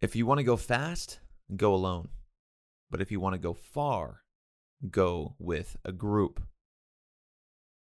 If 0.00 0.14
you 0.14 0.26
want 0.26 0.38
to 0.38 0.44
go 0.44 0.56
fast, 0.56 1.18
go 1.56 1.74
alone. 1.74 2.10
But 2.88 3.00
if 3.00 3.10
you 3.10 3.18
want 3.18 3.34
to 3.34 3.38
go 3.38 3.52
far, 3.52 4.22
go 4.90 5.34
with 5.40 5.76
a 5.84 5.90
group. 5.90 6.40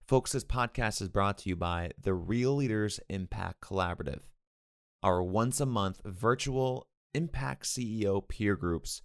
Folks, 0.07 0.31
this 0.31 0.43
podcast 0.43 0.99
is 1.03 1.09
brought 1.09 1.37
to 1.39 1.49
you 1.49 1.55
by 1.55 1.91
the 2.01 2.15
Real 2.15 2.55
Leaders 2.55 2.99
Impact 3.07 3.61
Collaborative, 3.61 4.21
our 5.03 5.21
once 5.21 5.61
a 5.61 5.65
month 5.67 6.01
virtual 6.03 6.87
impact 7.13 7.65
CEO 7.65 8.27
peer 8.27 8.55
groups 8.55 9.03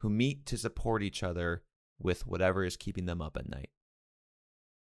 who 0.00 0.10
meet 0.10 0.44
to 0.46 0.58
support 0.58 1.04
each 1.04 1.22
other 1.22 1.62
with 2.00 2.26
whatever 2.26 2.64
is 2.64 2.76
keeping 2.76 3.06
them 3.06 3.22
up 3.22 3.36
at 3.36 3.48
night. 3.48 3.70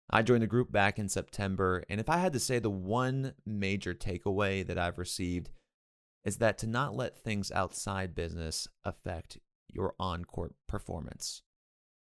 I 0.10 0.24
joined 0.24 0.44
the 0.44 0.48
group 0.48 0.74
back 0.74 1.00
in 1.00 1.08
September, 1.08 1.86
and 1.90 2.02
if 2.02 2.10
I 2.10 2.18
had 2.18 2.34
to 2.34 2.40
say 2.40 2.60
the 2.60 2.70
one 2.70 3.34
major 3.46 3.94
takeaway 3.94 4.68
that 4.68 4.78
I've 4.78 5.00
received 5.00 5.52
is 6.26 6.38
that 6.38 6.58
to 6.58 6.68
not 6.68 6.96
let 6.96 7.16
things 7.16 7.52
outside 7.52 8.16
business 8.16 8.68
affect 8.84 9.38
your 9.72 9.94
on 10.00 10.26
court 10.26 10.56
performance. 10.68 11.44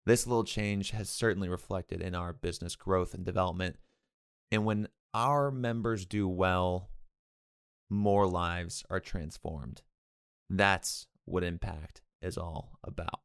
This 0.05 0.27
little 0.27 0.43
change 0.43 0.91
has 0.91 1.09
certainly 1.09 1.49
reflected 1.49 2.01
in 2.01 2.13
our 2.13 2.31
business 2.31 2.75
growth 2.75 3.13
and 3.13 3.25
development. 3.25 3.77
And 4.51 4.65
when 4.65 4.87
our 5.13 5.49
members 5.49 6.05
do 6.05 6.27
well, 6.27 6.89
more 7.89 8.27
lives 8.27 8.83
are 8.89 8.99
transformed. 8.99 9.81
That's 10.49 11.07
what 11.25 11.43
impact 11.43 12.01
is 12.21 12.37
all 12.37 12.77
about. 12.83 13.21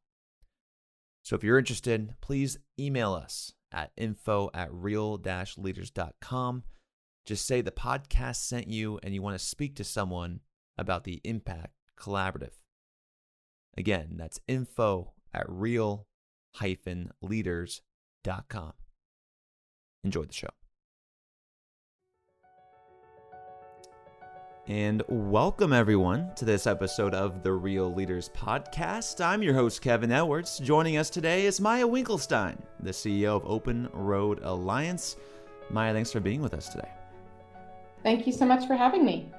So 1.23 1.35
if 1.35 1.43
you're 1.43 1.59
interested, 1.59 2.15
please 2.21 2.57
email 2.79 3.13
us 3.13 3.53
at 3.71 3.91
info 3.97 4.49
at 4.53 4.73
real 4.73 5.21
leaders.com. 5.57 6.63
Just 7.25 7.45
say 7.45 7.61
the 7.61 7.71
podcast 7.71 8.37
sent 8.37 8.67
you 8.67 8.99
and 9.03 9.13
you 9.13 9.21
want 9.21 9.37
to 9.37 9.45
speak 9.45 9.75
to 9.75 9.83
someone 9.83 10.39
about 10.79 11.03
the 11.03 11.19
Impact 11.23 11.73
Collaborative. 11.99 12.53
Again, 13.77 14.15
that's 14.15 14.39
info 14.47 15.13
at 15.33 15.45
real 15.47 16.07
leaders.com. 17.21 18.73
Enjoy 20.03 20.23
the 20.23 20.33
show. 20.33 20.47
And 24.67 25.03
welcome 25.07 25.73
everyone 25.73 26.31
to 26.35 26.45
this 26.45 26.67
episode 26.67 27.15
of 27.15 27.41
the 27.41 27.51
Real 27.51 27.93
Leaders 27.93 28.29
Podcast. 28.29 29.23
I'm 29.23 29.41
your 29.41 29.55
host, 29.55 29.81
Kevin 29.81 30.11
Edwards. 30.11 30.59
Joining 30.59 30.97
us 30.97 31.09
today 31.09 31.47
is 31.47 31.59
Maya 31.59 31.87
Winkelstein, 31.87 32.57
the 32.79 32.91
CEO 32.91 33.35
of 33.35 33.45
Open 33.45 33.89
Road 33.93 34.39
Alliance. 34.43 35.17
Maya, 35.71 35.91
thanks 35.91 36.11
for 36.11 36.19
being 36.19 36.41
with 36.41 36.53
us 36.53 36.69
today. 36.69 36.89
Thank 38.03 38.27
you 38.27 38.31
so 38.31 38.45
much 38.45 38.67
for 38.67 38.75
having 38.75 39.03
me. 39.03 39.31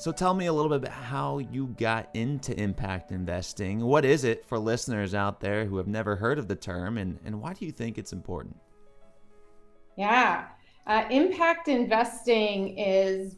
So 0.00 0.12
tell 0.12 0.32
me 0.32 0.46
a 0.46 0.52
little 0.54 0.70
bit 0.70 0.78
about 0.78 0.92
how 0.92 1.40
you 1.40 1.66
got 1.78 2.08
into 2.14 2.58
impact 2.58 3.12
investing. 3.12 3.80
What 3.84 4.06
is 4.06 4.24
it 4.24 4.46
for 4.46 4.58
listeners 4.58 5.14
out 5.14 5.40
there 5.40 5.66
who 5.66 5.76
have 5.76 5.88
never 5.88 6.16
heard 6.16 6.38
of 6.38 6.48
the 6.48 6.56
term, 6.56 6.96
and, 6.96 7.18
and 7.22 7.38
why 7.38 7.52
do 7.52 7.66
you 7.66 7.70
think 7.70 7.98
it's 7.98 8.14
important? 8.14 8.56
Yeah, 9.98 10.46
uh, 10.86 11.04
impact 11.10 11.68
investing 11.68 12.78
is 12.78 13.36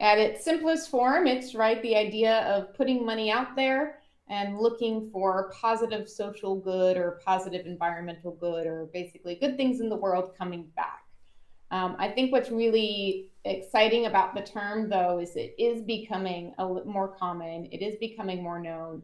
at 0.00 0.18
its 0.18 0.44
simplest 0.44 0.90
form, 0.90 1.28
it's 1.28 1.54
right 1.54 1.80
the 1.82 1.94
idea 1.94 2.40
of 2.52 2.74
putting 2.74 3.06
money 3.06 3.30
out 3.30 3.54
there 3.54 4.00
and 4.28 4.58
looking 4.58 5.08
for 5.12 5.52
positive 5.54 6.08
social 6.08 6.56
good 6.56 6.96
or 6.96 7.20
positive 7.24 7.64
environmental 7.64 8.32
good 8.32 8.66
or 8.66 8.86
basically 8.92 9.36
good 9.36 9.56
things 9.56 9.78
in 9.78 9.88
the 9.88 9.94
world 9.94 10.32
coming 10.36 10.64
back. 10.74 11.04
Um, 11.70 11.94
I 12.00 12.08
think 12.08 12.32
what's 12.32 12.50
really 12.50 13.31
exciting 13.44 14.06
about 14.06 14.34
the 14.34 14.42
term, 14.42 14.88
though, 14.88 15.18
is 15.18 15.36
it 15.36 15.54
is 15.58 15.82
becoming 15.82 16.54
a 16.58 16.66
little 16.66 16.90
more 16.90 17.08
common. 17.08 17.66
It 17.72 17.82
is 17.82 17.96
becoming 17.96 18.42
more 18.42 18.60
known. 18.60 19.02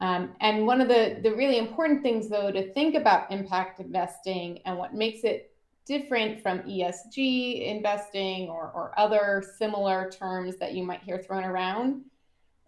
Um, 0.00 0.34
and 0.40 0.66
one 0.66 0.80
of 0.80 0.88
the, 0.88 1.20
the 1.22 1.34
really 1.34 1.58
important 1.58 2.02
things, 2.02 2.28
though, 2.28 2.50
to 2.50 2.72
think 2.74 2.94
about 2.94 3.30
impact 3.30 3.80
investing 3.80 4.60
and 4.66 4.76
what 4.76 4.94
makes 4.94 5.24
it 5.24 5.52
different 5.86 6.42
from 6.42 6.58
ESG 6.60 7.66
investing 7.66 8.48
or, 8.48 8.72
or 8.74 8.92
other 8.98 9.42
similar 9.56 10.10
terms 10.10 10.56
that 10.58 10.74
you 10.74 10.82
might 10.82 11.02
hear 11.02 11.18
thrown 11.18 11.44
around 11.44 12.02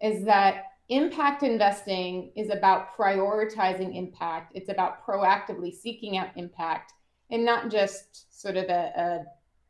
is 0.01 0.23
that 0.23 0.63
impact 0.87 1.43
investing 1.43 2.31
is 2.35 2.49
about 2.49 2.95
prioritizing 2.97 3.95
impact. 3.95 4.53
It's 4.55 4.69
about 4.69 5.05
proactively 5.05 5.73
seeking 5.73 6.17
out 6.17 6.29
impact 6.35 6.93
and 7.29 7.45
not 7.45 7.69
just 7.69 8.41
sort 8.41 8.57
of 8.57 8.65
a, 8.69 8.91
a 8.95 9.25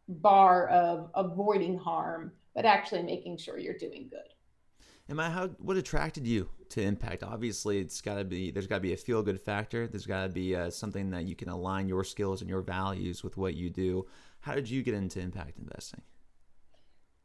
bar 0.09 0.67
of 0.67 1.09
avoiding 1.15 1.77
harm, 1.77 2.31
but 2.55 2.65
actually 2.65 3.03
making 3.03 3.37
sure 3.37 3.57
you're 3.57 3.77
doing 3.77 4.07
good. 4.09 5.15
Maya 5.15 5.29
how 5.29 5.47
what 5.57 5.77
attracted 5.77 6.27
you 6.27 6.49
to 6.69 6.81
impact? 6.81 7.23
Obviously, 7.23 7.79
it's 7.79 7.99
got 8.01 8.15
to 8.15 8.23
be 8.23 8.51
there's 8.51 8.67
got 8.67 8.75
to 8.75 8.81
be 8.81 8.93
a 8.93 8.97
feel 8.97 9.23
good 9.23 9.41
factor. 9.41 9.87
There's 9.87 10.05
got 10.05 10.23
to 10.23 10.29
be 10.29 10.55
uh, 10.55 10.69
something 10.69 11.09
that 11.11 11.25
you 11.25 11.35
can 11.35 11.49
align 11.49 11.87
your 11.87 12.03
skills 12.03 12.41
and 12.41 12.49
your 12.49 12.61
values 12.61 13.23
with 13.23 13.37
what 13.37 13.55
you 13.55 13.69
do. 13.69 14.05
How 14.41 14.53
did 14.53 14.69
you 14.69 14.83
get 14.83 14.93
into 14.93 15.19
impact 15.19 15.57
investing? 15.57 16.01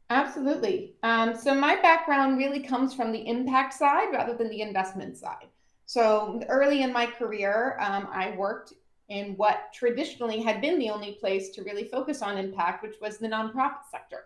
Absolutely. 0.09 0.95
Um, 1.03 1.35
so 1.35 1.53
my 1.53 1.75
background 1.81 2.37
really 2.37 2.61
comes 2.61 2.93
from 2.93 3.11
the 3.11 3.27
impact 3.27 3.73
side 3.73 4.11
rather 4.11 4.35
than 4.35 4.49
the 4.49 4.61
investment 4.61 5.17
side. 5.17 5.47
So 5.87 6.41
early 6.47 6.81
in 6.81 6.91
my 6.91 7.05
career, 7.05 7.77
um, 7.79 8.07
I 8.11 8.35
worked 8.35 8.73
in 9.09 9.35
what 9.37 9.71
traditionally 9.73 10.41
had 10.41 10.61
been 10.61 10.79
the 10.79 10.89
only 10.89 11.13
place 11.13 11.49
to 11.49 11.63
really 11.63 11.85
focus 11.85 12.21
on 12.21 12.37
impact, 12.37 12.81
which 12.81 12.95
was 13.01 13.17
the 13.17 13.27
nonprofit 13.27 13.85
sector. 13.91 14.25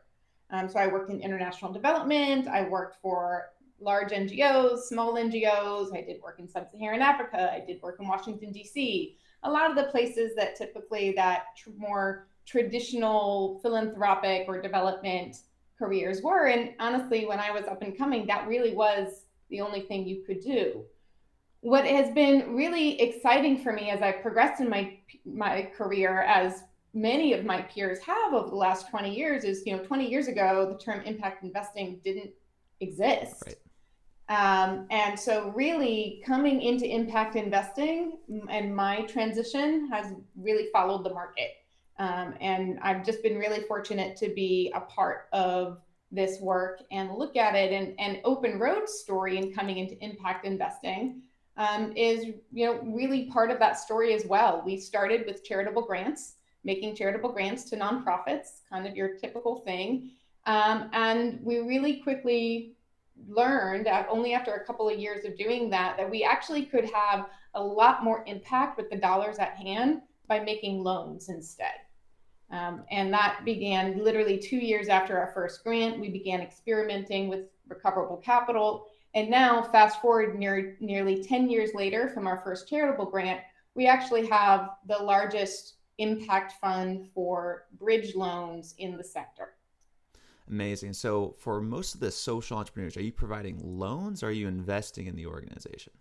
Um, 0.52 0.70
so 0.70 0.80
I 0.80 0.88
worked 0.88 1.12
in 1.12 1.20
international 1.22 1.72
development. 1.72 2.48
I 2.48 2.68
worked 2.68 2.98
for 3.02 3.50
large 3.82 4.12
NGOs, 4.12 4.80
small 4.84 5.14
NGOs. 5.14 5.96
I 5.96 6.02
did 6.02 6.22
work 6.22 6.40
in 6.40 6.48
sub-Saharan 6.48 7.02
Africa. 7.02 7.52
I 7.54 7.60
did 7.60 7.82
work 7.82 7.98
in 8.00 8.08
Washington 8.08 8.52
D.C. 8.52 9.16
A 9.44 9.52
lot 9.52 9.70
of 9.70 9.76
the 9.76 9.92
places 9.92 10.36
that 10.36 10.56
typically 10.56 11.12
that 11.14 11.46
tr- 11.58 11.70
more 11.78 12.28
traditional 12.46 13.60
philanthropic 13.62 14.46
or 14.48 14.62
development 14.62 15.38
careers 15.78 16.22
were. 16.22 16.48
And 16.48 16.74
honestly, 16.80 17.26
when 17.26 17.40
I 17.40 17.52
was 17.52 17.66
up 17.66 17.82
and 17.82 17.98
coming, 17.98 18.26
that 18.28 18.48
really 18.48 18.74
was 18.74 19.26
the 19.50 19.62
only 19.62 19.82
thing 19.82 20.08
you 20.08 20.24
could 20.26 20.42
do 20.42 20.84
what 21.62 21.86
has 21.86 22.12
been 22.12 22.56
really 22.56 23.00
exciting 23.02 23.62
for 23.62 23.74
me 23.74 23.90
as 23.90 24.02
I've 24.02 24.22
progressed 24.22 24.62
in 24.62 24.70
my 24.70 24.98
my 25.26 25.70
career, 25.76 26.22
as 26.22 26.64
many 26.94 27.34
of 27.34 27.46
my 27.46 27.62
peers 27.64 28.00
have 28.00 28.34
over 28.34 28.50
the 28.50 28.56
last 28.56 28.90
20 28.90 29.14
years, 29.14 29.44
is 29.44 29.64
you 29.66 29.76
know 29.76 29.84
20 29.84 30.10
years 30.10 30.28
ago 30.28 30.68
the 30.72 30.78
term 30.78 31.02
impact 31.02 31.44
investing 31.44 32.00
didn't 32.04 32.32
exist. 32.80 33.44
Right. 33.46 33.56
Um, 34.30 34.86
and 34.92 35.20
so, 35.20 35.52
really, 35.56 36.22
coming 36.26 36.62
into 36.62 36.86
impact 36.88 37.36
investing 37.36 38.20
and 38.50 38.76
my 38.76 39.02
transition 39.02 39.90
has 39.92 40.14
really 40.38 40.68
followed 40.72 41.04
the 41.04 41.10
market. 41.10 41.50
Um, 41.98 42.36
and 42.40 42.80
I've 42.82 43.04
just 43.04 43.24
been 43.24 43.38
really 43.38 43.64
fortunate 43.64 44.16
to 44.18 44.30
be 44.30 44.72
a 44.76 44.82
part 44.82 45.28
of 45.34 45.80
this 46.12 46.40
work 46.40 46.82
and 46.92 47.12
look 47.16 47.36
at 47.36 47.56
it. 47.56 47.74
And, 47.74 48.00
and 48.00 48.22
Open 48.24 48.60
Road's 48.60 48.94
story 48.94 49.38
in 49.38 49.52
coming 49.52 49.80
into 49.80 50.02
impact 50.04 50.46
investing 50.46 51.24
um, 51.60 51.92
is 51.96 52.26
you 52.52 52.66
know 52.66 52.80
really 52.82 53.26
part 53.26 53.52
of 53.52 53.60
that 53.60 53.78
story 53.78 54.14
as 54.14 54.26
well. 54.26 54.64
We 54.66 54.78
started 54.78 55.26
with 55.28 55.44
charitable 55.44 55.84
grants, 55.84 56.38
making 56.64 56.96
charitable 56.96 57.34
grants 57.34 57.66
to 57.66 57.76
nonprofits, 57.78 58.62
kind 58.68 58.88
of 58.88 58.96
your 58.96 59.18
typical 59.18 59.60
thing, 59.60 60.12
um, 60.46 60.90
and 60.94 61.40
we 61.44 61.60
really 61.60 61.98
quickly 61.98 62.74
learned 63.28 63.86
that 63.86 64.08
only 64.10 64.34
after 64.34 64.54
a 64.54 64.66
couple 64.66 64.90
of 64.90 64.98
years 64.98 65.26
of 65.26 65.38
doing 65.38 65.70
that 65.70 65.98
that 65.98 66.10
we 66.10 66.24
actually 66.24 66.66
could 66.66 66.90
have 66.90 67.28
a 67.56 67.62
lot 67.62 68.04
more 68.04 68.24
impact 68.26 68.78
with 68.78 68.90
the 68.90 68.96
dollars 68.96 69.38
at 69.38 69.56
hand 69.56 70.02
by 70.28 70.40
making 70.40 70.82
loans 70.82 71.28
instead. 71.28 71.74
Um, 72.52 72.84
and 72.90 73.14
that 73.14 73.42
began 73.44 74.04
literally 74.04 74.38
two 74.38 74.58
years 74.58 74.88
after 74.88 75.18
our 75.18 75.32
first 75.34 75.64
grant. 75.64 76.00
We 76.00 76.10
began 76.10 76.40
experimenting 76.40 77.28
with 77.28 77.42
recoverable 77.68 78.18
capital 78.18 78.88
and 79.16 79.30
now, 79.30 79.64
fast 79.64 80.02
forward 80.02 80.38
near, 80.38 80.78
nearly 80.80 81.24
10 81.24 81.50
years 81.50 81.72
later 81.74 82.10
from 82.10 82.28
our 82.28 82.42
first 82.44 82.68
charitable 82.68 83.06
grant, 83.06 83.42
we 83.74 83.88
actually 83.88 84.28
have 84.28 84.72
the 84.88 84.98
largest 84.98 85.76
impact 85.98 86.54
fund 86.62 87.08
for 87.14 87.66
bridge 87.80 88.16
loans 88.16 88.76
in 88.78 88.98
the 88.98 89.04
sector. 89.04 89.56
Amazing. 90.48 90.94
So, 90.94 91.36
for 91.40 91.62
most 91.62 91.94
of 91.96 92.00
the 92.00 92.12
social 92.12 92.58
entrepreneurs, 92.58 92.98
are 92.98 93.04
you 93.04 93.12
providing 93.12 93.60
loans 93.64 94.24
or 94.24 94.28
are 94.28 94.32
you 94.32 94.48
investing 94.48 95.08
in 95.08 95.16
the 95.16 95.26
organization? 95.26 95.94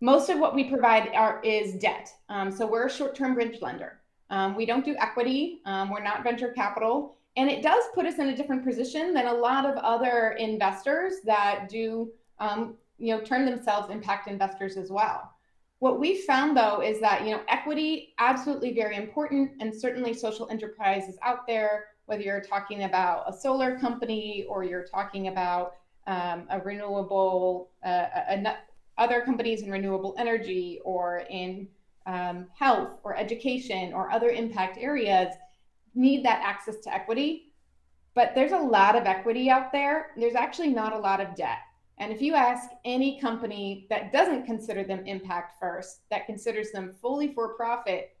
Most 0.00 0.28
of 0.28 0.38
what 0.38 0.54
we 0.54 0.64
provide 0.64 1.08
are, 1.14 1.40
is 1.42 1.74
debt. 1.74 2.12
Um, 2.28 2.50
so, 2.50 2.66
we're 2.66 2.86
a 2.86 2.90
short 2.90 3.14
term 3.14 3.34
bridge 3.34 3.60
lender. 3.60 4.00
Um, 4.28 4.56
we 4.56 4.66
don't 4.66 4.84
do 4.84 4.96
equity, 4.98 5.60
um, 5.66 5.90
we're 5.90 6.02
not 6.02 6.24
venture 6.24 6.48
capital. 6.48 7.15
And 7.36 7.50
it 7.50 7.62
does 7.62 7.84
put 7.94 8.06
us 8.06 8.18
in 8.18 8.28
a 8.28 8.36
different 8.36 8.64
position 8.64 9.12
than 9.12 9.26
a 9.26 9.34
lot 9.34 9.66
of 9.66 9.76
other 9.76 10.36
investors 10.38 11.14
that 11.24 11.68
do, 11.68 12.10
um, 12.38 12.76
you 12.98 13.14
know, 13.14 13.20
term 13.22 13.44
themselves 13.44 13.90
impact 13.90 14.26
investors 14.28 14.76
as 14.76 14.90
well. 14.90 15.32
What 15.78 16.00
we 16.00 16.22
found 16.22 16.56
though 16.56 16.80
is 16.80 16.98
that, 17.00 17.26
you 17.26 17.32
know, 17.32 17.42
equity 17.48 18.14
absolutely 18.18 18.72
very 18.72 18.96
important 18.96 19.50
and 19.60 19.74
certainly 19.74 20.14
social 20.14 20.48
enterprise 20.48 21.08
is 21.08 21.18
out 21.22 21.46
there 21.46 21.84
whether 22.06 22.22
you're 22.22 22.40
talking 22.40 22.84
about 22.84 23.24
a 23.26 23.32
solar 23.32 23.78
company 23.78 24.46
or 24.48 24.64
you're 24.64 24.84
talking 24.84 25.28
about 25.28 25.74
um, 26.06 26.46
a 26.50 26.60
renewable, 26.60 27.70
uh, 27.84 28.06
a, 28.30 28.42
a, 28.44 28.56
other 28.96 29.20
companies 29.22 29.62
in 29.62 29.70
renewable 29.70 30.14
energy 30.16 30.80
or 30.84 31.24
in 31.28 31.68
um, 32.06 32.46
health 32.56 33.00
or 33.02 33.16
education 33.16 33.92
or 33.92 34.10
other 34.10 34.28
impact 34.28 34.78
areas 34.80 35.34
need 35.96 36.24
that 36.24 36.42
access 36.42 36.76
to 36.78 36.94
equity. 36.94 37.52
But 38.14 38.34
there's 38.34 38.52
a 38.52 38.58
lot 38.58 38.96
of 38.96 39.04
equity 39.04 39.50
out 39.50 39.72
there. 39.72 40.12
There's 40.16 40.34
actually 40.34 40.70
not 40.70 40.94
a 40.94 40.98
lot 40.98 41.20
of 41.20 41.34
debt. 41.34 41.58
And 41.98 42.12
if 42.12 42.20
you 42.20 42.34
ask 42.34 42.70
any 42.84 43.20
company 43.20 43.86
that 43.88 44.12
doesn't 44.12 44.46
consider 44.46 44.84
them 44.84 45.06
impact 45.06 45.58
first, 45.58 46.00
that 46.10 46.26
considers 46.26 46.70
them 46.70 46.94
fully 47.00 47.32
for 47.32 47.54
profit, 47.54 48.16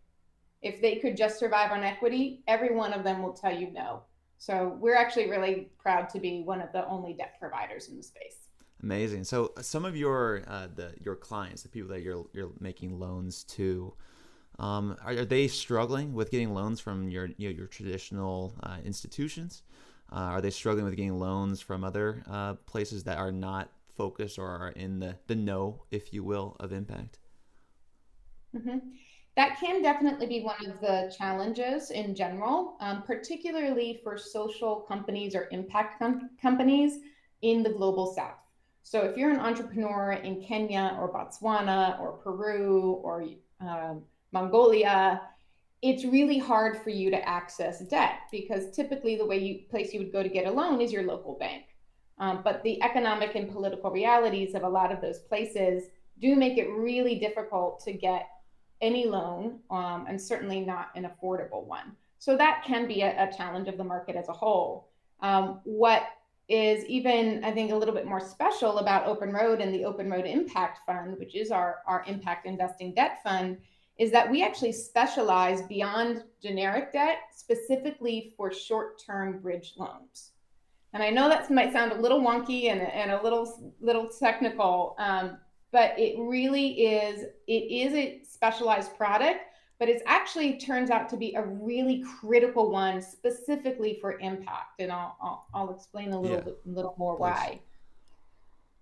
if 0.62 0.80
they 0.80 0.96
could 0.96 1.16
just 1.16 1.38
survive 1.38 1.70
on 1.70 1.82
equity, 1.82 2.42
every 2.46 2.74
one 2.74 2.92
of 2.92 3.04
them 3.04 3.22
will 3.22 3.32
tell 3.32 3.54
you 3.54 3.70
no. 3.70 4.02
So 4.38 4.76
we're 4.80 4.96
actually 4.96 5.30
really 5.30 5.68
proud 5.78 6.08
to 6.10 6.20
be 6.20 6.42
one 6.42 6.60
of 6.60 6.72
the 6.72 6.86
only 6.88 7.14
debt 7.14 7.34
providers 7.38 7.88
in 7.88 7.96
the 7.96 8.02
space. 8.02 8.48
Amazing. 8.82 9.24
So 9.24 9.52
some 9.60 9.84
of 9.84 9.96
your 9.96 10.42
uh, 10.46 10.68
the 10.74 10.92
your 11.02 11.16
clients, 11.16 11.62
the 11.62 11.68
people 11.68 11.88
that 11.90 12.02
you're 12.02 12.26
you're 12.34 12.52
making 12.60 12.98
loans 12.98 13.44
to, 13.44 13.94
um, 14.58 14.96
are, 15.04 15.12
are, 15.12 15.24
they 15.24 15.48
struggling 15.48 16.14
with 16.14 16.30
getting 16.30 16.54
loans 16.54 16.80
from 16.80 17.08
your 17.08 17.28
you 17.36 17.48
know, 17.48 17.56
your 17.56 17.66
traditional 17.66 18.54
uh, 18.62 18.78
institutions? 18.84 19.62
Uh, 20.12 20.16
are 20.16 20.40
they 20.40 20.50
struggling 20.50 20.84
with 20.84 20.96
getting 20.96 21.18
loans 21.18 21.60
from 21.60 21.84
other 21.84 22.22
uh, 22.30 22.54
places 22.66 23.04
that 23.04 23.18
are 23.18 23.32
not 23.32 23.70
focused 23.96 24.38
or 24.38 24.48
are 24.48 24.70
in 24.70 25.00
the 25.00 25.16
the 25.26 25.34
know, 25.34 25.82
if 25.90 26.12
you 26.12 26.22
will, 26.24 26.56
of 26.60 26.72
impact? 26.72 27.18
Mm-hmm 28.56 28.78
that 29.36 29.60
can 29.60 29.82
definitely 29.82 30.26
be 30.26 30.40
one 30.40 30.64
of 30.66 30.80
the 30.80 31.14
challenges 31.16 31.90
in 31.90 32.14
general, 32.14 32.76
um, 32.80 33.02
particularly 33.02 34.00
for 34.02 34.16
social 34.16 34.76
companies 34.76 35.34
or 35.34 35.48
impact 35.52 35.98
com- 35.98 36.30
companies 36.40 37.00
in 37.42 37.62
the 37.62 37.68
global 37.68 38.14
south. 38.14 38.38
So, 38.82 39.02
if 39.02 39.16
you're 39.16 39.30
an 39.30 39.40
entrepreneur 39.40 40.12
in 40.12 40.42
Kenya 40.42 40.96
or 40.98 41.12
Botswana 41.12 42.00
or 42.00 42.12
Peru 42.12 43.00
or 43.04 43.26
um, 43.60 44.02
Mongolia, 44.36 45.22
it's 45.80 46.04
really 46.04 46.38
hard 46.38 46.82
for 46.82 46.90
you 46.90 47.10
to 47.10 47.28
access 47.28 47.80
debt 47.80 48.20
because 48.30 48.70
typically 48.70 49.16
the 49.16 49.24
way 49.24 49.38
you 49.38 49.60
place 49.70 49.94
you 49.94 50.00
would 50.00 50.12
go 50.12 50.22
to 50.22 50.28
get 50.28 50.46
a 50.46 50.50
loan 50.50 50.80
is 50.80 50.92
your 50.92 51.04
local 51.04 51.34
bank. 51.38 51.64
Um, 52.18 52.40
but 52.44 52.62
the 52.62 52.82
economic 52.82 53.34
and 53.34 53.50
political 53.50 53.90
realities 53.90 54.54
of 54.54 54.62
a 54.62 54.68
lot 54.68 54.92
of 54.92 55.00
those 55.00 55.20
places 55.20 55.84
do 56.20 56.34
make 56.36 56.58
it 56.58 56.68
really 56.68 57.18
difficult 57.18 57.80
to 57.84 57.92
get 57.92 58.28
any 58.80 59.06
loan 59.06 59.60
um, 59.70 60.06
and 60.08 60.20
certainly 60.20 60.60
not 60.60 60.88
an 60.96 61.08
affordable 61.10 61.64
one. 61.64 61.92
So 62.18 62.36
that 62.36 62.62
can 62.64 62.86
be 62.86 63.02
a, 63.02 63.28
a 63.28 63.32
challenge 63.34 63.68
of 63.68 63.78
the 63.78 63.84
market 63.84 64.16
as 64.16 64.28
a 64.28 64.32
whole. 64.32 64.90
Um, 65.20 65.60
what 65.64 66.02
is 66.48 66.84
even, 66.86 67.42
I 67.44 67.52
think, 67.52 67.72
a 67.72 67.76
little 67.76 67.94
bit 67.94 68.06
more 68.06 68.20
special 68.20 68.78
about 68.78 69.06
Open 69.06 69.32
Road 69.32 69.60
and 69.60 69.74
the 69.74 69.84
Open 69.84 70.10
Road 70.10 70.26
Impact 70.26 70.80
Fund, 70.86 71.18
which 71.18 71.34
is 71.34 71.50
our, 71.50 71.76
our 71.86 72.04
impact 72.06 72.46
investing 72.46 72.94
debt 72.94 73.18
fund, 73.24 73.58
is 73.98 74.10
that 74.12 74.30
we 74.30 74.42
actually 74.42 74.72
specialize 74.72 75.62
beyond 75.62 76.24
generic 76.42 76.92
debt 76.92 77.18
specifically 77.34 78.34
for 78.36 78.52
short 78.52 79.02
term 79.04 79.40
bridge 79.40 79.74
loans. 79.76 80.32
And 80.92 81.02
I 81.02 81.10
know 81.10 81.28
that 81.28 81.50
might 81.50 81.72
sound 81.72 81.92
a 81.92 82.00
little 82.00 82.20
wonky 82.20 82.70
and, 82.70 82.80
and 82.80 83.10
a 83.10 83.22
little 83.22 83.74
little 83.80 84.08
technical, 84.08 84.94
um, 84.98 85.38
but 85.72 85.98
it 85.98 86.18
really 86.18 86.86
is 86.86 87.24
it 87.46 87.52
is 87.52 87.92
a 87.94 88.22
specialized 88.24 88.96
product 88.96 89.40
but 89.78 89.90
it 89.90 90.00
actually 90.06 90.58
turns 90.58 90.88
out 90.88 91.06
to 91.10 91.18
be 91.18 91.34
a 91.34 91.42
really 91.42 92.02
critical 92.18 92.70
one 92.70 93.02
specifically 93.02 93.98
for 94.00 94.18
impact 94.20 94.80
and 94.80 94.90
i'll 94.90 95.16
i'll, 95.20 95.46
I'll 95.54 95.74
explain 95.74 96.12
a 96.12 96.20
little 96.20 96.38
yeah. 96.38 96.44
bit 96.44 96.58
little 96.64 96.94
more 96.96 97.16
Please. 97.16 97.20
why 97.20 97.60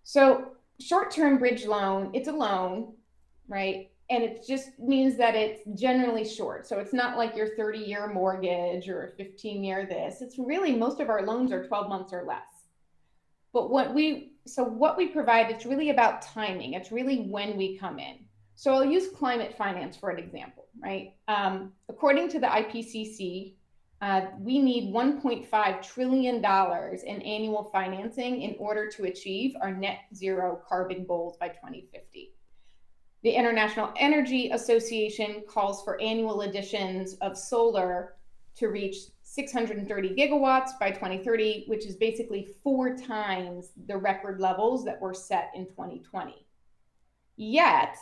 so 0.04 0.52
short-term 0.80 1.38
bridge 1.38 1.66
loan 1.66 2.10
it's 2.14 2.28
a 2.28 2.32
loan 2.32 2.92
right 3.48 3.90
and 4.10 4.22
it 4.22 4.44
just 4.46 4.78
means 4.78 5.16
that 5.16 5.34
it's 5.34 5.62
generally 5.80 6.24
short. 6.24 6.66
So 6.66 6.78
it's 6.78 6.92
not 6.92 7.16
like 7.16 7.36
your 7.36 7.56
30 7.56 7.78
year 7.78 8.12
mortgage 8.12 8.88
or 8.88 9.06
a 9.06 9.16
15 9.16 9.64
year 9.64 9.86
this. 9.86 10.20
It's 10.20 10.38
really 10.38 10.74
most 10.74 11.00
of 11.00 11.08
our 11.08 11.22
loans 11.22 11.52
are 11.52 11.66
12 11.66 11.88
months 11.88 12.12
or 12.12 12.24
less. 12.24 12.42
But 13.52 13.70
what 13.70 13.94
we 13.94 14.32
so 14.46 14.62
what 14.62 14.98
we 14.98 15.08
provide 15.08 15.50
it's 15.50 15.64
really 15.64 15.90
about 15.90 16.20
timing. 16.20 16.74
It's 16.74 16.92
really 16.92 17.22
when 17.22 17.56
we 17.56 17.78
come 17.78 17.98
in. 17.98 18.18
So 18.56 18.74
i'll 18.74 18.84
use 18.84 19.08
climate 19.08 19.56
finance 19.56 19.96
for 19.96 20.10
an 20.10 20.18
example 20.18 20.64
right? 20.82 21.14
Um, 21.28 21.72
according 21.88 22.28
to 22.30 22.40
the 22.40 22.46
ipcc 22.46 23.54
uh, 24.02 24.26
we 24.38 24.58
need 24.58 24.92
1.5 24.92 25.82
trillion 25.82 26.42
dollars 26.42 27.04
in 27.04 27.22
annual 27.22 27.70
financing 27.72 28.42
in 28.42 28.54
order 28.58 28.86
to 28.90 29.04
achieve 29.04 29.54
our 29.62 29.72
net 29.72 30.00
zero 30.14 30.60
carbon 30.68 31.06
goals 31.06 31.36
by 31.38 31.48
2050 31.48 32.33
the 33.24 33.30
international 33.30 33.90
energy 33.96 34.50
association 34.50 35.42
calls 35.48 35.82
for 35.82 36.00
annual 36.00 36.42
additions 36.42 37.14
of 37.14 37.36
solar 37.36 38.16
to 38.54 38.68
reach 38.68 38.96
630 39.22 40.10
gigawatts 40.10 40.78
by 40.78 40.90
2030, 40.90 41.64
which 41.66 41.86
is 41.86 41.96
basically 41.96 42.48
four 42.62 42.94
times 42.96 43.70
the 43.86 43.96
record 43.96 44.40
levels 44.40 44.84
that 44.84 45.00
were 45.00 45.14
set 45.14 45.50
in 45.54 45.66
2020. 45.66 46.46
Yet, 47.36 47.96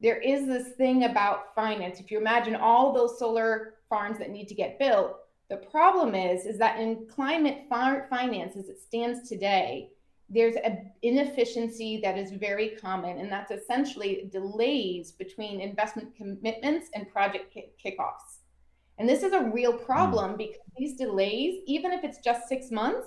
there 0.00 0.18
is 0.18 0.46
this 0.46 0.74
thing 0.76 1.04
about 1.04 1.54
finance. 1.54 1.98
If 1.98 2.10
you 2.10 2.18
imagine 2.18 2.54
all 2.54 2.92
those 2.92 3.18
solar 3.18 3.74
farms 3.88 4.18
that 4.18 4.30
need 4.30 4.48
to 4.48 4.54
get 4.54 4.78
built, 4.78 5.16
the 5.48 5.56
problem 5.56 6.14
is 6.14 6.44
is 6.44 6.58
that 6.58 6.78
in 6.78 7.06
climate 7.08 7.64
finance 7.70 8.54
as 8.54 8.68
it 8.68 8.80
stands 8.80 9.28
today, 9.28 9.88
there's 10.30 10.56
an 10.56 10.90
inefficiency 11.02 12.00
that 12.02 12.18
is 12.18 12.32
very 12.32 12.70
common, 12.80 13.18
and 13.18 13.32
that's 13.32 13.50
essentially 13.50 14.28
delays 14.30 15.12
between 15.12 15.60
investment 15.60 16.14
commitments 16.16 16.88
and 16.94 17.08
project 17.08 17.56
kickoffs. 17.82 18.40
And 18.98 19.08
this 19.08 19.22
is 19.22 19.32
a 19.32 19.44
real 19.44 19.72
hmm. 19.72 19.84
problem 19.84 20.34
mm. 20.34 20.38
because 20.38 20.60
these 20.76 20.96
delays, 20.96 21.62
even 21.66 21.92
if 21.92 22.04
it's 22.04 22.18
just 22.18 22.48
six 22.48 22.70
months, 22.70 23.06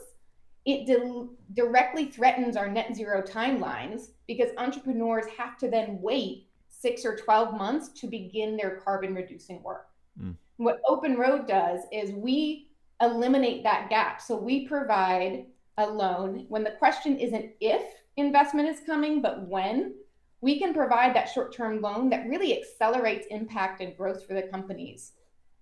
it 0.65 0.85
di- 0.85 1.27
directly 1.53 2.05
threatens 2.05 2.55
our 2.55 2.69
net 2.69 2.95
zero 2.95 3.21
timelines 3.21 4.11
because 4.27 4.51
entrepreneurs 4.57 5.25
have 5.37 5.57
to 5.57 5.69
then 5.69 5.99
wait 6.01 6.47
six 6.69 7.05
or 7.05 7.15
12 7.15 7.57
months 7.57 7.89
to 7.99 8.07
begin 8.07 8.55
their 8.55 8.77
carbon 8.77 9.13
reducing 9.13 9.61
work. 9.61 9.87
Mm. 10.19 10.35
What 10.57 10.81
Open 10.87 11.17
Road 11.17 11.47
does 11.47 11.81
is 11.91 12.11
we 12.11 12.69
eliminate 13.01 13.63
that 13.63 13.89
gap. 13.89 14.21
So 14.21 14.35
we 14.35 14.67
provide 14.67 15.45
a 15.77 15.87
loan 15.87 16.45
when 16.49 16.63
the 16.63 16.71
question 16.71 17.17
isn't 17.17 17.51
if 17.59 17.83
investment 18.17 18.69
is 18.69 18.81
coming, 18.85 19.21
but 19.21 19.47
when. 19.47 19.95
We 20.43 20.57
can 20.57 20.73
provide 20.73 21.15
that 21.15 21.29
short 21.29 21.53
term 21.53 21.81
loan 21.81 22.09
that 22.09 22.27
really 22.27 22.59
accelerates 22.59 23.27
impact 23.29 23.79
and 23.79 23.95
growth 23.95 24.25
for 24.25 24.33
the 24.33 24.41
companies. 24.41 25.11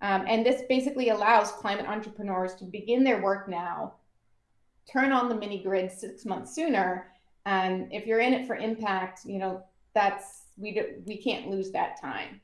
Um, 0.02 0.24
and 0.26 0.46
this 0.46 0.62
basically 0.70 1.10
allows 1.10 1.52
climate 1.52 1.86
entrepreneurs 1.86 2.56
to 2.56 2.64
begin 2.64 3.04
their 3.04 3.22
work 3.22 3.50
now, 3.50 3.96
turn 4.90 5.12
on 5.12 5.28
the 5.28 5.36
mini 5.36 5.62
grid 5.62 5.92
six 5.92 6.26
months 6.26 6.56
sooner. 6.56 7.12
And 7.46 7.92
if 7.92 8.08
you're 8.08 8.22
in 8.22 8.34
it 8.34 8.48
for 8.48 8.56
impact, 8.56 9.26
you 9.26 9.40
know, 9.40 9.64
that's, 9.94 10.44
we, 10.58 10.74
do, 10.74 10.86
we 11.06 11.18
can't 11.18 11.50
lose 11.50 11.72
that 11.72 12.00
time. 12.00 12.40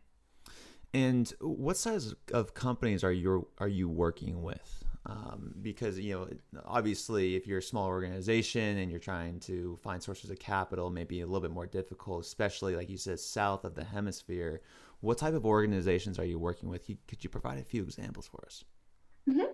And 0.93 1.31
what 1.41 1.77
size 1.77 2.13
of 2.31 2.53
companies 2.53 3.03
are 3.03 3.11
you 3.11 3.47
are 3.57 3.67
you 3.67 3.89
working 3.89 4.41
with? 4.41 4.84
Um, 5.07 5.53
because 5.61 5.99
you 5.99 6.15
know, 6.15 6.61
obviously, 6.65 7.35
if 7.35 7.45
you're 7.45 7.59
a 7.59 7.63
small 7.63 7.87
organization 7.87 8.79
and 8.79 8.89
you're 8.89 8.99
trying 8.99 9.39
to 9.41 9.77
find 9.83 10.01
sources 10.01 10.31
of 10.31 10.39
capital, 10.39 10.89
maybe 10.89 11.21
a 11.21 11.25
little 11.25 11.41
bit 11.41 11.51
more 11.51 11.67
difficult, 11.67 12.25
especially 12.25 12.75
like 12.75 12.89
you 12.89 12.97
said, 12.97 13.19
south 13.19 13.65
of 13.65 13.75
the 13.75 13.83
hemisphere. 13.83 14.61
What 15.01 15.19
type 15.19 15.35
of 15.35 15.45
organizations 15.45 16.17
are 16.17 16.25
you 16.25 16.39
working 16.39 16.69
with? 16.69 16.87
Could 17.07 17.23
you 17.23 17.29
provide 17.29 17.59
a 17.59 17.63
few 17.63 17.83
examples 17.83 18.27
for 18.27 18.43
us? 18.45 18.63
Mm-hmm. 19.29 19.51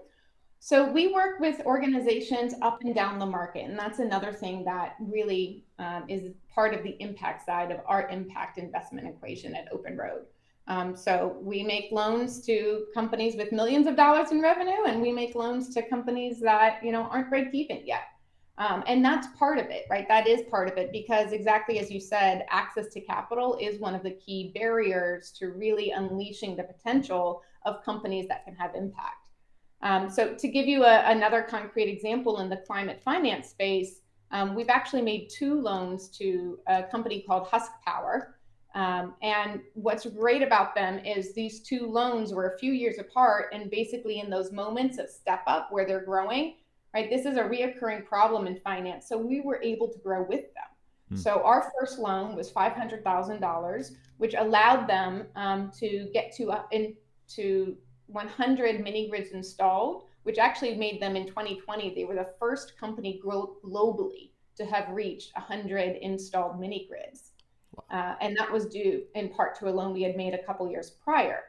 So 0.64 0.90
we 0.90 1.12
work 1.12 1.40
with 1.40 1.60
organizations 1.66 2.54
up 2.62 2.82
and 2.84 2.94
down 2.94 3.18
the 3.18 3.26
market, 3.26 3.66
and 3.66 3.78
that's 3.78 3.98
another 3.98 4.32
thing 4.32 4.64
that 4.66 4.96
really 5.00 5.66
um, 5.80 6.04
is 6.08 6.32
part 6.54 6.76
of 6.76 6.84
the 6.84 6.96
impact 7.02 7.46
side 7.46 7.72
of 7.72 7.80
our 7.88 8.08
impact 8.10 8.60
investment 8.60 9.08
equation 9.08 9.56
at 9.56 9.68
Open 9.74 9.98
Road. 9.98 10.26
Um, 10.72 10.96
so 10.96 11.36
we 11.42 11.64
make 11.64 11.92
loans 11.92 12.40
to 12.46 12.86
companies 12.94 13.36
with 13.36 13.52
millions 13.52 13.88
of 13.88 13.98
dollars 13.98 14.32
in 14.32 14.42
revenue, 14.42 14.86
and 14.88 15.02
we 15.02 15.12
make 15.12 15.36
loans 15.36 15.74
to 15.74 15.82
companies 15.90 16.40
that 16.40 16.80
you 16.82 16.94
know 16.94 17.04
aren't 17.12 17.30
break 17.30 17.54
even 17.54 17.82
yet. 17.86 18.04
Um, 18.58 18.82
and 18.88 19.04
that's 19.04 19.28
part 19.38 19.58
of 19.58 19.66
it, 19.66 19.84
right? 19.90 20.08
That 20.08 20.28
is 20.28 20.44
part 20.50 20.70
of 20.72 20.78
it 20.78 20.94
because 20.94 21.34
exactly 21.34 21.80
as 21.80 21.92
you 21.92 22.00
said, 22.00 22.46
access 22.50 22.88
to 22.94 23.02
capital 23.02 23.58
is 23.60 23.82
one 23.82 23.96
of 23.96 24.04
the 24.04 24.12
key 24.12 24.54
barriers 24.56 25.32
to 25.40 25.48
really 25.48 25.92
unleashing 25.92 26.56
the 26.56 26.64
potential 26.64 27.44
of 27.66 27.84
companies 27.84 28.30
that 28.30 28.46
can 28.46 28.56
have 28.56 28.74
impact. 28.74 29.28
Um, 29.82 30.10
so 30.10 30.36
to 30.36 30.48
give 30.48 30.68
you 30.68 30.86
a, 30.86 31.04
another 31.12 31.42
concrete 31.42 31.90
example 31.90 32.40
in 32.40 32.50
the 32.50 32.64
climate 32.66 33.02
finance 33.04 33.50
space, 33.50 34.00
um, 34.32 34.56
we've 34.56 34.70
actually 34.70 35.02
made 35.02 35.30
two 35.30 35.60
loans 35.60 36.08
to 36.20 36.60
a 36.68 36.84
company 36.84 37.26
called 37.28 37.48
Husk 37.48 37.72
Power. 37.86 38.38
Um, 38.74 39.16
and 39.22 39.62
what's 39.74 40.06
great 40.06 40.42
about 40.42 40.76
them 40.76 41.00
is 41.00 41.34
these 41.34 41.60
two 41.62 41.88
loans 41.88 42.34
were 42.34 42.54
a 42.54 42.58
few 42.58 42.72
years 42.72 43.00
apart, 43.00 43.48
and 43.54 43.70
basically 43.70 44.20
in 44.20 44.30
those 44.30 44.52
moments 44.52 44.98
of 44.98 45.10
step 45.10 45.44
up 45.48 45.72
where 45.72 45.86
they're 45.86 46.06
growing, 46.06 46.56
right? 46.94 47.10
This 47.10 47.26
is 47.26 47.38
a 47.38 47.44
reoccurring 47.44 48.06
problem 48.06 48.48
in 48.48 48.60
finance. 48.62 49.08
So 49.08 49.18
we 49.18 49.42
were 49.42 49.62
able 49.62 49.90
to 49.90 50.00
grow 50.00 50.24
with 50.24 50.46
them. 50.54 50.72
Hmm. 51.10 51.16
So 51.18 51.42
our 51.44 51.72
first 51.78 52.00
loan 52.00 52.36
was 52.36 52.50
five 52.50 52.74
hundred 52.74 53.04
thousand 53.04 53.42
dollars, 53.42 53.94
which 54.18 54.36
allowed 54.36 54.88
them 54.88 55.28
um, 55.36 55.72
to 55.80 56.10
get 56.14 56.34
to 56.38 56.52
uh, 56.52 56.64
into 56.72 57.76
100 58.08 58.82
mini 58.82 59.10
grids 59.10 59.32
installed, 59.32 60.04
which 60.24 60.38
actually 60.38 60.76
made 60.76 61.02
them 61.02 61.16
in 61.16 61.28
2020. 61.28 61.94
They 61.94 62.04
were 62.04 62.16
the 62.16 62.34
first 62.40 62.78
company 62.78 63.22
globally 63.24 64.32
to 64.58 64.66
have 64.66 64.90
reached 64.90 65.32
100 65.36 65.98
installed 66.02 66.60
mini 66.60 66.88
grids. 66.90 67.31
Uh, 67.90 68.16
and 68.22 68.36
that 68.38 68.52
was 68.52 68.66
due 68.66 69.04
in 69.16 69.30
part 69.30 69.58
to 69.60 69.70
a 69.70 69.72
loan 69.72 69.94
we 69.94 70.02
had 70.02 70.16
made 70.16 70.34
a 70.34 70.44
couple 70.44 70.70
years 70.70 70.90
prior. 70.90 71.44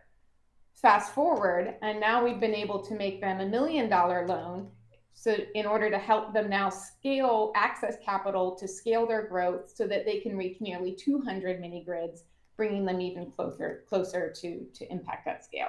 Fast 0.75 1.15
forward, 1.15 1.77
and 1.83 2.01
now 2.01 2.25
we've 2.25 2.41
been 2.41 2.55
able 2.55 2.83
to 2.83 2.95
make 2.95 3.21
them 3.21 3.41
a 3.41 3.47
million 3.47 3.89
dollar 3.89 4.27
loan. 4.27 4.69
So, 5.15 5.37
in 5.55 5.67
order 5.67 5.91
to 5.91 5.99
help 5.99 6.33
them 6.33 6.49
now 6.49 6.71
scale 6.71 7.53
access 7.55 7.97
capital 8.05 8.57
to 8.57 8.67
scale 8.67 9.07
their 9.07 9.27
growth 9.27 9.73
so 9.73 9.87
that 9.87 10.05
they 10.05 10.21
can 10.21 10.37
reach 10.37 10.61
nearly 10.61 10.95
200 10.95 11.61
mini 11.61 11.85
grids, 11.85 12.25
bringing 12.57 12.85
them 12.85 13.01
even 13.01 13.31
closer 13.31 13.85
closer 13.89 14.33
to, 14.41 14.67
to 14.75 14.91
impact 14.91 15.29
at 15.29 15.45
scale. 15.45 15.69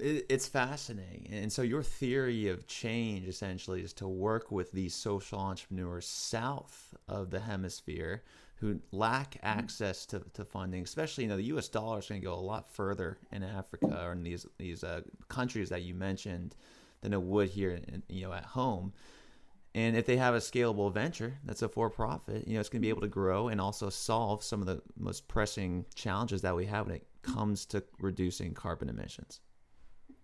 It's 0.00 0.46
fascinating. 0.46 1.28
And 1.32 1.52
so, 1.52 1.62
your 1.62 1.82
theory 1.82 2.48
of 2.48 2.66
change 2.66 3.26
essentially 3.28 3.82
is 3.82 3.92
to 3.94 4.08
work 4.08 4.50
with 4.50 4.72
these 4.72 4.94
social 4.94 5.38
entrepreneurs 5.38 6.06
south 6.06 6.94
of 7.08 7.30
the 7.30 7.40
hemisphere 7.40 8.22
who 8.56 8.80
lack 8.90 9.34
mm-hmm. 9.34 9.58
access 9.58 10.06
to, 10.06 10.22
to 10.34 10.44
funding, 10.44 10.82
especially 10.82 11.24
you 11.24 11.30
know 11.30 11.36
the 11.36 11.44
U.S. 11.44 11.68
dollar 11.68 11.98
is 11.98 12.06
going 12.06 12.20
to 12.20 12.26
go 12.26 12.34
a 12.34 12.36
lot 12.36 12.72
further 12.74 13.18
in 13.32 13.42
Africa 13.42 14.02
or 14.04 14.12
in 14.12 14.22
these 14.22 14.46
these 14.58 14.84
uh, 14.84 15.02
countries 15.28 15.68
that 15.68 15.82
you 15.82 15.94
mentioned 15.94 16.56
than 17.02 17.12
it 17.12 17.22
would 17.22 17.50
here, 17.50 17.70
in, 17.70 18.02
you 18.08 18.26
know, 18.26 18.32
at 18.32 18.44
home. 18.44 18.92
And 19.74 19.94
if 19.94 20.06
they 20.06 20.16
have 20.16 20.34
a 20.34 20.38
scalable 20.38 20.90
venture 20.92 21.34
that's 21.44 21.60
a 21.60 21.68
for 21.68 21.90
profit, 21.90 22.48
you 22.48 22.54
know, 22.54 22.60
it's 22.60 22.70
going 22.70 22.80
to 22.80 22.86
be 22.86 22.88
able 22.88 23.02
to 23.02 23.08
grow 23.08 23.48
and 23.48 23.60
also 23.60 23.90
solve 23.90 24.42
some 24.42 24.60
of 24.60 24.66
the 24.66 24.80
most 24.96 25.28
pressing 25.28 25.84
challenges 25.94 26.40
that 26.42 26.56
we 26.56 26.64
have 26.64 26.86
when 26.86 26.96
it 26.96 27.06
comes 27.20 27.66
to 27.66 27.84
reducing 28.00 28.54
carbon 28.54 28.88
emissions 28.88 29.40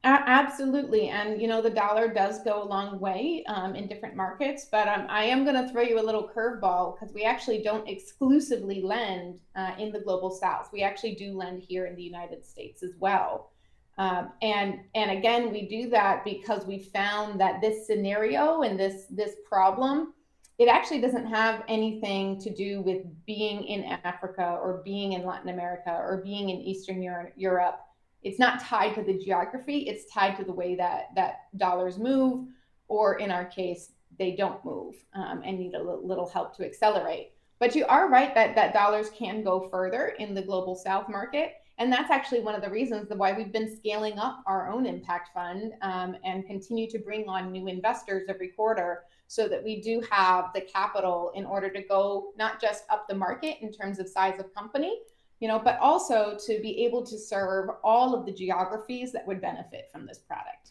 absolutely. 0.05 1.09
And, 1.09 1.41
you 1.41 1.47
know, 1.47 1.63
the 1.63 1.71
dollar 1.71 2.13
does 2.13 2.43
go 2.43 2.63
a 2.63 2.65
long 2.65 2.99
way 2.99 3.45
um, 3.47 3.77
in 3.77 3.87
different 3.87 4.17
markets, 4.17 4.67
but 4.71 4.89
um, 4.89 5.07
I 5.09 5.25
am 5.25 5.45
going 5.45 5.55
to 5.55 5.73
throw 5.73 5.83
you 5.83 6.01
a 6.01 6.03
little 6.03 6.29
curveball 6.29 6.99
because 6.99 7.15
we 7.15 7.23
actually 7.23 7.63
don't 7.63 7.89
exclusively 7.89 8.83
lend 8.83 9.41
uh, 9.55 9.73
in 9.79 9.93
the 9.93 10.01
global 10.01 10.31
south. 10.31 10.71
We 10.73 10.83
actually 10.83 11.15
do 11.15 11.37
lend 11.37 11.63
here 11.63 11.87
in 11.87 11.95
the 11.95 12.03
United 12.03 12.45
States 12.45 12.83
as 12.83 12.93
well. 12.99 13.53
Um, 13.99 14.33
and 14.41 14.81
and 14.95 15.11
again, 15.11 15.53
we 15.53 15.69
do 15.69 15.91
that 15.91 16.25
because 16.25 16.65
we 16.65 16.79
found 16.79 17.39
that 17.41 17.61
this 17.61 17.87
scenario 17.87 18.63
and 18.63 18.81
this 18.81 19.05
this 19.11 19.37
problem, 19.47 20.15
it 20.59 20.67
actually 20.67 21.03
doesn't 21.03 21.27
have 21.27 21.63
anything 21.69 22.41
to 22.41 22.53
do 22.53 22.81
with 22.81 23.03
being 23.27 23.65
in 23.65 23.85
Africa 23.85 24.59
or 24.63 24.81
being 24.83 25.13
in 25.13 25.27
Latin 25.27 25.51
America 25.51 25.91
or 25.91 26.23
being 26.25 26.49
in 26.49 26.63
Eastern 26.63 27.03
Europe 27.37 27.81
it's 28.23 28.39
not 28.39 28.61
tied 28.61 28.95
to 28.95 29.03
the 29.03 29.19
geography. 29.19 29.81
It's 29.89 30.11
tied 30.13 30.37
to 30.37 30.45
the 30.45 30.53
way 30.53 30.75
that 30.77 31.09
that 31.17 31.57
dollars 31.57 31.99
move 31.99 32.47
or 32.89 33.19
in 33.19 33.31
our 33.31 33.45
case 33.45 33.93
they 34.19 34.37
don't 34.37 34.65
move 34.65 34.95
um, 35.15 35.43
and 35.45 35.59
need 35.59 35.75
a 35.75 35.83
little 35.83 36.29
help 36.29 36.57
to 36.57 36.65
accelerate. 36.65 37.33
But 37.59 37.75
you 37.75 37.87
are 37.87 38.09
right 38.09 38.35
that 38.35 38.55
that 38.55 38.75
dollars 38.75 39.11
can 39.11 39.43
go 39.43 39.69
further 39.71 40.09
in 40.19 40.35
the 40.35 40.43
global 40.43 40.75
south 40.75 41.09
market 41.09 41.55
and 41.79 41.93
that's 41.93 42.11
actually 42.11 42.41
one 42.41 42.55
of 42.55 42.63
the 42.63 42.71
reasons 42.71 43.09
why 43.11 43.33
we've 43.33 43.53
been 43.53 43.75
scaling 43.75 44.19
up 44.19 44.43
our 44.47 44.71
own 44.71 44.87
impact 44.87 45.31
fund 45.33 45.73
um, 45.83 46.17
and 46.25 46.47
continue 46.47 46.89
to 46.91 46.99
bring 46.99 47.29
on 47.29 47.51
new 47.51 47.67
investors 47.67 48.25
every 48.29 48.49
quarter 48.49 49.05
so 49.27 49.49
that 49.49 49.65
we 49.65 49.81
do 49.81 50.03
have 50.11 50.51
the 50.55 50.61
capital 50.61 51.33
in 51.35 51.47
order 51.47 51.71
to 51.71 51.83
go 51.83 52.33
not 52.37 52.61
just 52.61 52.85
up 52.91 53.09
the 53.09 53.15
market 53.15 53.57
in 53.63 53.73
terms 53.73 53.99
of 53.99 54.09
size 54.09 54.39
of 54.39 54.55
company 54.55 55.01
you 55.43 55.49
know, 55.49 55.59
but 55.59 55.77
also 55.81 56.39
to 56.47 56.61
be 56.63 56.85
able 56.85 57.05
to 57.05 57.19
serve 57.19 57.69
all 57.83 58.15
of 58.15 58.25
the 58.25 58.33
geographies 58.33 59.11
that 59.11 59.27
would 59.27 59.41
benefit 59.41 59.89
from 59.91 60.07
this 60.07 60.19
product. 60.19 60.71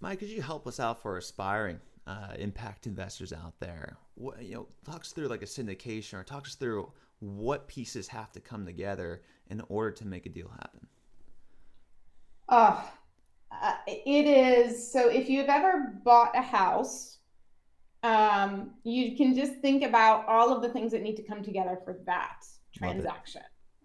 Maya, 0.00 0.16
could 0.16 0.30
you 0.30 0.40
help 0.40 0.66
us 0.66 0.80
out 0.80 1.02
for 1.02 1.18
aspiring 1.18 1.78
uh, 2.06 2.28
impact 2.38 2.86
investors 2.86 3.30
out 3.30 3.52
there? 3.60 3.98
What, 4.14 4.42
you 4.42 4.54
know, 4.54 4.68
talk 4.86 5.02
us 5.02 5.12
through 5.12 5.28
like 5.28 5.42
a 5.42 5.46
syndication 5.46 6.14
or 6.14 6.24
talk 6.24 6.46
us 6.46 6.54
through 6.54 6.90
what 7.18 7.68
pieces 7.68 8.08
have 8.08 8.32
to 8.32 8.40
come 8.40 8.64
together 8.64 9.20
in 9.50 9.62
order 9.68 9.90
to 9.90 10.06
make 10.06 10.24
a 10.24 10.30
deal 10.30 10.48
happen. 10.48 10.86
Uh, 12.48 12.80
uh, 13.62 13.74
it 13.86 14.26
is 14.26 14.90
so 14.90 15.10
if 15.10 15.28
you've 15.28 15.50
ever 15.50 16.00
bought 16.02 16.34
a 16.34 16.40
house 16.40 17.18
um, 18.02 18.70
you 18.82 19.14
can 19.14 19.36
just 19.36 19.56
think 19.56 19.84
about 19.84 20.26
all 20.26 20.56
of 20.56 20.62
the 20.62 20.70
things 20.70 20.90
that 20.92 21.02
need 21.02 21.16
to 21.16 21.22
come 21.22 21.42
together 21.42 21.78
for 21.84 21.98
that 22.06 22.46
transaction 22.72 23.42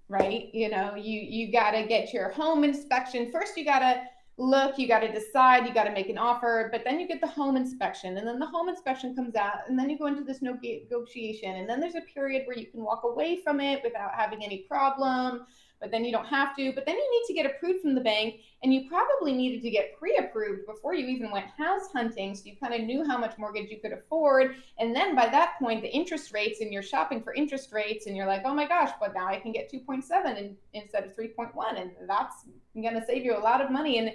right? 0.10 0.50
You 0.54 0.70
know, 0.70 0.96
you 0.96 1.20
you 1.22 1.52
got 1.52 1.72
to 1.72 1.86
get 1.86 2.14
your 2.14 2.30
home 2.30 2.64
inspection. 2.64 3.32
First 3.32 3.58
you 3.58 3.66
got 3.66 3.80
to 3.80 4.02
look, 4.38 4.78
you 4.78 4.88
got 4.88 5.00
to 5.00 5.12
decide, 5.12 5.66
you 5.66 5.74
got 5.74 5.86
to 5.86 5.92
make 5.92 6.10
an 6.10 6.18
offer, 6.18 6.70
but 6.72 6.84
then 6.84 7.00
you 7.00 7.08
get 7.08 7.22
the 7.22 7.28
home 7.28 7.56
inspection 7.56 8.18
and 8.18 8.28
then 8.28 8.38
the 8.38 8.46
home 8.46 8.68
inspection 8.68 9.16
comes 9.16 9.36
out 9.36 9.60
and 9.70 9.80
then 9.80 9.90
you 9.90 9.98
go 9.98 10.08
into 10.08 10.24
this 10.24 10.42
negotiation 10.42 11.56
and 11.56 11.70
then 11.70 11.80
there's 11.80 11.96
a 11.96 12.02
period 12.02 12.44
where 12.46 12.58
you 12.58 12.66
can 12.66 12.84
walk 12.84 13.04
away 13.06 13.40
from 13.44 13.62
it 13.62 13.82
without 13.84 14.12
having 14.14 14.44
any 14.44 14.60
problem 14.68 15.46
but 15.86 15.92
then 15.92 16.04
you 16.04 16.12
don't 16.12 16.26
have 16.26 16.56
to. 16.56 16.74
But 16.74 16.88
then 16.88 16.96
you 16.96 17.12
need 17.12 17.28
to 17.28 17.34
get 17.36 17.46
approved 17.46 17.82
from 17.82 17.94
the 17.94 18.02
bank, 18.02 18.42
and 18.64 18.74
you 18.74 18.90
probably 18.90 19.34
needed 19.34 19.62
to 19.62 19.70
get 19.70 19.96
pre 20.00 20.18
approved 20.18 20.66
before 20.66 20.96
you 20.96 21.06
even 21.06 21.30
went 21.30 21.46
house 21.56 21.92
hunting. 21.94 22.34
So 22.34 22.46
you 22.46 22.56
kind 22.60 22.74
of 22.74 22.82
knew 22.82 23.06
how 23.06 23.20
much 23.20 23.38
mortgage 23.38 23.70
you 23.70 23.80
could 23.80 23.94
afford. 23.94 24.56
And 24.80 24.96
then 24.96 25.16
by 25.16 25.28
that 25.28 25.60
point, 25.60 25.84
the 25.84 25.94
interest 25.94 26.34
rates, 26.34 26.62
and 26.62 26.74
you're 26.74 26.82
shopping 26.82 27.22
for 27.22 27.36
interest 27.36 27.72
rates, 27.72 28.08
and 28.08 28.18
you're 28.18 28.26
like, 28.26 28.42
oh 28.46 28.56
my 28.56 28.68
gosh, 28.68 28.90
but 29.00 29.14
now 29.14 29.28
I 29.28 29.40
can 29.40 29.52
get 29.52 29.72
2.7 29.72 30.38
in, 30.40 30.58
instead 30.74 31.04
of 31.04 31.16
3.1. 31.16 31.80
And 31.80 31.92
that's 32.08 32.46
going 32.74 32.96
to 32.96 33.06
save 33.06 33.24
you 33.24 33.38
a 33.38 33.40
lot 33.40 33.62
of 33.62 33.70
money. 33.70 34.00
And 34.00 34.14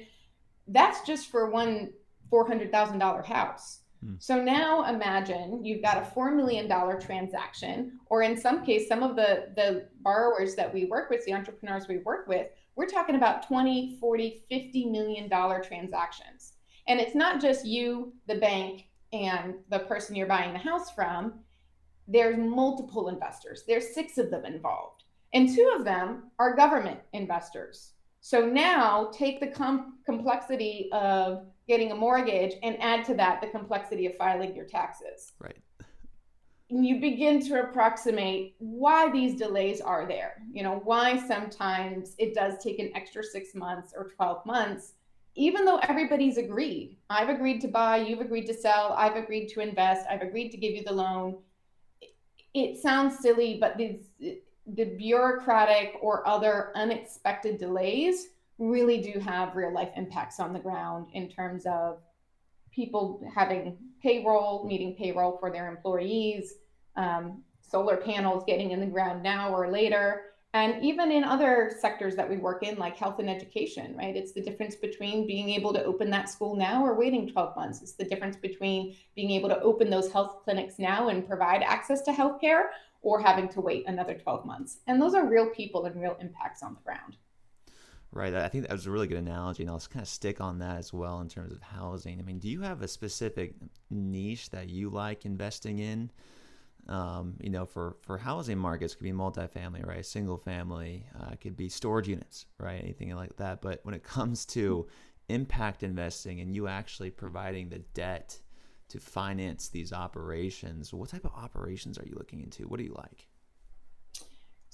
that's 0.66 1.06
just 1.06 1.30
for 1.30 1.48
one 1.50 1.92
$400,000 2.32 3.24
house. 3.24 3.82
Hmm. 4.04 4.14
So 4.18 4.42
now 4.42 4.84
imagine 4.92 5.64
you've 5.64 5.82
got 5.82 5.98
a 5.98 6.10
$4 6.18 6.34
million 6.34 6.68
transaction, 7.00 7.98
or 8.06 8.22
in 8.22 8.36
some 8.36 8.64
case, 8.64 8.88
some 8.88 9.02
of 9.02 9.16
the, 9.16 9.48
the 9.56 9.88
borrowers 10.00 10.54
that 10.54 10.72
we 10.72 10.86
work 10.86 11.10
with, 11.10 11.24
the 11.24 11.34
entrepreneurs 11.34 11.88
we 11.88 11.98
work 11.98 12.26
with, 12.26 12.48
we're 12.76 12.86
talking 12.86 13.16
about 13.16 13.46
20, 13.46 13.98
40, 14.00 14.44
50 14.48 14.86
million 14.86 15.28
dollar 15.28 15.60
transactions. 15.62 16.54
And 16.88 16.98
it's 16.98 17.14
not 17.14 17.40
just 17.40 17.66
you, 17.66 18.12
the 18.26 18.36
bank, 18.36 18.86
and 19.12 19.54
the 19.68 19.80
person 19.80 20.16
you're 20.16 20.26
buying 20.26 20.52
the 20.52 20.58
house 20.58 20.90
from. 20.90 21.34
There's 22.08 22.38
multiple 22.38 23.08
investors. 23.08 23.64
There's 23.66 23.94
six 23.94 24.18
of 24.18 24.30
them 24.30 24.44
involved. 24.44 25.04
And 25.32 25.54
two 25.54 25.72
of 25.76 25.84
them 25.84 26.30
are 26.38 26.56
government 26.56 27.00
investors. 27.12 27.92
So 28.20 28.46
now 28.46 29.10
take 29.12 29.40
the 29.40 29.46
com- 29.46 29.98
complexity 30.04 30.88
of 30.92 31.46
getting 31.70 31.92
a 31.92 31.94
mortgage 31.94 32.54
and 32.64 32.76
add 32.82 33.04
to 33.04 33.14
that 33.14 33.40
the 33.40 33.46
complexity 33.46 34.04
of 34.06 34.16
filing 34.16 34.56
your 34.56 34.64
taxes. 34.64 35.34
Right. 35.38 35.62
And 36.68 36.84
you 36.84 37.00
begin 37.00 37.40
to 37.46 37.62
approximate 37.62 38.56
why 38.58 39.08
these 39.12 39.38
delays 39.38 39.80
are 39.80 40.04
there. 40.04 40.42
You 40.52 40.64
know, 40.64 40.80
why 40.82 41.24
sometimes 41.28 42.16
it 42.18 42.34
does 42.34 42.54
take 42.60 42.80
an 42.80 42.90
extra 42.96 43.22
six 43.22 43.54
months 43.54 43.94
or 43.96 44.08
12 44.16 44.44
months, 44.46 44.94
even 45.36 45.64
though 45.64 45.78
everybody's 45.78 46.38
agreed. 46.38 46.96
I've 47.08 47.28
agreed 47.28 47.60
to 47.60 47.68
buy, 47.68 47.98
you've 47.98 48.20
agreed 48.20 48.46
to 48.46 48.54
sell, 48.54 48.92
I've 48.98 49.14
agreed 49.14 49.46
to 49.50 49.60
invest, 49.60 50.06
I've 50.10 50.22
agreed 50.22 50.50
to 50.50 50.56
give 50.56 50.74
you 50.74 50.82
the 50.82 50.92
loan. 50.92 51.38
It 52.52 52.82
sounds 52.82 53.20
silly, 53.20 53.58
but 53.60 53.78
these 53.78 54.08
the 54.74 54.84
bureaucratic 54.84 55.94
or 56.00 56.26
other 56.26 56.72
unexpected 56.74 57.58
delays 57.58 58.28
really 58.60 59.00
do 59.00 59.18
have 59.18 59.56
real 59.56 59.72
life 59.72 59.90
impacts 59.96 60.38
on 60.38 60.52
the 60.52 60.58
ground 60.58 61.08
in 61.14 61.28
terms 61.28 61.64
of 61.66 61.98
people 62.70 63.20
having 63.34 63.76
payroll, 64.02 64.66
meeting 64.66 64.94
payroll 64.94 65.38
for 65.38 65.50
their 65.50 65.68
employees, 65.68 66.54
um, 66.96 67.42
solar 67.60 67.96
panels 67.96 68.44
getting 68.46 68.70
in 68.70 68.80
the 68.80 68.86
ground 68.86 69.22
now 69.22 69.52
or 69.52 69.70
later. 69.70 70.26
and 70.52 70.82
even 70.82 71.12
in 71.12 71.22
other 71.22 71.76
sectors 71.78 72.16
that 72.16 72.28
we 72.28 72.36
work 72.36 72.64
in, 72.64 72.76
like 72.76 72.96
health 72.96 73.20
and 73.20 73.30
education, 73.30 73.96
right? 73.96 74.16
It's 74.16 74.32
the 74.32 74.42
difference 74.42 74.74
between 74.74 75.24
being 75.24 75.48
able 75.50 75.72
to 75.72 75.84
open 75.84 76.10
that 76.10 76.28
school 76.28 76.56
now 76.56 76.84
or 76.84 76.98
waiting 76.98 77.28
12 77.28 77.54
months. 77.54 77.82
It's 77.82 77.92
the 77.92 78.04
difference 78.04 78.34
between 78.34 78.96
being 79.14 79.30
able 79.30 79.48
to 79.48 79.60
open 79.60 79.90
those 79.90 80.10
health 80.10 80.42
clinics 80.42 80.80
now 80.80 81.08
and 81.08 81.24
provide 81.24 81.62
access 81.62 82.02
to 82.02 82.10
healthcare 82.10 82.62
or 83.02 83.20
having 83.20 83.48
to 83.50 83.60
wait 83.60 83.84
another 83.86 84.14
12 84.14 84.44
months. 84.44 84.78
And 84.88 85.00
those 85.00 85.14
are 85.14 85.24
real 85.24 85.50
people 85.50 85.84
and 85.84 86.00
real 86.00 86.16
impacts 86.20 86.64
on 86.64 86.74
the 86.74 86.80
ground. 86.80 87.16
Right. 88.12 88.34
I 88.34 88.48
think 88.48 88.66
that 88.66 88.72
was 88.72 88.86
a 88.86 88.90
really 88.90 89.06
good 89.06 89.18
analogy, 89.18 89.62
and 89.62 89.70
I'll 89.70 89.78
kind 89.78 90.02
of 90.02 90.08
stick 90.08 90.40
on 90.40 90.58
that 90.58 90.78
as 90.78 90.92
well 90.92 91.20
in 91.20 91.28
terms 91.28 91.52
of 91.52 91.62
housing. 91.62 92.18
I 92.18 92.22
mean, 92.22 92.40
do 92.40 92.48
you 92.48 92.60
have 92.62 92.82
a 92.82 92.88
specific 92.88 93.54
niche 93.88 94.50
that 94.50 94.68
you 94.68 94.90
like 94.90 95.24
investing 95.24 95.78
in? 95.78 96.10
Um, 96.88 97.36
you 97.40 97.50
know, 97.50 97.66
for, 97.66 97.98
for 98.02 98.18
housing 98.18 98.58
markets, 98.58 98.96
could 98.96 99.04
be 99.04 99.12
multifamily, 99.12 99.86
right? 99.86 100.04
Single 100.04 100.38
family, 100.38 101.06
uh, 101.20 101.36
could 101.40 101.56
be 101.56 101.68
storage 101.68 102.08
units, 102.08 102.46
right? 102.58 102.82
Anything 102.82 103.14
like 103.14 103.36
that. 103.36 103.62
But 103.62 103.78
when 103.84 103.94
it 103.94 104.02
comes 104.02 104.44
to 104.46 104.88
impact 105.28 105.84
investing 105.84 106.40
and 106.40 106.52
you 106.52 106.66
actually 106.66 107.10
providing 107.10 107.68
the 107.68 107.78
debt 107.94 108.40
to 108.88 108.98
finance 108.98 109.68
these 109.68 109.92
operations, 109.92 110.92
what 110.92 111.10
type 111.10 111.24
of 111.24 111.32
operations 111.36 111.96
are 111.96 112.06
you 112.06 112.16
looking 112.16 112.40
into? 112.40 112.64
What 112.64 112.78
do 112.78 112.84
you 112.84 112.94
like? 112.96 113.28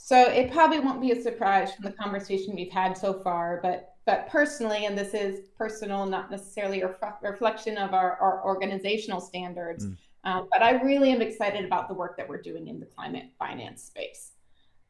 So 0.06 0.16
it 0.28 0.52
probably 0.52 0.78
won't 0.78 1.00
be 1.00 1.10
a 1.10 1.20
surprise 1.20 1.74
from 1.74 1.84
the 1.84 1.90
conversation 1.90 2.54
we've 2.54 2.70
had 2.70 2.96
so 2.96 3.12
far, 3.12 3.60
but 3.62 3.92
but 4.04 4.28
personally, 4.28 4.84
and 4.86 4.96
this 4.96 5.14
is 5.14 5.48
personal, 5.58 6.06
not 6.06 6.30
necessarily 6.30 6.82
a 6.82 6.96
reflection 7.22 7.76
of 7.76 7.92
our, 7.92 8.16
our 8.18 8.44
organizational 8.44 9.20
standards. 9.20 9.86
Mm 9.86 9.96
um, 10.26 10.48
but 10.50 10.60
I 10.60 10.72
really 10.82 11.12
am 11.12 11.22
excited 11.22 11.64
about 11.64 11.86
the 11.86 11.94
work 11.94 12.16
that 12.16 12.28
we're 12.28 12.42
doing 12.42 12.66
in 12.66 12.80
the 12.80 12.86
climate 12.86 13.26
finance 13.38 13.84
space. 13.84 14.32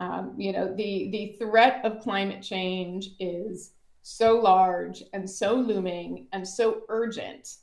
Um, 0.00 0.34
you 0.38 0.50
know, 0.52 0.74
the 0.74 1.10
the 1.10 1.36
threat 1.38 1.84
of 1.84 2.00
climate 2.00 2.42
change 2.42 3.10
is 3.20 3.72
so 4.02 4.38
large 4.38 5.02
and 5.12 5.28
so 5.28 5.54
looming 5.54 6.26
and 6.32 6.46
so 6.46 6.82
urgent, 6.88 7.56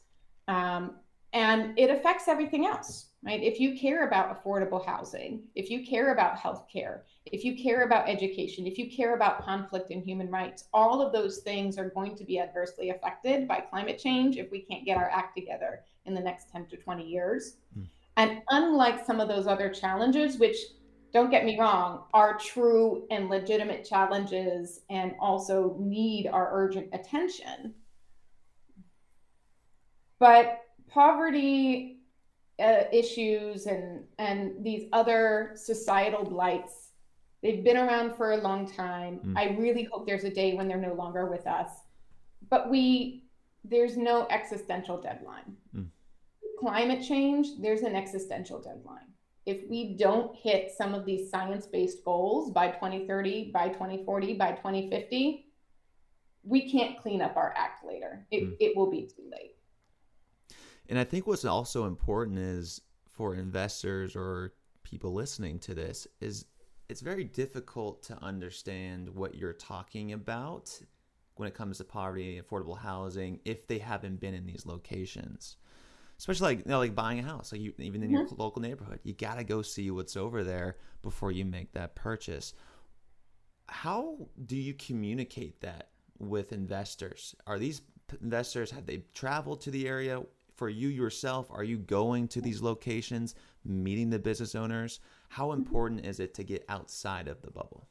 um, 0.48 0.98
and 1.34 1.78
it 1.78 1.90
affects 1.90 2.28
everything 2.28 2.68
else, 2.68 3.08
right? 3.26 3.42
If 3.42 3.60
you 3.60 3.78
care 3.78 4.08
about 4.08 4.44
affordable 4.44 4.86
housing, 4.86 5.44
if 5.56 5.70
you 5.70 5.86
care 5.86 6.12
about 6.14 6.38
healthcare, 6.38 7.02
if 7.26 7.46
you 7.46 7.56
care 7.56 7.84
about 7.84 8.10
education, 8.10 8.68
if 8.68 8.78
you 8.78 8.92
care 8.92 9.16
about 9.16 9.46
conflict 9.46 9.92
and 9.92 10.04
human 10.04 10.30
rights, 10.30 10.66
all 10.74 11.02
of 11.02 11.14
those 11.14 11.40
things 11.40 11.78
are 11.78 11.90
going 11.90 12.16
to 12.18 12.26
be 12.26 12.40
adversely 12.40 12.90
affected 12.90 13.48
by 13.48 13.62
climate 13.62 13.98
change 13.98 14.38
if 14.38 14.52
we 14.52 14.60
can't 14.60 14.86
get 14.86 14.98
our 14.98 15.10
act 15.10 15.38
together 15.38 15.82
in 16.06 16.14
the 16.14 16.20
next 16.20 16.52
10 16.52 16.68
to 16.68 16.78
20 16.78 17.08
years. 17.08 17.58
Mm. 17.78 17.88
And 18.18 18.42
unlike 18.50 19.06
some 19.06 19.20
of 19.20 19.28
those 19.28 19.48
other 19.48 19.70
challenges, 19.70 20.38
which 20.38 20.58
don't 21.14 21.32
get 21.32 21.46
me 21.46 21.58
wrong, 21.60 22.04
are 22.14 22.38
true 22.38 23.08
and 23.10 23.30
legitimate 23.30 23.86
challenges 23.86 24.82
and 24.90 25.14
also 25.20 25.78
need 25.80 26.28
our 26.28 26.50
urgent 26.52 26.90
attention. 26.92 27.74
But 30.20 30.60
poverty 30.90 31.93
uh, 32.60 32.84
issues 32.92 33.66
and, 33.66 34.04
and 34.20 34.64
these 34.64 34.88
other 34.94 35.52
societal 35.56 36.24
blights, 36.24 36.92
they've 37.42 37.64
been 37.64 37.78
around 37.78 38.16
for 38.16 38.34
a 38.34 38.38
long 38.38 38.70
time. 38.70 39.20
Mm. 39.26 39.38
I 39.38 39.56
really 39.58 39.84
hope 39.84 40.06
there's 40.06 40.24
a 40.24 40.30
day 40.30 40.54
when 40.54 40.68
they're 40.68 40.78
no 40.78 40.94
longer 40.94 41.26
with 41.26 41.48
us. 41.48 41.70
But 42.50 42.70
we 42.70 43.24
there's 43.64 43.96
no 43.96 44.28
existential 44.30 45.00
deadline. 45.00 45.56
Mm. 45.76 45.88
Climate 46.60 47.06
change, 47.06 47.48
there's 47.60 47.82
an 47.82 47.96
existential 47.96 48.62
deadline. 48.62 49.08
If 49.46 49.70
we 49.70 49.96
don't 49.96 50.36
hit 50.36 50.72
some 50.78 50.94
of 50.94 51.06
these 51.06 51.30
science 51.30 51.66
based 51.66 52.04
goals 52.06 52.52
by 52.52 52.68
2030, 52.72 53.52
by 53.52 53.70
2040, 53.70 54.34
by 54.36 54.52
2050, 54.52 55.46
we 56.44 56.70
can't 56.72 56.98
clean 57.00 57.22
up 57.22 57.36
our 57.36 57.54
act 57.58 57.86
later. 57.86 58.26
It, 58.32 58.44
mm. 58.44 58.56
it 58.60 58.76
will 58.76 58.90
be 58.90 59.02
too 59.04 59.24
late. 59.32 59.56
And 60.90 61.00
I 61.00 61.04
think 61.04 61.28
what's 61.28 61.46
also 61.46 61.86
important 61.86 62.40
is 62.40 62.82
for 63.12 63.36
investors 63.36 64.16
or 64.16 64.54
people 64.84 65.14
listening 65.14 65.60
to 65.60 65.74
this 65.74 66.08
is 66.20 66.46
it's 66.90 67.02
very 67.02 67.24
difficult 67.24 68.04
to 68.04 68.22
understand 68.22 69.10
what 69.10 69.36
you're 69.36 69.54
talking 69.54 70.14
about 70.14 70.80
when 71.36 71.48
it 71.48 71.56
comes 71.56 71.78
to 71.78 71.84
poverty, 71.84 72.38
and 72.38 72.48
affordable 72.48 72.78
housing, 72.78 73.40
if 73.46 73.66
they 73.68 73.80
haven't 73.80 74.20
been 74.20 74.34
in 74.34 74.46
these 74.46 74.66
locations. 74.66 75.58
Especially 76.18 76.56
like 76.56 76.66
you 76.66 76.72
know, 76.72 76.80
like 76.80 76.94
buying 76.94 77.20
a 77.20 77.24
house, 77.24 77.52
like 77.52 77.62
you, 77.62 77.74
even 77.80 78.04
in 78.04 78.10
mm-hmm. 78.10 78.18
your 78.18 78.28
local 78.38 78.62
neighborhood, 78.62 79.00
you 79.04 79.14
gotta 79.14 79.44
go 79.44 79.62
see 79.62 79.90
what's 79.90 80.16
over 80.16 80.44
there 80.44 80.78
before 81.02 81.32
you 81.32 81.44
make 81.44 81.74
that 81.74 81.96
purchase. 81.96 82.54
How 83.68 84.18
do 84.46 84.56
you 84.56 84.74
communicate 84.76 85.60
that 85.62 85.90
with 86.20 86.54
investors? 86.54 87.34
Are 87.48 87.58
these 87.58 87.82
investors 88.22 88.70
have 88.72 88.86
they 88.86 89.04
traveled 89.14 89.62
to 89.62 89.72
the 89.72 89.88
area? 89.88 90.22
For 90.56 90.70
you 90.70 90.88
yourself, 90.88 91.48
are 91.52 91.64
you 91.64 91.78
going 91.78 92.28
to 92.30 92.42
these 92.42 92.62
locations, 92.62 93.36
meeting 93.66 94.10
the 94.10 94.20
business 94.20 94.56
owners? 94.56 95.00
How 95.30 95.48
mm-hmm. 95.48 95.62
important 95.62 96.06
is 96.06 96.20
it 96.20 96.34
to 96.36 96.44
get 96.44 96.66
outside 96.70 97.28
of 97.28 97.42
the 97.42 97.52
bubble? 97.52 97.88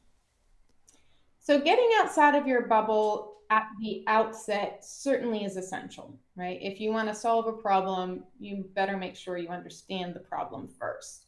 So, 1.40 1.60
getting 1.60 1.90
outside 1.98 2.36
of 2.36 2.46
your 2.46 2.68
bubble 2.68 3.32
at 3.50 3.66
the 3.80 4.04
outset 4.06 4.84
certainly 4.84 5.44
is 5.44 5.56
essential, 5.56 6.18
right? 6.36 6.58
If 6.62 6.80
you 6.80 6.90
want 6.90 7.08
to 7.08 7.14
solve 7.14 7.46
a 7.46 7.52
problem, 7.52 8.24
you 8.38 8.64
better 8.74 8.96
make 8.96 9.16
sure 9.16 9.36
you 9.36 9.48
understand 9.48 10.14
the 10.14 10.20
problem 10.20 10.68
first. 10.68 11.26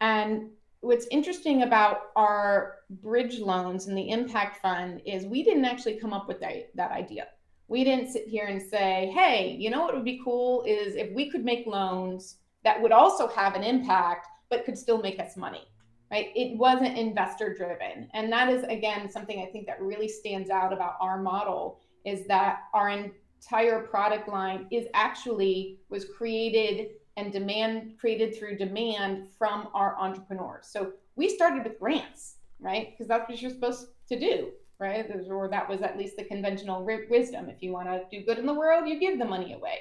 And 0.00 0.50
what's 0.80 1.06
interesting 1.10 1.62
about 1.62 2.10
our 2.14 2.76
bridge 2.88 3.40
loans 3.40 3.88
and 3.88 3.98
the 3.98 4.08
impact 4.08 4.62
fund 4.62 5.02
is 5.04 5.26
we 5.26 5.42
didn't 5.42 5.64
actually 5.64 5.96
come 5.96 6.12
up 6.12 6.28
with 6.28 6.40
that, 6.40 6.70
that 6.76 6.92
idea. 6.92 7.26
We 7.68 7.84
didn't 7.84 8.10
sit 8.10 8.28
here 8.28 8.46
and 8.46 8.62
say, 8.62 9.12
hey, 9.14 9.56
you 9.58 9.70
know 9.70 9.82
what 9.82 9.94
would 9.94 10.04
be 10.04 10.20
cool 10.24 10.62
is 10.64 10.94
if 10.94 11.12
we 11.12 11.30
could 11.30 11.44
make 11.44 11.66
loans 11.66 12.36
that 12.64 12.80
would 12.80 12.92
also 12.92 13.28
have 13.28 13.54
an 13.54 13.62
impact, 13.62 14.28
but 14.50 14.64
could 14.64 14.78
still 14.78 15.00
make 15.00 15.18
us 15.18 15.36
money 15.36 15.66
right? 16.10 16.28
It 16.34 16.56
wasn't 16.56 16.96
investor 16.96 17.52
driven. 17.54 18.08
And 18.14 18.32
that 18.32 18.48
is, 18.48 18.62
again, 18.64 19.10
something 19.10 19.40
I 19.40 19.46
think 19.50 19.66
that 19.66 19.80
really 19.80 20.08
stands 20.08 20.50
out 20.50 20.72
about 20.72 20.94
our 21.00 21.20
model 21.20 21.80
is 22.04 22.26
that 22.26 22.60
our 22.74 22.90
entire 22.90 23.80
product 23.80 24.28
line 24.28 24.66
is 24.70 24.86
actually 24.94 25.80
was 25.88 26.04
created 26.04 26.90
and 27.16 27.32
demand 27.32 27.94
created 27.98 28.36
through 28.36 28.56
demand 28.56 29.28
from 29.38 29.68
our 29.74 29.96
entrepreneurs. 29.98 30.68
So 30.68 30.92
we 31.16 31.28
started 31.28 31.64
with 31.64 31.80
grants, 31.80 32.36
right? 32.60 32.90
Because 32.92 33.08
that's 33.08 33.28
what 33.28 33.40
you're 33.40 33.50
supposed 33.50 33.88
to 34.08 34.20
do, 34.20 34.50
right? 34.78 35.06
Or 35.28 35.48
that 35.48 35.68
was 35.68 35.82
at 35.82 35.98
least 35.98 36.16
the 36.16 36.24
conventional 36.24 36.84
wisdom. 36.84 37.48
If 37.48 37.62
you 37.62 37.72
want 37.72 37.88
to 37.88 38.04
do 38.10 38.24
good 38.24 38.38
in 38.38 38.46
the 38.46 38.54
world, 38.54 38.88
you 38.88 39.00
give 39.00 39.18
the 39.18 39.24
money 39.24 39.52
away. 39.54 39.80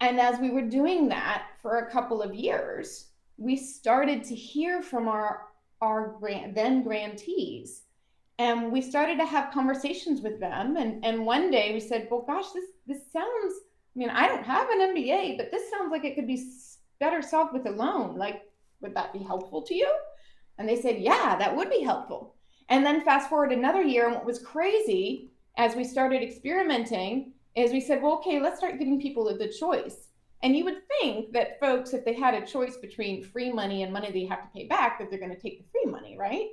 And 0.00 0.20
as 0.20 0.38
we 0.38 0.50
were 0.50 0.62
doing 0.62 1.08
that 1.08 1.46
for 1.62 1.78
a 1.78 1.90
couple 1.90 2.22
of 2.22 2.34
years, 2.34 3.08
we 3.36 3.56
started 3.56 4.22
to 4.24 4.34
hear 4.34 4.82
from 4.82 5.08
our 5.08 5.48
our 5.80 6.16
grant, 6.18 6.54
then 6.54 6.82
grantees 6.82 7.82
and 8.38 8.72
we 8.72 8.80
started 8.80 9.18
to 9.18 9.26
have 9.26 9.52
conversations 9.52 10.20
with 10.20 10.40
them 10.40 10.76
and 10.76 11.04
and 11.04 11.24
one 11.24 11.50
day 11.50 11.72
we 11.72 11.80
said 11.80 12.08
well 12.10 12.24
gosh 12.26 12.50
this 12.52 12.64
this 12.86 13.12
sounds 13.12 13.54
i 13.94 13.98
mean 13.98 14.10
i 14.10 14.26
don't 14.26 14.44
have 14.44 14.68
an 14.70 14.94
mba 14.94 15.36
but 15.36 15.50
this 15.50 15.70
sounds 15.70 15.90
like 15.90 16.04
it 16.04 16.14
could 16.14 16.26
be 16.26 16.42
better 16.98 17.22
solved 17.22 17.52
with 17.52 17.66
a 17.66 17.70
loan 17.70 18.16
like 18.16 18.42
would 18.80 18.94
that 18.94 19.12
be 19.12 19.20
helpful 19.20 19.62
to 19.62 19.74
you 19.74 19.88
and 20.58 20.68
they 20.68 20.80
said 20.80 20.98
yeah 20.98 21.36
that 21.36 21.54
would 21.54 21.70
be 21.70 21.82
helpful 21.82 22.34
and 22.68 22.84
then 22.84 23.04
fast 23.04 23.28
forward 23.28 23.52
another 23.52 23.82
year 23.82 24.06
and 24.06 24.14
what 24.14 24.24
was 24.24 24.38
crazy 24.38 25.30
as 25.56 25.76
we 25.76 25.84
started 25.84 26.22
experimenting 26.22 27.32
is 27.54 27.72
we 27.72 27.80
said 27.80 28.02
well 28.02 28.14
okay 28.14 28.40
let's 28.40 28.58
start 28.58 28.78
giving 28.78 29.00
people 29.00 29.24
the 29.24 29.48
choice 29.48 30.08
and 30.44 30.54
you 30.54 30.64
would 30.66 30.82
think 31.00 31.32
that 31.32 31.58
folks, 31.58 31.94
if 31.94 32.04
they 32.04 32.12
had 32.12 32.34
a 32.34 32.46
choice 32.46 32.76
between 32.76 33.24
free 33.24 33.50
money 33.50 33.82
and 33.82 33.90
money 33.90 34.12
they 34.12 34.26
have 34.26 34.42
to 34.42 34.48
pay 34.54 34.66
back, 34.66 34.98
that 34.98 35.08
they're 35.08 35.18
going 35.18 35.34
to 35.34 35.40
take 35.40 35.58
the 35.58 35.70
free 35.72 35.90
money, 35.90 36.18
right? 36.18 36.48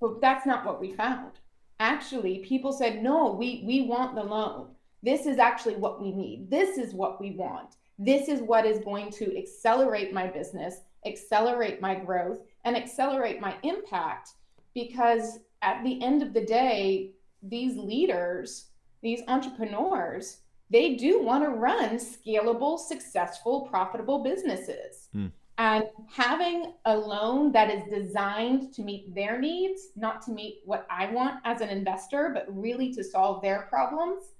But 0.00 0.22
that's 0.22 0.46
not 0.46 0.64
what 0.64 0.80
we 0.80 0.94
found. 0.94 1.32
Actually, 1.78 2.38
people 2.38 2.72
said, 2.72 3.02
no, 3.02 3.32
we, 3.32 3.64
we 3.66 3.82
want 3.82 4.14
the 4.14 4.22
loan. 4.22 4.68
This 5.02 5.26
is 5.26 5.36
actually 5.36 5.76
what 5.76 6.00
we 6.00 6.10
need. 6.10 6.50
This 6.50 6.78
is 6.78 6.94
what 6.94 7.20
we 7.20 7.32
want. 7.32 7.76
This 7.98 8.30
is 8.30 8.40
what 8.40 8.64
is 8.64 8.78
going 8.78 9.10
to 9.10 9.38
accelerate 9.38 10.14
my 10.14 10.26
business, 10.26 10.76
accelerate 11.06 11.80
my 11.80 11.94
growth, 11.94 12.40
and 12.64 12.76
accelerate 12.76 13.40
my 13.40 13.54
impact. 13.62 14.30
Because 14.74 15.38
at 15.62 15.82
the 15.84 16.02
end 16.02 16.22
of 16.22 16.34
the 16.34 16.44
day, 16.44 17.12
these 17.42 17.76
leaders, 17.76 18.66
these 19.02 19.22
entrepreneurs, 19.28 20.38
they 20.70 20.94
do 20.96 21.22
want 21.22 21.44
to 21.44 21.50
run 21.50 21.96
scalable, 21.96 22.78
successful, 22.78 23.62
profitable 23.62 24.22
businesses. 24.22 25.08
Mm. 25.14 25.30
And 25.58 25.84
having 26.10 26.74
a 26.84 26.94
loan 26.94 27.52
that 27.52 27.70
is 27.70 27.82
designed 27.90 28.74
to 28.74 28.82
meet 28.82 29.14
their 29.14 29.40
needs, 29.40 29.88
not 29.96 30.20
to 30.22 30.32
meet 30.32 30.60
what 30.64 30.86
I 30.90 31.10
want 31.12 31.40
as 31.44 31.62
an 31.62 31.70
investor, 31.70 32.30
but 32.34 32.46
really 32.48 32.92
to 32.92 33.02
solve 33.02 33.40
their 33.40 33.62
problems, 33.70 34.32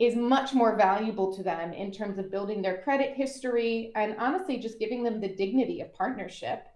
is 0.00 0.16
much 0.16 0.54
more 0.54 0.76
valuable 0.76 1.32
to 1.36 1.42
them 1.42 1.74
in 1.74 1.92
terms 1.92 2.18
of 2.18 2.30
building 2.30 2.62
their 2.62 2.78
credit 2.78 3.14
history 3.14 3.92
and 3.94 4.16
honestly 4.18 4.56
just 4.56 4.78
giving 4.78 5.02
them 5.02 5.20
the 5.20 5.28
dignity 5.28 5.82
of 5.82 5.92
partnership 5.92 6.66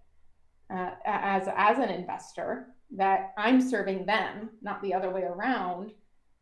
uh, 0.69 0.91
as 1.05 1.49
as 1.55 1.79
an 1.79 1.89
investor 1.89 2.67
that 2.91 3.33
I'm 3.37 3.59
serving 3.59 4.05
them, 4.05 4.51
not 4.61 4.81
the 4.81 4.93
other 4.93 5.09
way 5.09 5.23
around. 5.23 5.91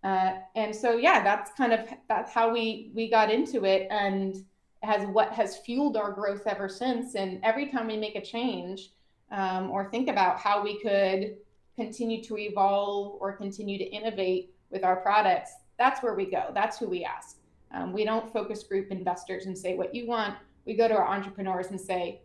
Uh, 0.04 0.34
and 0.56 0.76
so, 0.76 0.98
yeah, 0.98 1.24
that's 1.24 1.52
kind 1.54 1.72
of 1.72 1.88
that's 2.10 2.34
how 2.34 2.54
we 2.54 2.92
we 2.94 3.10
got 3.10 3.32
into 3.32 3.64
it, 3.64 3.88
and 3.90 4.36
has 4.82 5.06
what 5.08 5.32
has 5.32 5.58
fueled 5.58 5.96
our 5.96 6.12
growth 6.12 6.46
ever 6.46 6.68
since. 6.68 7.16
And 7.16 7.40
every 7.44 7.68
time 7.68 7.88
we 7.88 7.96
make 7.96 8.16
a 8.16 8.22
change 8.22 8.92
um, 9.32 9.72
or 9.72 9.90
think 9.90 10.10
about 10.10 10.38
how 10.38 10.62
we 10.62 10.82
could 10.82 11.38
continue 11.78 12.22
to 12.26 12.38
evolve 12.38 13.18
or 13.22 13.34
continue 13.38 13.78
to 13.78 13.86
innovate 13.86 14.54
with 14.70 14.84
our 14.84 14.98
products, 14.98 15.54
that's 15.84 16.02
where 16.02 16.14
we 16.14 16.26
go. 16.26 16.46
That's 16.54 16.80
who 16.80 16.88
we 16.88 17.04
ask. 17.04 17.36
Um, 17.72 17.92
we 17.92 18.06
don't 18.06 18.32
focus 18.32 18.64
group 18.64 18.90
investors 18.90 19.48
and 19.48 19.58
say 19.58 19.76
what 19.76 19.94
you 19.94 20.08
want. 20.08 20.36
We 20.66 20.76
go 20.76 20.88
to 20.88 20.96
our 20.96 21.06
entrepreneurs 21.06 21.72
and 21.72 21.82
say, 21.82 22.22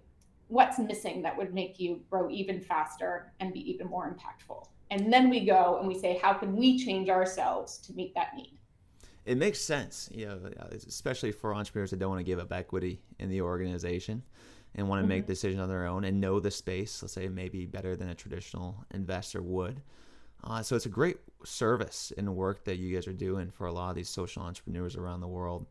what's 0.46 0.78
missing 0.78 1.22
that 1.22 1.36
would 1.36 1.52
make 1.52 1.80
you 1.80 2.00
grow 2.08 2.30
even 2.30 2.60
faster 2.60 3.32
and 3.40 3.52
be 3.52 3.68
even 3.68 3.88
more 3.88 4.06
impactful? 4.14 4.64
And 4.92 5.12
then 5.12 5.28
we 5.28 5.44
go 5.44 5.78
and 5.78 5.88
we 5.88 5.98
say, 5.98 6.20
how 6.22 6.34
can 6.34 6.54
we 6.54 6.78
change 6.78 7.08
ourselves 7.08 7.78
to 7.78 7.92
meet 7.94 8.14
that 8.14 8.36
need? 8.36 8.56
It 9.26 9.36
makes 9.36 9.60
sense, 9.60 10.08
you 10.12 10.26
know, 10.26 10.38
especially 10.86 11.32
for 11.32 11.52
entrepreneurs 11.52 11.90
that 11.90 11.98
don't 11.98 12.10
want 12.10 12.20
to 12.20 12.24
give 12.24 12.38
up 12.38 12.52
equity 12.52 13.02
in 13.18 13.28
the 13.28 13.40
organization 13.40 14.22
and 14.76 14.88
want 14.88 15.00
to 15.00 15.02
mm-hmm. 15.02 15.08
make 15.08 15.26
decisions 15.26 15.60
on 15.60 15.68
their 15.68 15.84
own 15.86 16.04
and 16.04 16.20
know 16.20 16.38
the 16.38 16.50
space, 16.52 17.02
let's 17.02 17.12
say 17.12 17.28
maybe 17.28 17.66
better 17.66 17.96
than 17.96 18.08
a 18.08 18.14
traditional 18.14 18.84
investor 18.92 19.42
would. 19.42 19.82
Uh, 20.44 20.62
so 20.62 20.76
it's 20.76 20.86
a 20.86 20.90
great 20.90 21.18
service 21.44 22.12
and 22.16 22.34
work 22.34 22.64
that 22.64 22.78
you 22.78 22.94
guys 22.94 23.06
are 23.06 23.12
doing 23.12 23.50
for 23.50 23.66
a 23.66 23.72
lot 23.72 23.90
of 23.90 23.96
these 23.96 24.08
social 24.08 24.42
entrepreneurs 24.42 24.96
around 24.96 25.20
the 25.20 25.28
world. 25.28 25.66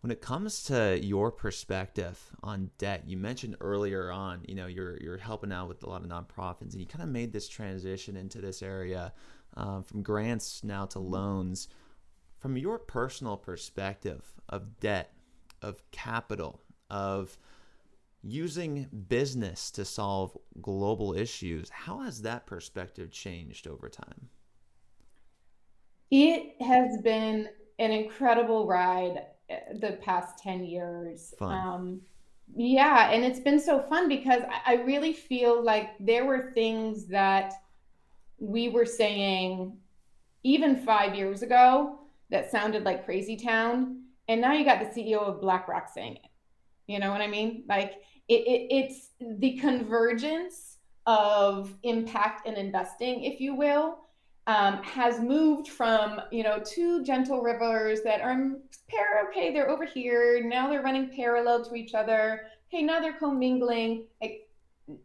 When 0.00 0.10
it 0.10 0.20
comes 0.20 0.64
to 0.64 0.98
your 1.02 1.32
perspective 1.32 2.20
on 2.42 2.70
debt, 2.76 3.04
you 3.06 3.16
mentioned 3.16 3.56
earlier 3.60 4.12
on, 4.12 4.42
you 4.46 4.54
know, 4.54 4.66
you're 4.66 4.98
you're 5.00 5.16
helping 5.16 5.50
out 5.50 5.68
with 5.68 5.82
a 5.82 5.88
lot 5.88 6.02
of 6.02 6.08
nonprofits, 6.08 6.72
and 6.72 6.80
you 6.80 6.86
kind 6.86 7.02
of 7.02 7.08
made 7.08 7.32
this 7.32 7.48
transition 7.48 8.16
into 8.16 8.42
this 8.42 8.62
area 8.62 9.14
um, 9.56 9.82
from 9.82 10.02
grants 10.02 10.62
now 10.62 10.84
to 10.86 10.98
loans. 10.98 11.68
From 12.38 12.58
your 12.58 12.78
personal 12.78 13.38
perspective 13.38 14.22
of 14.50 14.78
debt, 14.78 15.14
of 15.62 15.82
capital, 15.90 16.60
of 16.90 17.38
using 18.22 18.88
business 19.08 19.70
to 19.70 19.84
solve 19.86 20.36
global 20.60 21.14
issues, 21.14 21.70
how 21.70 22.00
has 22.00 22.20
that 22.22 22.44
perspective 22.46 23.10
changed 23.10 23.66
over 23.66 23.88
time? 23.88 24.28
It 26.10 26.62
has 26.62 26.98
been 27.02 27.48
an 27.78 27.90
incredible 27.90 28.66
ride 28.66 29.26
the 29.48 29.98
past 30.02 30.38
10 30.38 30.64
years. 30.64 31.34
Um, 31.40 32.00
yeah, 32.54 33.10
and 33.10 33.24
it's 33.24 33.40
been 33.40 33.60
so 33.60 33.80
fun 33.80 34.08
because 34.08 34.42
I, 34.66 34.74
I 34.74 34.82
really 34.82 35.12
feel 35.12 35.62
like 35.62 35.90
there 35.98 36.24
were 36.24 36.52
things 36.54 37.06
that 37.06 37.54
we 38.38 38.68
were 38.68 38.86
saying 38.86 39.76
even 40.42 40.76
five 40.76 41.14
years 41.14 41.42
ago 41.42 42.00
that 42.30 42.50
sounded 42.50 42.84
like 42.84 43.04
crazy 43.04 43.36
town. 43.36 44.02
And 44.28 44.40
now 44.40 44.52
you 44.52 44.64
got 44.64 44.80
the 44.80 44.86
CEO 44.86 45.20
of 45.20 45.40
BlackRock 45.40 45.88
saying 45.88 46.16
it. 46.16 46.30
You 46.86 46.98
know 46.98 47.10
what 47.10 47.20
I 47.20 47.26
mean? 47.26 47.64
Like 47.68 47.94
it, 48.28 48.42
it, 48.46 48.66
it's 48.70 49.10
the 49.20 49.56
convergence 49.58 50.78
of 51.06 51.74
impact 51.82 52.46
and 52.46 52.56
investing, 52.56 53.24
if 53.24 53.40
you 53.40 53.54
will, 53.54 53.98
um, 54.46 54.82
has 54.82 55.20
moved 55.20 55.68
from 55.68 56.20
you 56.30 56.42
know 56.42 56.62
two 56.64 57.02
gentle 57.02 57.40
rivers 57.40 58.02
that 58.02 58.20
are 58.20 58.52
pair 58.88 59.26
okay 59.28 59.52
they're 59.52 59.70
over 59.70 59.86
here 59.86 60.42
now 60.44 60.68
they're 60.68 60.82
running 60.82 61.08
parallel 61.08 61.64
to 61.64 61.74
each 61.74 61.94
other. 61.94 62.42
Okay 62.68 62.82
now 62.82 63.00
they're 63.00 63.14
commingling. 63.14 64.04
Like, 64.20 64.48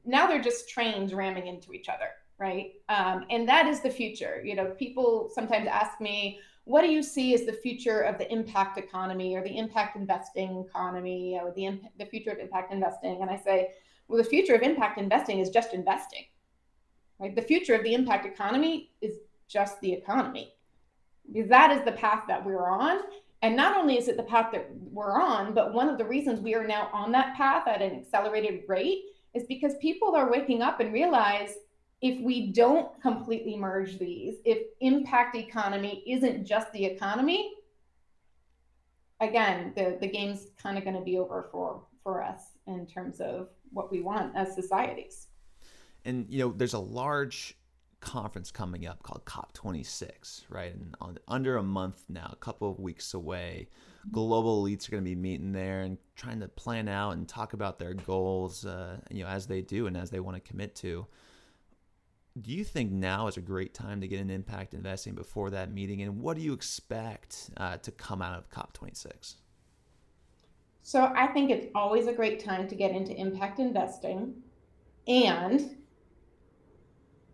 now 0.06 0.28
they're 0.28 0.41
just 0.41 0.67
trains 0.67 1.13
ramming 1.13 1.47
into 1.47 1.73
each 1.73 1.89
other 1.89 2.10
right? 2.38 2.71
Um, 2.88 3.25
and 3.30 3.45
that 3.49 3.67
is 3.67 3.82
the 3.82 3.89
future. 3.89 4.41
You 4.43 4.56
know 4.56 4.65
people 4.78 5.30
sometimes 5.34 5.67
ask 5.67 6.02
me 6.02 6.39
what 6.65 6.82
do 6.82 6.91
you 6.91 7.02
see 7.02 7.34
as 7.34 7.45
the 7.45 7.54
future 7.54 8.02
of 8.02 8.17
the 8.19 8.32
impact 8.32 8.78
economy 8.78 9.36
or 9.36 9.43
the 9.43 9.58
impact 9.58 9.95
investing 9.95 10.63
economy 10.69 11.39
or 11.41 11.52
the, 11.56 11.65
imp- 11.65 11.97
the 11.97 12.06
future 12.06 12.30
of 12.30 12.38
impact 12.38 12.71
investing? 12.71 13.21
And 13.21 13.30
i 13.30 13.38
say 13.38 13.69
well 14.08 14.17
the 14.21 14.30
future 14.30 14.54
of 14.54 14.62
impact 14.62 14.99
investing 14.99 15.39
is 15.39 15.49
just 15.49 15.73
investing 15.73 16.25
right? 17.19 17.36
The 17.36 17.41
future 17.41 17.75
of 17.75 17.84
the 17.84 17.93
impact 17.93 18.25
economy 18.25 18.91
is 19.02 19.17
just 19.49 19.81
the 19.81 19.91
economy. 19.91 20.53
Because 21.31 21.49
that 21.49 21.71
is 21.71 21.83
the 21.83 21.91
path 21.91 22.23
that 22.27 22.45
we're 22.45 22.69
on. 22.69 22.99
And 23.41 23.55
not 23.55 23.77
only 23.77 23.97
is 23.97 24.07
it 24.07 24.17
the 24.17 24.23
path 24.23 24.51
that 24.51 24.69
we're 24.91 25.19
on, 25.19 25.53
but 25.53 25.73
one 25.73 25.89
of 25.89 25.97
the 25.97 26.05
reasons 26.05 26.39
we 26.39 26.55
are 26.55 26.67
now 26.67 26.89
on 26.93 27.12
that 27.13 27.35
path 27.35 27.67
at 27.67 27.81
an 27.81 27.91
accelerated 27.91 28.63
rate 28.67 29.03
is 29.33 29.43
because 29.47 29.75
people 29.81 30.15
are 30.15 30.29
waking 30.29 30.62
up 30.62 30.79
and 30.79 30.93
realize 30.93 31.55
if 32.01 32.21
we 32.21 32.51
don't 32.51 32.99
completely 33.01 33.55
merge 33.55 33.97
these, 33.99 34.35
if 34.45 34.59
impact 34.79 35.35
economy 35.35 36.03
isn't 36.07 36.45
just 36.45 36.71
the 36.71 36.83
economy, 36.83 37.53
again, 39.19 39.73
the, 39.75 39.97
the 39.99 40.07
game's 40.07 40.47
kind 40.62 40.77
of 40.77 40.83
going 40.83 40.95
to 40.95 41.03
be 41.03 41.17
over 41.17 41.49
for, 41.51 41.81
for 42.03 42.23
us 42.23 42.57
in 42.67 42.85
terms 42.85 43.19
of 43.19 43.49
what 43.71 43.91
we 43.91 44.01
want 44.01 44.35
as 44.35 44.55
societies. 44.55 45.27
And, 46.05 46.25
you 46.29 46.39
know, 46.39 46.53
there's 46.55 46.73
a 46.73 46.79
large 46.79 47.57
conference 48.01 48.51
coming 48.51 48.85
up 48.85 49.03
called 49.03 49.25
COP26, 49.25 50.43
right? 50.49 50.73
And 50.73 50.95
on, 51.01 51.17
under 51.27 51.57
a 51.57 51.63
month 51.63 52.05
now, 52.09 52.29
a 52.31 52.35
couple 52.38 52.69
of 52.69 52.79
weeks 52.79 53.13
away, 53.13 53.67
global 54.12 54.63
elites 54.63 54.88
are 54.88 54.91
going 54.91 55.03
to 55.03 55.09
be 55.09 55.15
meeting 55.15 55.51
there 55.51 55.81
and 55.81 55.97
trying 56.15 56.39
to 56.39 56.47
plan 56.47 56.88
out 56.88 57.12
and 57.12 57.27
talk 57.27 57.53
about 57.53 57.79
their 57.79 57.93
goals, 57.93 58.65
uh, 58.65 58.97
you 59.12 59.23
know, 59.23 59.29
as 59.29 59.47
they 59.47 59.62
do 59.62 59.88
and 59.88 59.97
as 59.97 60.09
they 60.09 60.19
want 60.19 60.35
to 60.35 60.49
commit 60.49 60.75
to. 60.75 61.05
Do 62.39 62.51
you 62.53 62.63
think 62.63 62.91
now 62.91 63.27
is 63.27 63.38
a 63.38 63.41
great 63.41 63.73
time 63.73 63.99
to 64.01 64.07
get 64.07 64.21
an 64.21 64.29
impact 64.29 64.73
investing 64.73 65.13
before 65.13 65.49
that 65.49 65.73
meeting? 65.73 66.01
And 66.01 66.21
what 66.21 66.38
do 66.38 66.41
you 66.41 66.53
expect 66.53 67.49
uh, 67.57 67.77
to 67.77 67.91
come 67.91 68.21
out 68.21 68.38
of 68.38 68.49
COP26? 68.49 69.35
So 70.83 71.12
I 71.15 71.27
think 71.27 71.51
it's 71.51 71.67
always 71.75 72.07
a 72.07 72.13
great 72.13 72.43
time 72.43 72.67
to 72.69 72.75
get 72.75 72.91
into 72.91 73.13
impact 73.13 73.59
investing. 73.59 74.35
And 75.07 75.77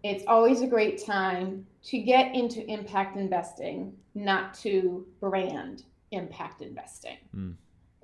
it's 0.05 0.23
always 0.27 0.61
a 0.61 0.67
great 0.67 1.03
time 1.03 1.65
to 1.83 1.97
get 1.97 2.35
into 2.35 2.63
impact 2.69 3.17
investing, 3.17 3.93
not 4.13 4.53
to 4.53 5.05
brand 5.19 5.83
impact 6.11 6.61
investing. 6.61 7.17
Mm. 7.35 7.55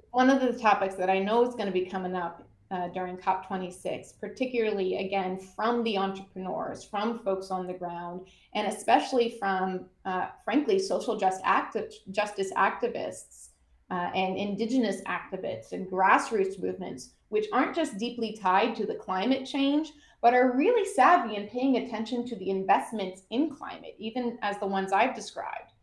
One 0.10 0.30
of 0.30 0.42
the 0.42 0.58
topics 0.60 0.96
that 0.96 1.10
I 1.10 1.20
know 1.20 1.48
is 1.48 1.54
going 1.54 1.68
to 1.68 1.72
be 1.72 1.86
coming 1.86 2.16
up 2.16 2.44
uh, 2.72 2.88
during 2.88 3.18
COP26, 3.18 4.20
particularly 4.20 4.98
again 4.98 5.38
from 5.38 5.84
the 5.84 5.98
entrepreneurs, 5.98 6.84
from 6.84 7.20
folks 7.20 7.52
on 7.52 7.68
the 7.68 7.74
ground, 7.74 8.28
and 8.56 8.68
especially 8.68 9.38
from, 9.38 9.86
uh, 10.06 10.28
frankly, 10.44 10.80
social 10.80 11.18
just 11.18 11.42
acti- 11.44 11.88
justice 12.10 12.52
activists 12.54 13.50
uh, 13.92 14.10
and 14.16 14.38
indigenous 14.38 15.02
activists 15.02 15.74
and 15.74 15.86
grassroots 15.88 16.60
movements, 16.62 17.12
which 17.30 17.46
aren't 17.54 17.76
just 17.76 17.98
deeply 17.98 18.38
tied 18.42 18.76
to 18.76 18.86
the 18.86 18.96
climate 18.96 19.46
change, 19.46 19.92
but 20.22 20.34
are 20.36 20.56
really 20.56 20.86
savvy 20.86 21.36
in 21.36 21.48
paying 21.48 21.78
attention 21.78 22.26
to 22.28 22.36
the 22.36 22.50
investments 22.50 23.24
in 23.32 23.50
climate, 23.50 23.96
even 23.98 24.38
as 24.42 24.58
the 24.60 24.68
ones 24.68 24.94
I've 24.94 25.16
described. 25.16 25.74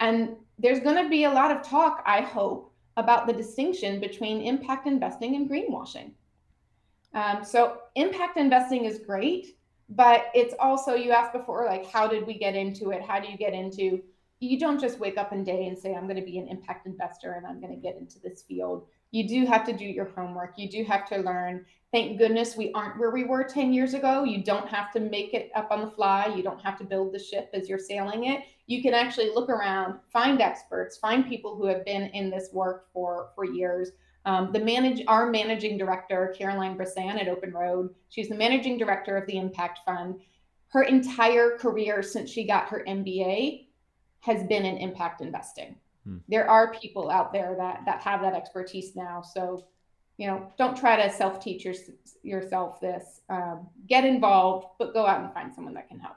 And 0.00 0.36
there's 0.58 0.80
going 0.80 1.02
to 1.02 1.08
be 1.08 1.24
a 1.24 1.30
lot 1.30 1.50
of 1.50 1.62
talk, 1.62 2.02
I 2.06 2.22
hope, 2.22 2.72
about 2.96 3.26
the 3.26 3.32
distinction 3.32 4.00
between 4.00 4.40
impact 4.40 4.86
investing 4.86 5.36
and 5.36 5.48
greenwashing. 5.48 6.12
Um, 7.14 7.44
so, 7.44 7.78
impact 7.94 8.36
investing 8.36 8.84
is 8.84 8.98
great, 8.98 9.56
but 9.88 10.26
it's 10.34 10.54
also, 10.58 10.94
you 10.94 11.12
asked 11.12 11.32
before, 11.32 11.64
like, 11.64 11.86
how 11.86 12.06
did 12.06 12.26
we 12.26 12.38
get 12.38 12.54
into 12.54 12.90
it? 12.90 13.02
How 13.02 13.20
do 13.20 13.28
you 13.28 13.36
get 13.36 13.54
into? 13.54 14.02
You 14.40 14.58
don't 14.58 14.80
just 14.80 14.98
wake 14.98 15.16
up 15.16 15.32
one 15.32 15.42
day 15.42 15.66
and 15.66 15.78
say, 15.78 15.94
I'm 15.94 16.04
going 16.04 16.20
to 16.20 16.24
be 16.24 16.38
an 16.38 16.48
impact 16.48 16.86
investor 16.86 17.32
and 17.32 17.46
I'm 17.46 17.60
going 17.60 17.74
to 17.74 17.80
get 17.80 17.96
into 17.96 18.20
this 18.20 18.42
field. 18.42 18.86
You 19.10 19.26
do 19.26 19.46
have 19.46 19.64
to 19.64 19.72
do 19.72 19.84
your 19.84 20.04
homework. 20.04 20.54
You 20.56 20.68
do 20.68 20.84
have 20.84 21.08
to 21.08 21.18
learn 21.18 21.64
thank 21.92 22.18
goodness 22.18 22.56
we 22.56 22.70
aren't 22.72 22.98
where 22.98 23.10
we 23.10 23.24
were 23.24 23.44
10 23.44 23.72
years 23.72 23.94
ago. 23.94 24.24
You 24.24 24.42
don't 24.42 24.68
have 24.68 24.92
to 24.92 25.00
make 25.00 25.32
it 25.32 25.50
up 25.54 25.68
on 25.70 25.80
the 25.80 25.90
fly. 25.90 26.26
You 26.26 26.42
don't 26.42 26.60
have 26.60 26.78
to 26.78 26.84
build 26.84 27.12
the 27.12 27.18
ship 27.18 27.50
as 27.54 27.68
you're 27.68 27.78
sailing 27.78 28.24
it. 28.24 28.42
You 28.66 28.82
can 28.82 28.94
actually 28.94 29.30
look 29.30 29.48
around, 29.48 29.98
find 30.12 30.40
experts, 30.40 30.98
find 30.98 31.26
people 31.26 31.56
who 31.56 31.66
have 31.66 31.84
been 31.84 32.04
in 32.08 32.30
this 32.30 32.50
work 32.52 32.86
for, 32.92 33.30
for 33.34 33.44
years. 33.44 33.90
Um, 34.26 34.52
the 34.52 34.60
manage 34.60 35.02
our 35.08 35.30
managing 35.30 35.78
director, 35.78 36.34
Caroline 36.36 36.76
Bressan 36.76 37.20
at 37.20 37.28
Open 37.28 37.52
Road, 37.52 37.94
she's 38.10 38.28
the 38.28 38.34
managing 38.34 38.76
director 38.76 39.16
of 39.16 39.26
the 39.26 39.38
Impact 39.38 39.80
Fund. 39.86 40.20
Her 40.68 40.82
entire 40.82 41.56
career 41.56 42.02
since 42.02 42.30
she 42.30 42.46
got 42.46 42.68
her 42.68 42.84
MBA 42.86 43.68
has 44.20 44.46
been 44.46 44.66
in 44.66 44.76
impact 44.76 45.22
investing. 45.22 45.76
Hmm. 46.04 46.18
There 46.28 46.48
are 46.50 46.74
people 46.74 47.10
out 47.10 47.32
there 47.32 47.54
that 47.56 47.82
that 47.86 48.02
have 48.02 48.20
that 48.20 48.34
expertise 48.34 48.94
now. 48.94 49.22
So 49.22 49.64
you 50.18 50.26
know, 50.26 50.52
don't 50.58 50.76
try 50.76 51.00
to 51.00 51.10
self 51.10 51.42
teach 51.42 51.64
your, 51.64 51.74
yourself 52.22 52.80
this. 52.80 53.22
Um, 53.30 53.68
get 53.86 54.04
involved, 54.04 54.66
but 54.78 54.92
go 54.92 55.06
out 55.06 55.20
and 55.20 55.32
find 55.32 55.54
someone 55.54 55.74
that 55.74 55.88
can 55.88 56.00
help. 56.00 56.16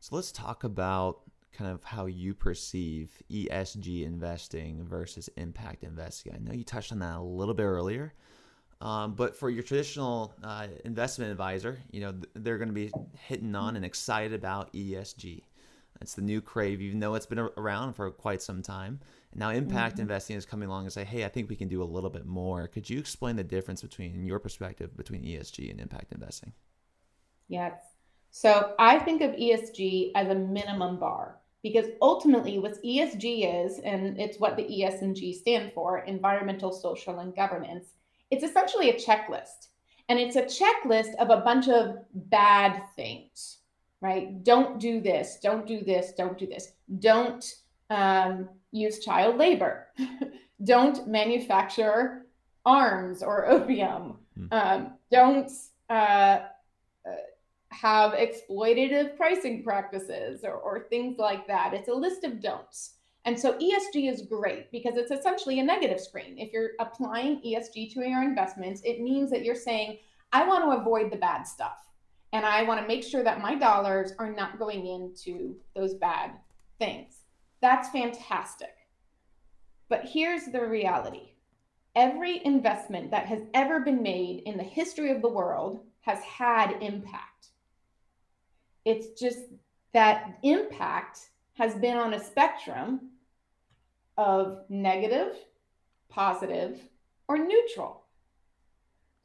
So 0.00 0.14
let's 0.14 0.30
talk 0.30 0.62
about 0.64 1.20
kind 1.52 1.70
of 1.70 1.82
how 1.82 2.06
you 2.06 2.34
perceive 2.34 3.10
ESG 3.30 4.04
investing 4.04 4.84
versus 4.84 5.28
impact 5.36 5.82
investing. 5.82 6.34
I 6.34 6.38
know 6.38 6.52
you 6.52 6.62
touched 6.62 6.92
on 6.92 7.00
that 7.00 7.16
a 7.16 7.22
little 7.22 7.54
bit 7.54 7.64
earlier. 7.64 8.12
Um, 8.80 9.14
but 9.14 9.34
for 9.34 9.50
your 9.50 9.64
traditional 9.64 10.34
uh, 10.44 10.68
investment 10.84 11.32
advisor, 11.32 11.78
you 11.90 12.00
know 12.00 12.14
they're 12.34 12.58
going 12.58 12.68
to 12.68 12.74
be 12.74 12.92
hitting 13.14 13.56
on 13.56 13.74
and 13.74 13.84
excited 13.84 14.34
about 14.34 14.72
ESG. 14.72 15.42
It's 16.00 16.14
the 16.14 16.22
new 16.22 16.40
crave, 16.40 16.80
even 16.80 17.00
though 17.00 17.14
it's 17.14 17.26
been 17.26 17.38
around 17.38 17.94
for 17.94 18.10
quite 18.10 18.42
some 18.42 18.62
time. 18.62 19.00
And 19.32 19.40
now 19.40 19.50
impact 19.50 19.94
mm-hmm. 19.94 20.02
investing 20.02 20.36
is 20.36 20.46
coming 20.46 20.68
along 20.68 20.84
and 20.84 20.92
say, 20.92 21.04
hey, 21.04 21.24
I 21.24 21.28
think 21.28 21.48
we 21.48 21.56
can 21.56 21.68
do 21.68 21.82
a 21.82 21.84
little 21.84 22.10
bit 22.10 22.26
more. 22.26 22.68
Could 22.68 22.88
you 22.88 22.98
explain 22.98 23.36
the 23.36 23.44
difference 23.44 23.82
between 23.82 24.24
your 24.24 24.38
perspective 24.38 24.96
between 24.96 25.22
ESG 25.22 25.70
and 25.70 25.80
impact 25.80 26.12
investing? 26.12 26.52
Yes. 27.48 27.74
So 28.30 28.74
I 28.78 28.98
think 28.98 29.22
of 29.22 29.32
ESG 29.32 30.12
as 30.14 30.28
a 30.28 30.34
minimum 30.34 30.98
bar 30.98 31.38
because 31.62 31.86
ultimately 32.00 32.58
what 32.58 32.82
ESG 32.82 33.66
is, 33.66 33.80
and 33.80 34.18
it's 34.18 34.38
what 34.38 34.56
the 34.56 34.84
ES 34.84 35.02
and 35.02 35.16
G 35.16 35.32
stand 35.32 35.72
for, 35.72 35.98
environmental, 36.00 36.72
social, 36.72 37.18
and 37.18 37.34
governance, 37.34 37.94
it's 38.30 38.44
essentially 38.44 38.90
a 38.90 38.94
checklist. 38.94 39.68
And 40.08 40.18
it's 40.18 40.36
a 40.36 40.42
checklist 40.42 41.14
of 41.16 41.30
a 41.30 41.42
bunch 41.42 41.68
of 41.68 41.96
bad 42.14 42.82
things, 42.96 43.57
right? 44.00 44.42
Don't 44.44 44.78
do 44.78 45.00
this, 45.00 45.38
don't 45.42 45.66
do 45.66 45.82
this, 45.82 46.12
don't 46.16 46.38
do 46.38 46.46
this. 46.46 46.72
Don't 47.00 47.44
um, 47.90 48.48
use 48.72 49.04
child 49.04 49.36
labor. 49.36 49.88
don't 50.64 51.06
manufacture 51.06 52.26
arms 52.64 53.22
or 53.22 53.48
opium. 53.48 54.18
Hmm. 54.36 54.46
Um, 54.52 54.92
don't 55.10 55.50
uh, 55.90 55.92
uh 55.92 57.10
have 57.70 58.12
exploitative 58.12 59.16
pricing 59.16 59.62
practices 59.62 60.40
or, 60.42 60.54
or 60.54 60.86
things 60.88 61.18
like 61.18 61.46
that. 61.46 61.74
It's 61.74 61.88
a 61.88 61.94
list 61.94 62.24
of 62.24 62.40
don'ts. 62.40 62.94
And 63.24 63.38
so 63.38 63.58
ESG 63.58 64.10
is 64.10 64.22
great 64.22 64.70
because 64.72 64.96
it's 64.96 65.10
essentially 65.10 65.60
a 65.60 65.62
negative 65.62 66.00
screen. 66.00 66.38
If 66.38 66.52
you're 66.52 66.70
applying 66.80 67.42
ESG 67.42 67.92
to 67.92 68.08
your 68.08 68.22
investments, 68.22 68.80
it 68.84 69.02
means 69.02 69.30
that 69.30 69.44
you're 69.44 69.54
saying, 69.54 69.98
I 70.32 70.46
want 70.46 70.64
to 70.64 70.80
avoid 70.80 71.12
the 71.12 71.18
bad 71.18 71.42
stuff. 71.42 71.76
And 72.32 72.44
I 72.44 72.62
want 72.62 72.80
to 72.80 72.86
make 72.86 73.02
sure 73.02 73.22
that 73.22 73.40
my 73.40 73.54
dollars 73.54 74.12
are 74.18 74.30
not 74.30 74.58
going 74.58 74.86
into 74.86 75.56
those 75.74 75.94
bad 75.94 76.32
things. 76.78 77.22
That's 77.60 77.88
fantastic. 77.88 78.74
But 79.88 80.04
here's 80.04 80.46
the 80.46 80.66
reality 80.66 81.32
every 81.96 82.44
investment 82.44 83.10
that 83.10 83.26
has 83.26 83.40
ever 83.54 83.80
been 83.80 84.02
made 84.02 84.42
in 84.46 84.56
the 84.56 84.62
history 84.62 85.10
of 85.10 85.20
the 85.22 85.28
world 85.28 85.80
has 86.02 86.22
had 86.22 86.80
impact. 86.80 87.48
It's 88.84 89.20
just 89.20 89.40
that 89.92 90.38
impact 90.42 91.18
has 91.54 91.74
been 91.74 91.96
on 91.96 92.14
a 92.14 92.22
spectrum 92.22 93.10
of 94.16 94.60
negative, 94.68 95.34
positive, 96.08 96.80
or 97.26 97.38
neutral. 97.38 98.04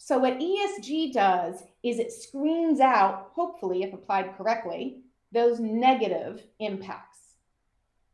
So, 0.06 0.18
what 0.18 0.38
ESG 0.38 1.14
does 1.14 1.64
is 1.82 1.98
it 1.98 2.12
screens 2.12 2.82
out, 2.82 3.30
hopefully, 3.34 3.84
if 3.84 3.94
applied 3.94 4.36
correctly, 4.36 5.00
those 5.32 5.62
negative 5.62 6.44
impacts. 6.60 7.36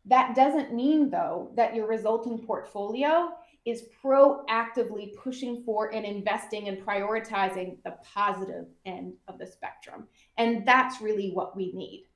That 0.06 0.36
doesn't 0.36 0.72
mean, 0.72 1.10
though, 1.10 1.50
that 1.56 1.74
your 1.74 1.88
resulting 1.88 2.46
portfolio 2.46 3.32
is 3.66 3.86
proactively 4.04 5.16
pushing 5.16 5.64
for 5.64 5.92
and 5.92 6.06
investing 6.06 6.68
and 6.68 6.78
prioritizing 6.78 7.82
the 7.84 7.96
positive 8.04 8.68
end 8.86 9.14
of 9.28 9.40
the 9.40 9.48
spectrum. 9.48 10.08
And 10.38 10.68
that's 10.68 11.02
really 11.02 11.32
what 11.32 11.58
we 11.58 11.72
need, 11.74 12.08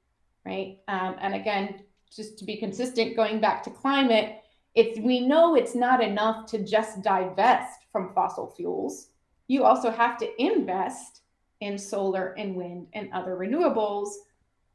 right? 0.46 0.78
Um, 0.88 1.16
and 1.20 1.34
again, 1.34 1.82
just 2.16 2.38
to 2.38 2.46
be 2.46 2.58
consistent, 2.58 3.16
going 3.16 3.42
back 3.42 3.64
to 3.64 3.72
climate, 3.72 4.36
it's 4.76 5.00
we 5.00 5.22
know 5.22 5.56
it's 5.56 5.74
not 5.74 6.04
enough 6.04 6.46
to 6.52 6.64
just 6.64 7.02
divest 7.02 7.88
from 7.92 8.14
fossil 8.14 8.54
fuels. 8.56 9.08
You 9.48 9.64
also 9.64 9.92
have 9.92 10.18
to 10.18 10.42
invest 10.42 11.22
in 11.60 11.78
solar 11.78 12.34
and 12.38 12.56
wind 12.56 12.88
and 12.94 13.12
other 13.14 13.36
renewables, 13.36 14.10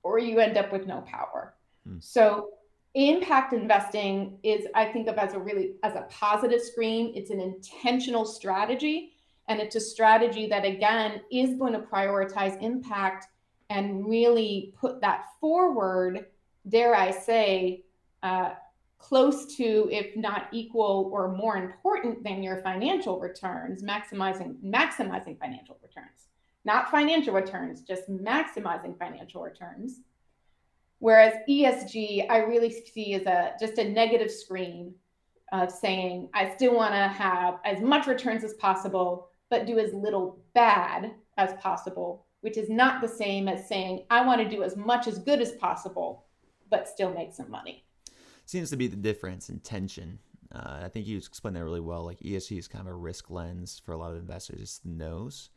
or 0.02 0.18
you 0.18 0.38
end 0.38 0.56
up 0.56 0.72
with 0.72 0.86
no 0.86 1.02
power. 1.02 1.54
Hmm. 1.86 1.98
So 2.00 2.50
impact 2.94 3.52
investing 3.52 4.38
is 4.42 4.66
i 4.74 4.84
think 4.84 5.08
of 5.08 5.16
as 5.18 5.34
a 5.34 5.38
really 5.38 5.74
as 5.82 5.94
a 5.94 6.06
positive 6.10 6.60
screen 6.60 7.12
it's 7.14 7.30
an 7.30 7.40
intentional 7.40 8.24
strategy 8.24 9.12
and 9.48 9.60
it's 9.60 9.76
a 9.76 9.80
strategy 9.80 10.46
that 10.46 10.64
again 10.64 11.20
is 11.30 11.58
going 11.58 11.72
to 11.72 11.80
prioritize 11.80 12.60
impact 12.62 13.26
and 13.68 14.08
really 14.08 14.72
put 14.80 15.00
that 15.02 15.26
forward 15.38 16.26
dare 16.68 16.94
i 16.94 17.10
say 17.10 17.84
uh, 18.22 18.50
close 18.98 19.56
to 19.56 19.88
if 19.90 20.16
not 20.16 20.48
equal 20.52 21.08
or 21.12 21.28
more 21.28 21.56
important 21.56 22.22
than 22.24 22.42
your 22.42 22.60
financial 22.62 23.18
returns 23.20 23.82
maximizing 23.82 24.56
maximizing 24.62 25.38
financial 25.38 25.78
returns 25.82 26.28
not 26.64 26.90
financial 26.90 27.32
returns 27.32 27.82
just 27.82 28.10
maximizing 28.10 28.98
financial 28.98 29.42
returns 29.42 30.00
Whereas 31.00 31.34
ESG, 31.48 32.28
I 32.28 32.38
really 32.38 32.70
see 32.72 33.14
as 33.14 33.26
a 33.26 33.52
just 33.60 33.78
a 33.78 33.88
negative 33.88 34.30
screen 34.30 34.94
of 35.52 35.70
saying 35.70 36.28
I 36.34 36.54
still 36.56 36.74
want 36.74 36.92
to 36.92 37.08
have 37.08 37.60
as 37.64 37.80
much 37.80 38.06
returns 38.06 38.44
as 38.44 38.54
possible, 38.54 39.28
but 39.48 39.66
do 39.66 39.78
as 39.78 39.94
little 39.94 40.40
bad 40.54 41.12
as 41.36 41.54
possible, 41.60 42.26
which 42.40 42.56
is 42.56 42.68
not 42.68 43.00
the 43.00 43.08
same 43.08 43.48
as 43.48 43.68
saying 43.68 44.06
I 44.10 44.26
want 44.26 44.40
to 44.40 44.48
do 44.48 44.62
as 44.62 44.76
much 44.76 45.06
as 45.06 45.18
good 45.18 45.40
as 45.40 45.52
possible, 45.52 46.24
but 46.68 46.88
still 46.88 47.14
make 47.14 47.32
some 47.32 47.50
money. 47.50 47.84
Seems 48.48 48.70
to 48.70 48.78
be 48.78 48.86
the 48.86 48.96
difference 48.96 49.50
in 49.50 49.60
tension. 49.60 50.20
Uh, 50.50 50.80
I 50.82 50.88
think 50.88 51.06
you 51.06 51.18
explained 51.18 51.56
that 51.56 51.64
really 51.64 51.80
well. 51.80 52.02
Like 52.02 52.18
ESG 52.20 52.58
is 52.58 52.66
kind 52.66 52.88
of 52.88 52.94
a 52.94 52.96
risk 52.96 53.28
lens 53.28 53.78
for 53.84 53.92
a 53.92 53.98
lot 53.98 54.12
of 54.12 54.16
investors. 54.16 54.58
It's 54.58 54.78
the 54.78 54.88
nose 54.88 55.50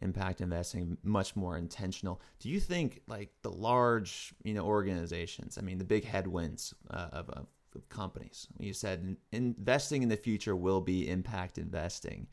impact 0.00 0.40
investing 0.40 0.96
much 1.02 1.36
more 1.36 1.58
intentional 1.58 2.22
do 2.38 2.48
you 2.48 2.58
think 2.58 3.02
like 3.06 3.28
the 3.42 3.50
large 3.50 4.32
you 4.44 4.54
know 4.54 4.64
organizations 4.64 5.58
i 5.58 5.60
mean 5.60 5.76
the 5.76 5.84
big 5.84 6.06
headwinds 6.06 6.72
uh, 6.90 7.08
of, 7.12 7.28
of, 7.28 7.46
of, 7.74 7.88
companies 7.90 8.46
you 8.58 8.72
said 8.72 9.14
investing 9.32 10.02
in 10.02 10.08
the 10.08 10.16
future 10.16 10.56
will 10.56 10.80
be 10.80 11.10
impact 11.10 11.58
investing 11.58 12.26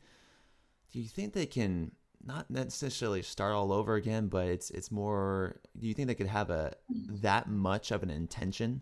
do 0.90 0.98
you 0.98 1.08
think 1.08 1.34
they 1.34 1.44
can 1.44 1.90
not 2.24 2.50
necessarily 2.50 3.20
start 3.20 3.52
all 3.52 3.70
over 3.70 3.96
again 3.96 4.28
but 4.28 4.46
it's 4.46 4.70
it's 4.70 4.90
more 4.90 5.60
do 5.78 5.86
you 5.86 5.92
think 5.92 6.08
they 6.08 6.14
could 6.14 6.26
have 6.26 6.48
a 6.48 6.72
that 7.20 7.50
much 7.50 7.90
of 7.90 8.02
an 8.02 8.08
intention 8.08 8.80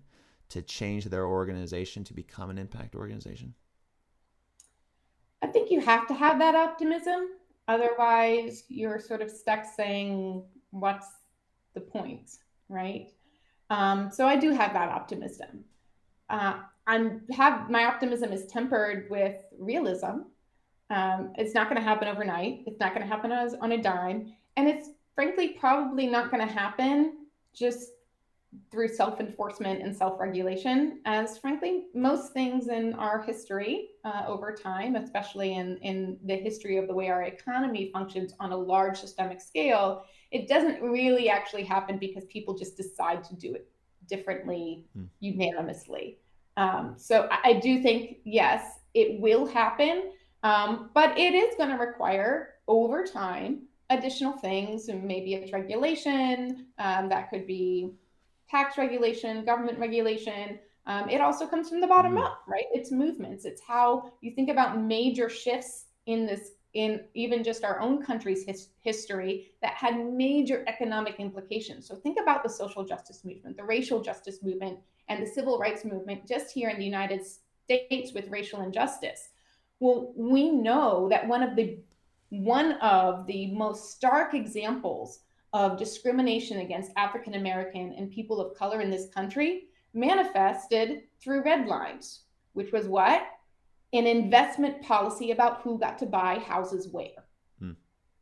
to 0.49 0.63
change 0.63 1.07
their 1.07 1.27
organization 1.27 2.05
to 2.05 2.15
become 2.15 2.51
an 2.51 2.59
impact 2.59 2.95
organization 2.95 3.55
i 5.43 5.47
think 5.47 5.71
you 5.71 5.81
have 5.81 6.07
to 6.07 6.15
have 6.15 6.39
that 6.39 6.55
optimism 6.55 7.29
Otherwise, 7.69 8.65
you're 8.69 9.01
sort 9.01 9.23
of 9.23 9.31
stuck 9.31 9.65
saying, 9.65 10.45
what's 10.71 11.09
the 11.75 11.81
point, 11.81 12.31
right? 12.69 13.11
Um, 13.71 14.11
so 14.13 14.27
I 14.27 14.37
do 14.37 14.53
have 14.53 14.73
that 14.73 14.89
optimism. 14.89 15.65
Uh, 16.31 16.61
I'm 16.87 17.23
have 17.33 17.69
my 17.69 17.85
optimism 17.87 18.33
is 18.33 18.47
tempered 18.47 19.09
with 19.11 19.35
realism. 19.59 20.23
Um, 20.91 21.33
it's 21.37 21.55
not 21.55 21.69
going 21.69 21.81
to 21.81 21.83
happen 21.83 22.07
overnight. 22.07 22.63
It's 22.67 22.79
not 22.79 22.95
going 22.95 23.03
to 23.03 23.13
happen 23.13 23.33
as, 23.33 23.55
on 23.55 23.73
a 23.73 23.83
dime, 23.83 24.33
and 24.57 24.69
it's 24.69 24.91
frankly 25.17 25.49
probably 25.49 26.07
not 26.07 26.31
going 26.31 26.47
to 26.47 26.53
happen 26.53 27.27
just 27.53 27.91
through 28.71 28.89
self 28.89 29.21
enforcement 29.21 29.83
and 29.83 29.95
self 29.95 30.19
regulation, 30.21 31.01
as 31.05 31.39
frankly, 31.39 31.87
most 31.95 32.33
things 32.33 32.69
in 32.69 32.95
our 32.95 33.23
history 33.23 33.91
uh, 34.05 34.25
over 34.27 34.55
time, 34.55 34.97
especially 34.97 35.55
in, 35.55 35.77
in 35.79 36.19
the 36.25 36.37
history 36.37 36.77
of 36.77 36.87
the 36.87 36.95
way 36.95 37.09
our 37.09 37.23
economy 37.23 37.91
functions 37.93 38.35
on 38.41 38.53
a 38.53 38.57
large 38.57 38.99
systemic 38.99 39.41
scale, 39.41 40.05
it 40.31 40.49
doesn't 40.49 40.83
really 40.83 41.29
actually 41.29 41.65
happen 41.65 41.99
because 41.99 42.25
people 42.27 42.57
just 42.57 42.77
decide 42.77 43.23
to 43.25 43.35
do 43.35 43.55
it 43.55 43.69
differently 44.09 44.85
mm. 44.97 45.07
unanimously. 45.21 46.19
Um, 46.57 46.95
so 46.97 47.29
I, 47.31 47.51
I, 47.51 47.53
do 47.55 47.83
think, 47.83 48.19
yes, 48.25 48.81
it 48.95 49.21
will 49.21 49.47
happen, 49.47 50.13
um, 50.43 50.91
but 50.95 51.19
it 51.19 51.35
is 51.35 51.55
going 51.57 51.71
to 51.71 51.77
require 51.77 52.55
over 52.67 53.05
time 53.05 53.63
additional 53.91 54.33
things, 54.33 54.89
maybe 54.89 55.35
it's 55.35 55.53
regulation 55.53 56.67
um, 56.79 57.09
that 57.09 57.31
could 57.31 57.47
be 57.47 57.93
tax 58.51 58.79
regulation, 58.79 59.45
government 59.45 59.79
regulation. 59.79 60.59
Um, 60.87 61.09
it 61.09 61.21
also 61.21 61.47
comes 61.47 61.69
from 61.69 61.81
the 61.81 61.87
bottom 61.87 62.15
mm. 62.15 62.25
up, 62.25 62.43
right? 62.47 62.67
It's 62.73 62.93
movements. 62.93 63.45
It's 63.45 63.61
how 63.61 64.13
you 64.21 64.31
think 64.33 64.51
about 64.51 64.81
major 64.81 65.29
shifts 65.29 65.87
in 66.07 66.27
this, 66.27 66.53
in 66.75 67.01
even 67.15 67.43
just 67.43 67.65
our 67.65 67.81
own 67.81 68.05
country's 68.05 68.45
his, 68.45 68.69
history 68.81 69.53
that 69.63 69.73
had 69.73 69.99
major 70.13 70.65
economic 70.69 71.17
implications. 71.19 71.89
So 71.89 71.97
think 71.97 72.19
about 72.21 72.43
the 72.43 72.49
social 72.49 72.85
justice 72.85 73.25
movement, 73.25 73.57
the 73.57 73.65
racial 73.65 74.01
justice 74.01 74.43
movement, 74.43 74.79
and 75.09 75.23
the 75.23 75.31
civil 75.31 75.59
rights 75.59 75.85
movement 75.85 76.27
just 76.27 76.53
here 76.53 76.69
in 76.69 76.79
the 76.79 76.85
United 76.85 77.23
States 77.65 78.13
with 78.13 78.29
racial 78.29 78.63
injustice. 78.63 79.31
Well, 79.81 80.13
we 80.17 80.51
know 80.51 81.09
that 81.11 81.27
one 81.27 81.43
of 81.43 81.57
the 81.57 81.79
one 82.31 82.73
of 82.75 83.27
the 83.27 83.53
most 83.53 83.93
stark 83.93 84.35
examples 84.35 85.21
of 85.53 85.79
discrimination 85.79 86.59
against 86.59 86.93
African 86.97 87.35
American 87.35 87.95
and 87.97 88.11
people 88.11 88.41
of 88.41 88.57
color 88.57 88.81
in 88.81 88.91
this 88.91 89.09
country 89.15 89.65
manifested 89.95 91.03
through 91.23 91.45
red 91.45 91.67
lines, 91.67 92.23
which 92.53 92.73
was 92.73 92.87
what? 92.87 93.23
an 93.93 94.07
investment 94.07 94.83
policy 94.83 95.31
about 95.31 95.63
who 95.63 95.79
got 95.79 95.99
to 95.99 96.07
buy 96.07 96.39
houses 96.39 96.89
where. 96.89 97.27
Hmm. 97.59 97.73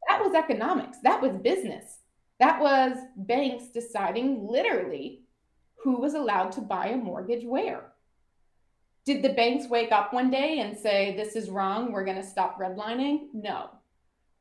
That 0.09 0.21
was 0.21 0.35
economics, 0.35 0.99
that 1.03 1.21
was 1.21 1.37
business. 1.37 1.99
That 2.41 2.61
was 2.61 2.97
banks 3.17 3.69
deciding 3.69 4.47
literally 4.47 5.23
who 5.77 6.01
was 6.01 6.15
allowed 6.15 6.53
to 6.53 6.61
buy 6.61 6.89
a 6.89 6.97
mortgage 6.97 7.45
where. 7.45 7.93
Did 9.05 9.23
the 9.23 9.35
banks 9.35 9.69
wake 9.69 9.93
up 9.93 10.13
one 10.13 10.31
day 10.31 10.61
and 10.61 10.77
say, 10.77 11.15
This 11.17 11.37
is 11.37 11.51
wrong, 11.51 11.93
we're 11.93 12.05
going 12.05 12.21
to 12.21 12.27
stop 12.27 12.59
redlining? 12.59 13.29
No. 13.33 13.71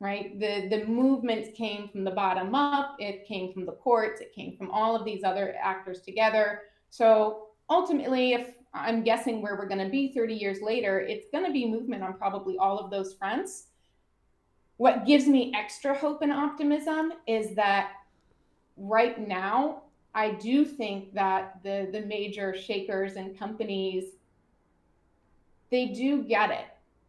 Right? 0.00 0.38
The, 0.38 0.68
the 0.68 0.84
movement 0.86 1.54
came 1.54 1.88
from 1.88 2.04
the 2.04 2.10
bottom 2.10 2.54
up, 2.54 2.96
it 2.98 3.26
came 3.26 3.52
from 3.52 3.64
the 3.64 3.72
courts, 3.72 4.20
it 4.20 4.34
came 4.34 4.56
from 4.56 4.70
all 4.70 4.96
of 4.96 5.04
these 5.04 5.24
other 5.24 5.54
actors 5.62 6.00
together. 6.00 6.62
So 6.90 7.48
ultimately, 7.70 8.34
if 8.34 8.54
I'm 8.74 9.02
guessing 9.02 9.40
where 9.40 9.56
we're 9.56 9.68
going 9.68 9.84
to 9.84 9.90
be 9.90 10.12
30 10.12 10.34
years 10.34 10.60
later, 10.60 11.00
it's 11.00 11.26
going 11.32 11.46
to 11.46 11.52
be 11.52 11.64
movement 11.66 12.02
on 12.02 12.14
probably 12.14 12.58
all 12.58 12.78
of 12.78 12.90
those 12.90 13.14
fronts. 13.14 13.66
What 14.76 15.06
gives 15.06 15.26
me 15.26 15.52
extra 15.54 15.96
hope 15.96 16.22
and 16.22 16.32
optimism 16.32 17.12
is 17.28 17.54
that 17.54 17.92
right 18.76 19.26
now, 19.26 19.82
I 20.14 20.32
do 20.32 20.64
think 20.64 21.14
that 21.14 21.60
the, 21.62 21.88
the 21.92 22.00
major 22.00 22.56
shakers 22.56 23.14
and 23.14 23.38
companies, 23.38 24.04
they 25.70 25.86
do 25.86 26.22
get 26.22 26.50
it, 26.50 26.66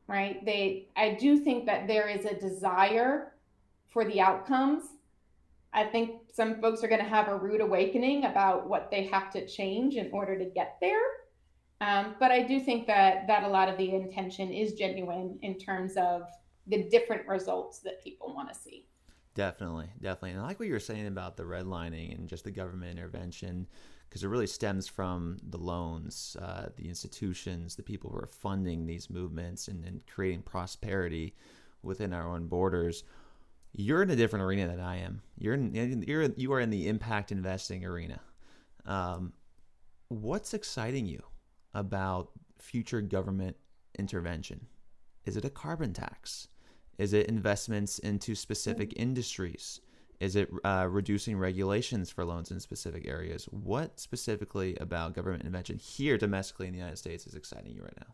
right? 0.08 0.44
They, 0.46 0.88
I 0.96 1.12
do 1.12 1.38
think 1.40 1.66
that 1.66 1.88
there 1.88 2.08
is 2.08 2.26
a 2.26 2.36
desire 2.36 3.34
for 3.88 4.06
the 4.06 4.22
outcomes. 4.22 4.84
I 5.74 5.86
think 5.86 6.22
some 6.34 6.62
folks 6.62 6.84
are 6.84 6.88
going 6.88 7.04
to 7.04 7.10
have 7.10 7.28
a 7.28 7.38
rude 7.38 7.62
awakening 7.62 8.26
about 8.26 8.68
what 8.68 8.90
they 8.92 9.06
have 9.08 9.32
to 9.32 9.48
change 9.48 9.96
in 9.96 10.10
order 10.12 10.38
to 10.38 10.46
get 10.46 10.78
there. 10.80 11.02
Um, 11.82 12.16
but 12.20 12.32
I 12.32 12.44
do 12.44 12.60
think 12.60 12.88
that 12.88 13.28
that 13.28 13.44
a 13.44 13.48
lot 13.48 13.68
of 13.68 13.78
the 13.78 13.94
intention 13.94 14.52
is 14.52 14.74
genuine 14.74 15.38
in 15.42 15.58
terms 15.58 15.98
of 15.98 16.24
the 16.68 16.84
different 16.84 17.28
results 17.28 17.80
that 17.80 18.02
people 18.04 18.34
want 18.34 18.50
to 18.50 18.56
see. 18.56 18.86
Definitely, 19.34 19.90
definitely. 20.02 20.32
And 20.32 20.40
I 20.40 20.44
like 20.44 20.60
what 20.60 20.68
you 20.68 20.74
were 20.74 20.80
saying 20.80 21.08
about 21.08 21.36
the 21.36 21.44
redlining 21.44 22.18
and 22.18 22.30
just 22.30 22.46
the 22.46 22.52
government 22.52 22.98
intervention, 22.98 23.68
because 24.10 24.24
it 24.24 24.28
really 24.28 24.48
stems 24.48 24.88
from 24.88 25.38
the 25.50 25.58
loans, 25.58 26.38
uh, 26.42 26.68
the 26.76 26.88
institutions, 26.88 27.76
the 27.76 27.84
people 27.84 28.10
who 28.10 28.18
are 28.18 28.28
funding 28.28 28.86
these 28.86 29.10
movements 29.10 29.68
and, 29.68 29.84
and 29.86 30.02
creating 30.08 30.42
prosperity 30.42 31.36
within 31.84 32.14
our 32.14 32.28
own 32.28 32.48
borders. 32.48 33.04
You're 33.74 34.04
in 34.04 34.10
a 34.10 34.16
different 34.16 34.44
arena 34.44 34.68
than 34.68 34.80
I 34.80 35.00
am. 35.00 35.22
You're 35.38 35.54
in, 35.56 36.04
you're 36.08 36.24
you 36.38 36.54
are 36.54 36.62
in 36.62 36.70
the 36.70 36.88
impact 36.88 37.32
investing 37.32 37.84
arena. 37.86 38.22
Um, 38.86 39.34
what's 40.08 40.54
exciting 40.54 41.06
you 41.06 41.22
about 41.74 42.30
future 42.58 43.02
government 43.02 43.58
intervention? 44.00 44.66
Is 45.26 45.36
it 45.38 45.46
a 45.46 45.50
carbon 45.50 45.94
tax? 45.94 46.48
Is 46.98 47.14
it 47.14 47.28
investments 47.28 48.00
into 48.00 48.36
specific 48.36 48.92
mm. 48.92 48.98
industries? 48.98 49.82
Is 50.20 50.36
it 50.36 50.50
uh, 50.64 50.88
reducing 50.90 51.38
regulations 51.38 52.10
for 52.10 52.24
loans 52.26 52.52
in 52.52 52.60
specific 52.60 53.08
areas? 53.08 53.46
What 53.46 54.00
specifically 54.00 54.78
about 54.80 55.14
government 55.14 55.44
intervention 55.44 55.78
here 55.78 56.18
domestically 56.18 56.68
in 56.68 56.74
the 56.74 56.80
United 56.80 56.98
States 56.98 57.28
is 57.28 57.36
exciting 57.36 57.74
you 57.76 57.84
right 57.84 57.98
now? 58.00 58.14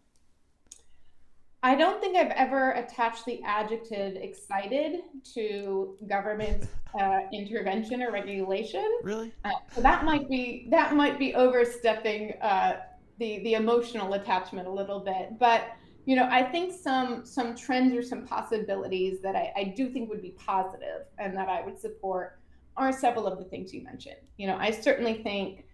I 1.63 1.75
don't 1.75 2.01
think 2.01 2.17
I've 2.17 2.31
ever 2.31 2.71
attached 2.71 3.25
the 3.25 3.41
adjective 3.43 4.15
excited 4.15 5.01
to 5.35 5.95
government 6.07 6.67
uh, 6.99 7.19
intervention 7.31 8.01
or 8.01 8.11
regulation. 8.11 8.85
Really? 9.03 9.31
Uh, 9.45 9.51
so 9.71 9.81
that 9.81 10.03
might 10.03 10.27
be 10.27 10.67
that 10.71 10.95
might 10.95 11.19
be 11.19 11.35
overstepping 11.35 12.33
uh, 12.41 12.77
the 13.19 13.39
the 13.43 13.53
emotional 13.53 14.13
attachment 14.13 14.67
a 14.67 14.71
little 14.71 14.99
bit, 14.99 15.37
but 15.37 15.67
you 16.05 16.15
know, 16.15 16.27
I 16.31 16.43
think 16.43 16.73
some 16.73 17.25
some 17.25 17.55
trends 17.55 17.95
or 17.95 18.01
some 18.01 18.25
possibilities 18.25 19.21
that 19.21 19.35
I, 19.35 19.53
I 19.55 19.63
do 19.75 19.89
think 19.89 20.09
would 20.09 20.21
be 20.21 20.31
positive 20.31 21.05
and 21.17 21.35
that 21.37 21.49
I 21.49 21.63
would 21.63 21.79
support 21.79 22.39
are 22.77 22.91
several 22.91 23.27
of 23.27 23.37
the 23.37 23.45
things 23.45 23.73
you 23.73 23.83
mentioned. 23.83 24.17
You 24.37 24.47
know, 24.47 24.57
I 24.57 24.71
certainly 24.71 25.21
think 25.21 25.65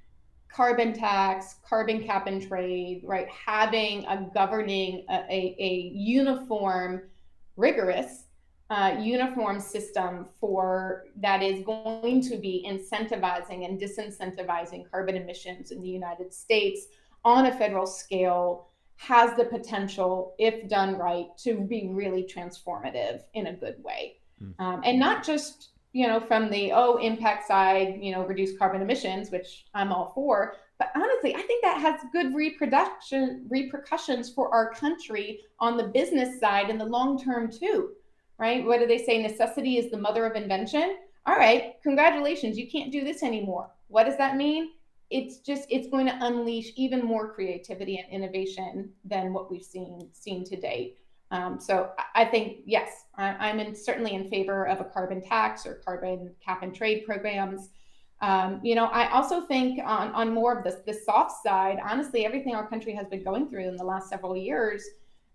carbon 0.49 0.93
tax, 0.93 1.55
carbon 1.67 2.03
cap 2.03 2.27
and 2.27 2.45
trade, 2.45 3.01
right? 3.03 3.27
Having 3.29 4.05
a 4.05 4.29
governing 4.33 5.05
a, 5.09 5.19
a, 5.29 5.55
a 5.59 5.91
uniform, 5.93 7.03
rigorous, 7.55 8.23
uh, 8.69 8.97
uniform 8.99 9.59
system 9.59 10.25
for 10.39 11.05
that 11.15 11.41
is 11.41 11.63
going 11.63 12.21
to 12.21 12.37
be 12.37 12.65
incentivizing 12.67 13.65
and 13.65 13.79
disincentivizing 13.79 14.89
carbon 14.89 15.15
emissions 15.15 15.71
in 15.71 15.81
the 15.81 15.87
United 15.87 16.33
States 16.33 16.87
on 17.23 17.45
a 17.45 17.57
federal 17.57 17.87
scale 17.87 18.69
has 18.97 19.35
the 19.37 19.45
potential, 19.45 20.35
if 20.37 20.67
done 20.67 20.97
right, 20.97 21.27
to 21.37 21.61
be 21.61 21.89
really 21.91 22.23
transformative 22.23 23.21
in 23.33 23.47
a 23.47 23.53
good 23.53 23.81
way. 23.83 24.17
Mm. 24.43 24.53
Um, 24.59 24.81
and 24.83 24.99
not 24.99 25.23
just, 25.23 25.69
you 25.93 26.07
know, 26.07 26.19
from 26.19 26.49
the, 26.49 26.71
oh, 26.73 26.97
impact 26.97 27.47
side, 27.47 27.99
you 28.01 28.11
know, 28.11 28.25
reduce 28.25 28.57
carbon 28.57 28.81
emissions, 28.81 29.31
which 29.31 29.65
I'm 29.73 29.91
all 29.91 30.11
for, 30.13 30.55
but 30.79 30.91
honestly, 30.95 31.35
I 31.35 31.41
think 31.41 31.63
that 31.63 31.81
has 31.81 32.01
good 32.11 32.35
reproduction 32.35 33.47
repercussions 33.49 34.31
for 34.31 34.53
our 34.53 34.71
country 34.73 35.41
on 35.59 35.75
the 35.77 35.85
business 35.85 36.39
side 36.39 36.69
in 36.69 36.77
the 36.77 36.85
long 36.85 37.21
term 37.21 37.51
too, 37.51 37.93
right? 38.37 38.63
What 38.63 38.79
do 38.79 38.87
they 38.87 38.99
say? 38.99 39.21
Necessity 39.21 39.77
is 39.77 39.89
the 39.89 39.97
mother 39.97 40.25
of 40.25 40.35
invention. 40.35 40.97
All 41.25 41.35
right, 41.35 41.73
congratulations, 41.83 42.57
you 42.57 42.69
can't 42.69 42.91
do 42.91 43.03
this 43.03 43.23
anymore. 43.23 43.69
What 43.87 44.05
does 44.05 44.17
that 44.17 44.37
mean? 44.37 44.71
It's 45.09 45.39
just 45.39 45.65
it's 45.69 45.87
going 45.87 46.05
to 46.05 46.17
unleash 46.21 46.71
even 46.75 47.03
more 47.03 47.33
creativity 47.33 47.97
and 47.97 48.11
innovation 48.11 48.91
than 49.05 49.33
what 49.33 49.49
we've 49.49 49.63
seen 49.63 50.09
seen 50.11 50.43
to 50.45 50.55
date. 50.55 50.97
Um, 51.31 51.59
so 51.59 51.91
I 52.15 52.25
think 52.25 52.59
yes, 52.65 53.05
I, 53.15 53.49
am 53.49 53.59
in, 53.59 53.75
certainly 53.75 54.13
in 54.13 54.29
favor 54.29 54.65
of 54.67 54.79
a 54.79 54.85
carbon 54.85 55.21
tax 55.21 55.65
or 55.65 55.75
carbon 55.75 56.33
cap 56.43 56.63
and 56.63 56.73
trade 56.73 57.05
programs. 57.05 57.69
Um, 58.21 58.61
you 58.63 58.75
know, 58.75 58.85
I 58.85 59.11
also 59.11 59.41
think 59.41 59.79
on, 59.83 60.11
on 60.13 60.33
more 60.33 60.57
of 60.57 60.63
the, 60.63 60.81
the 60.85 60.93
soft 60.93 61.43
side, 61.43 61.79
honestly, 61.83 62.25
everything 62.25 62.55
our 62.55 62.67
country 62.67 62.93
has 62.93 63.07
been 63.07 63.23
going 63.23 63.49
through 63.49 63.67
in 63.67 63.75
the 63.75 63.83
last 63.83 64.09
several 64.09 64.35
years, 64.35 64.83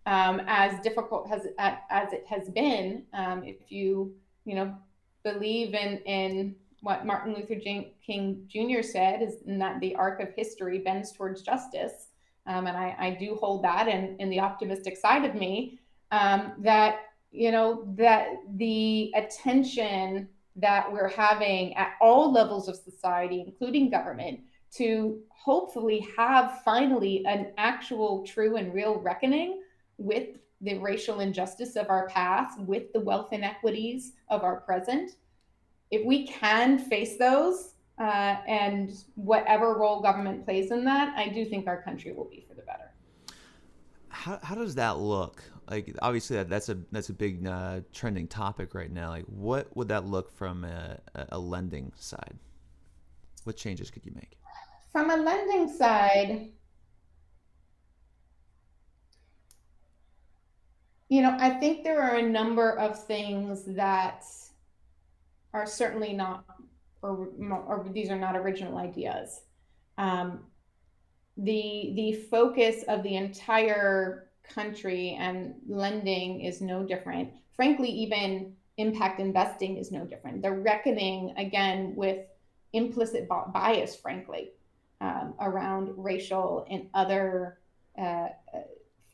um, 0.06 0.40
as 0.46 0.80
difficult 0.80 1.30
as 1.30 1.46
as 1.58 2.12
it 2.12 2.24
has 2.26 2.48
been, 2.50 3.04
um, 3.12 3.44
if 3.44 3.70
you 3.70 4.14
you 4.44 4.54
know 4.54 4.74
believe 5.22 5.74
in 5.74 5.98
in 5.98 6.56
what 6.82 7.06
Martin 7.06 7.32
Luther 7.34 7.60
King 8.04 8.44
Jr. 8.48 8.82
said 8.82 9.22
is 9.22 9.36
that 9.46 9.80
the 9.80 9.94
arc 9.94 10.20
of 10.20 10.34
history 10.34 10.80
bends 10.80 11.12
towards 11.12 11.42
justice. 11.42 12.08
Um, 12.46 12.66
and 12.66 12.76
I, 12.76 12.96
I, 12.98 13.10
do 13.20 13.36
hold 13.36 13.62
that 13.62 13.86
in, 13.86 14.16
in 14.18 14.28
the 14.28 14.40
optimistic 14.40 14.96
side 14.96 15.24
of 15.24 15.36
me 15.36 15.78
um, 16.10 16.54
that, 16.58 17.02
you 17.30 17.52
know, 17.52 17.84
that 17.96 18.30
the 18.56 19.12
attention 19.14 20.28
that 20.56 20.92
we're 20.92 21.08
having 21.08 21.72
at 21.76 21.92
all 22.00 22.32
levels 22.32 22.68
of 22.68 22.74
society, 22.74 23.44
including 23.46 23.88
government, 23.88 24.40
to 24.72 25.20
hopefully 25.28 26.04
have 26.16 26.62
finally 26.64 27.24
an 27.26 27.52
actual, 27.58 28.26
true, 28.26 28.56
and 28.56 28.74
real 28.74 28.98
reckoning 28.98 29.62
with 29.98 30.30
the 30.62 30.78
racial 30.78 31.20
injustice 31.20 31.76
of 31.76 31.88
our 31.90 32.08
past, 32.08 32.58
with 32.60 32.92
the 32.92 33.00
wealth 33.00 33.32
inequities 33.32 34.14
of 34.30 34.42
our 34.42 34.60
present, 34.62 35.12
if 35.92 36.04
we 36.04 36.26
can 36.26 36.78
face 36.78 37.18
those 37.18 37.74
uh, 37.98 38.36
and 38.48 39.04
whatever 39.14 39.74
role 39.74 40.00
government 40.00 40.44
plays 40.44 40.72
in 40.72 40.84
that, 40.86 41.14
I 41.16 41.28
do 41.28 41.44
think 41.44 41.68
our 41.68 41.82
country 41.82 42.12
will 42.12 42.24
be 42.24 42.44
for 42.48 42.54
the 42.54 42.62
better. 42.62 42.90
How, 44.08 44.40
how 44.42 44.54
does 44.54 44.74
that 44.76 44.98
look? 44.98 45.42
Like 45.70 45.94
obviously 46.02 46.36
that, 46.38 46.48
that's 46.48 46.70
a 46.70 46.78
that's 46.90 47.10
a 47.10 47.12
big 47.12 47.46
uh, 47.46 47.80
trending 47.92 48.26
topic 48.26 48.74
right 48.74 48.90
now. 48.90 49.10
Like 49.10 49.26
what 49.26 49.74
would 49.76 49.88
that 49.88 50.06
look 50.06 50.32
from 50.32 50.64
a, 50.64 50.98
a 51.30 51.38
lending 51.38 51.92
side? 51.96 52.36
What 53.44 53.56
changes 53.56 53.90
could 53.90 54.04
you 54.04 54.12
make? 54.14 54.38
From 54.90 55.10
a 55.10 55.16
lending 55.16 55.72
side, 55.72 56.48
you 61.08 61.22
know, 61.22 61.36
I 61.38 61.50
think 61.50 61.84
there 61.84 62.02
are 62.02 62.16
a 62.16 62.22
number 62.22 62.78
of 62.78 63.02
things 63.04 63.64
that 63.66 64.24
are 65.52 65.66
certainly 65.66 66.12
not, 66.12 66.44
or, 67.02 67.28
or 67.40 67.86
these 67.92 68.10
are 68.10 68.18
not 68.18 68.36
original 68.36 68.78
ideas. 68.78 69.40
Um, 69.98 70.40
the 71.36 71.92
the 71.96 72.12
focus 72.30 72.84
of 72.88 73.02
the 73.02 73.16
entire 73.16 74.28
country 74.42 75.16
and 75.18 75.54
lending 75.66 76.42
is 76.42 76.60
no 76.60 76.82
different. 76.84 77.30
Frankly, 77.56 77.88
even 77.88 78.54
impact 78.76 79.20
investing 79.20 79.76
is 79.76 79.92
no 79.92 80.04
different. 80.04 80.42
They're 80.42 80.60
reckoning 80.60 81.34
again 81.36 81.94
with 81.94 82.26
implicit 82.72 83.28
bias, 83.28 83.94
frankly, 83.96 84.52
um, 85.00 85.34
around 85.40 85.92
racial 85.96 86.66
and 86.70 86.88
other 86.94 87.58
uh, 87.98 88.28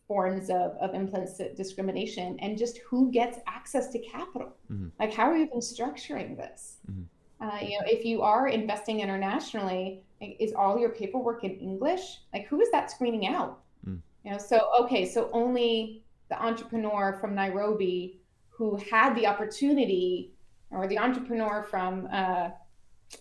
forms 0.09 0.49
of, 0.49 0.73
of 0.81 0.95
implicit 0.95 1.55
discrimination 1.55 2.39
and 2.41 2.59
just 2.59 2.79
who 2.79 3.13
gets 3.13 3.39
access 3.47 3.89
to 3.89 3.99
capital. 3.99 4.57
Mm-hmm. 4.73 4.89
Like, 4.99 5.13
how 5.13 5.31
are 5.31 5.37
you 5.37 5.45
even 5.45 5.59
structuring 5.59 6.37
this? 6.37 6.79
Mm-hmm. 6.91 7.03
Uh, 7.41 7.61
you 7.61 7.79
know, 7.79 7.85
if 7.87 8.05
you 8.05 8.23
are 8.23 8.49
investing 8.49 9.01
internationally, 9.01 10.03
is 10.21 10.53
all 10.55 10.79
your 10.79 10.91
paperwork 10.91 11.45
in 11.45 11.53
English? 11.59 12.19
Like, 12.33 12.49
who 12.49 12.61
is 12.61 12.71
that 12.73 12.91
screening 12.91 13.29
out? 13.29 13.61
Mm. 13.87 14.01
You 14.25 14.33
know, 14.33 14.39
so 14.39 14.71
okay, 14.81 15.07
so 15.07 15.31
only 15.33 16.03
the 16.31 16.43
entrepreneur 16.43 17.17
from 17.21 17.37
Nairobi 17.37 18.19
who 18.49 18.77
had 18.91 19.15
the 19.15 19.25
opportunity, 19.25 20.33
or 20.73 20.89
the 20.89 20.99
entrepreneur 20.99 21.63
from, 21.63 22.09
uh, 22.13 22.51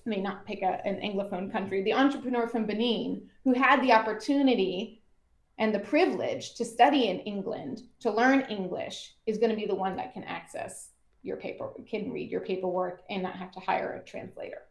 may 0.05 0.19
not 0.19 0.45
pick 0.47 0.63
a, 0.63 0.85
an 0.85 0.95
Anglophone 0.95 1.51
country, 1.51 1.83
the 1.83 1.93
entrepreneur 1.93 2.47
from 2.47 2.65
Benin 2.65 3.29
who 3.43 3.53
had 3.53 3.83
the 3.83 3.93
opportunity 3.93 4.96
and 5.59 5.73
the 5.73 5.79
privilege 5.79 6.53
to 6.55 6.65
study 6.65 7.07
in 7.07 7.19
England, 7.19 7.83
to 8.01 8.11
learn 8.11 8.41
English, 8.41 9.15
is 9.25 9.37
going 9.37 9.49
to 9.49 9.55
be 9.55 9.65
the 9.65 9.75
one 9.75 9.95
that 9.95 10.13
can 10.13 10.23
access 10.23 10.91
your 11.23 11.37
paper, 11.37 11.71
can 11.89 12.11
read 12.11 12.29
your 12.29 12.41
paperwork 12.41 13.01
and 13.09 13.23
not 13.23 13.35
have 13.35 13.51
to 13.51 13.59
hire 13.59 13.93
a 13.93 14.05
translator. 14.07 14.61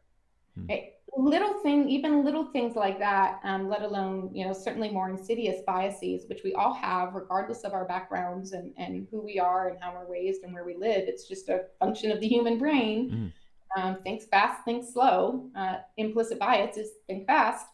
Hmm. 0.54 0.66
Right? 0.68 0.92
Little 1.16 1.54
thing, 1.60 1.88
even 1.88 2.24
little 2.24 2.44
things 2.52 2.76
like 2.76 2.98
that, 2.98 3.40
um, 3.42 3.68
let 3.68 3.82
alone, 3.82 4.30
you 4.34 4.46
know, 4.46 4.52
certainly 4.52 4.90
more 4.90 5.08
insidious 5.08 5.62
biases, 5.66 6.28
which 6.28 6.42
we 6.44 6.52
all 6.54 6.74
have, 6.74 7.14
regardless 7.14 7.64
of 7.64 7.72
our 7.72 7.86
backgrounds 7.86 8.52
and, 8.52 8.72
and 8.76 9.08
who 9.10 9.22
we 9.22 9.38
are 9.38 9.68
and 9.68 9.78
how 9.80 9.92
we're 9.94 10.12
raised 10.12 10.42
and 10.42 10.52
where 10.52 10.64
we 10.64 10.76
live. 10.76 11.08
It's 11.08 11.26
just 11.26 11.48
a 11.48 11.64
function 11.80 12.12
of 12.12 12.20
the 12.20 12.28
human 12.28 12.58
brain. 12.58 13.10
Mm. 13.10 13.32
Um, 13.76 13.96
thinks 14.02 14.26
fast, 14.26 14.64
thinks 14.64 14.92
slow. 14.92 15.50
Uh, 15.56 15.76
implicit 15.96 16.38
bias 16.38 16.76
is 16.76 16.90
think 17.06 17.26
fast 17.26 17.66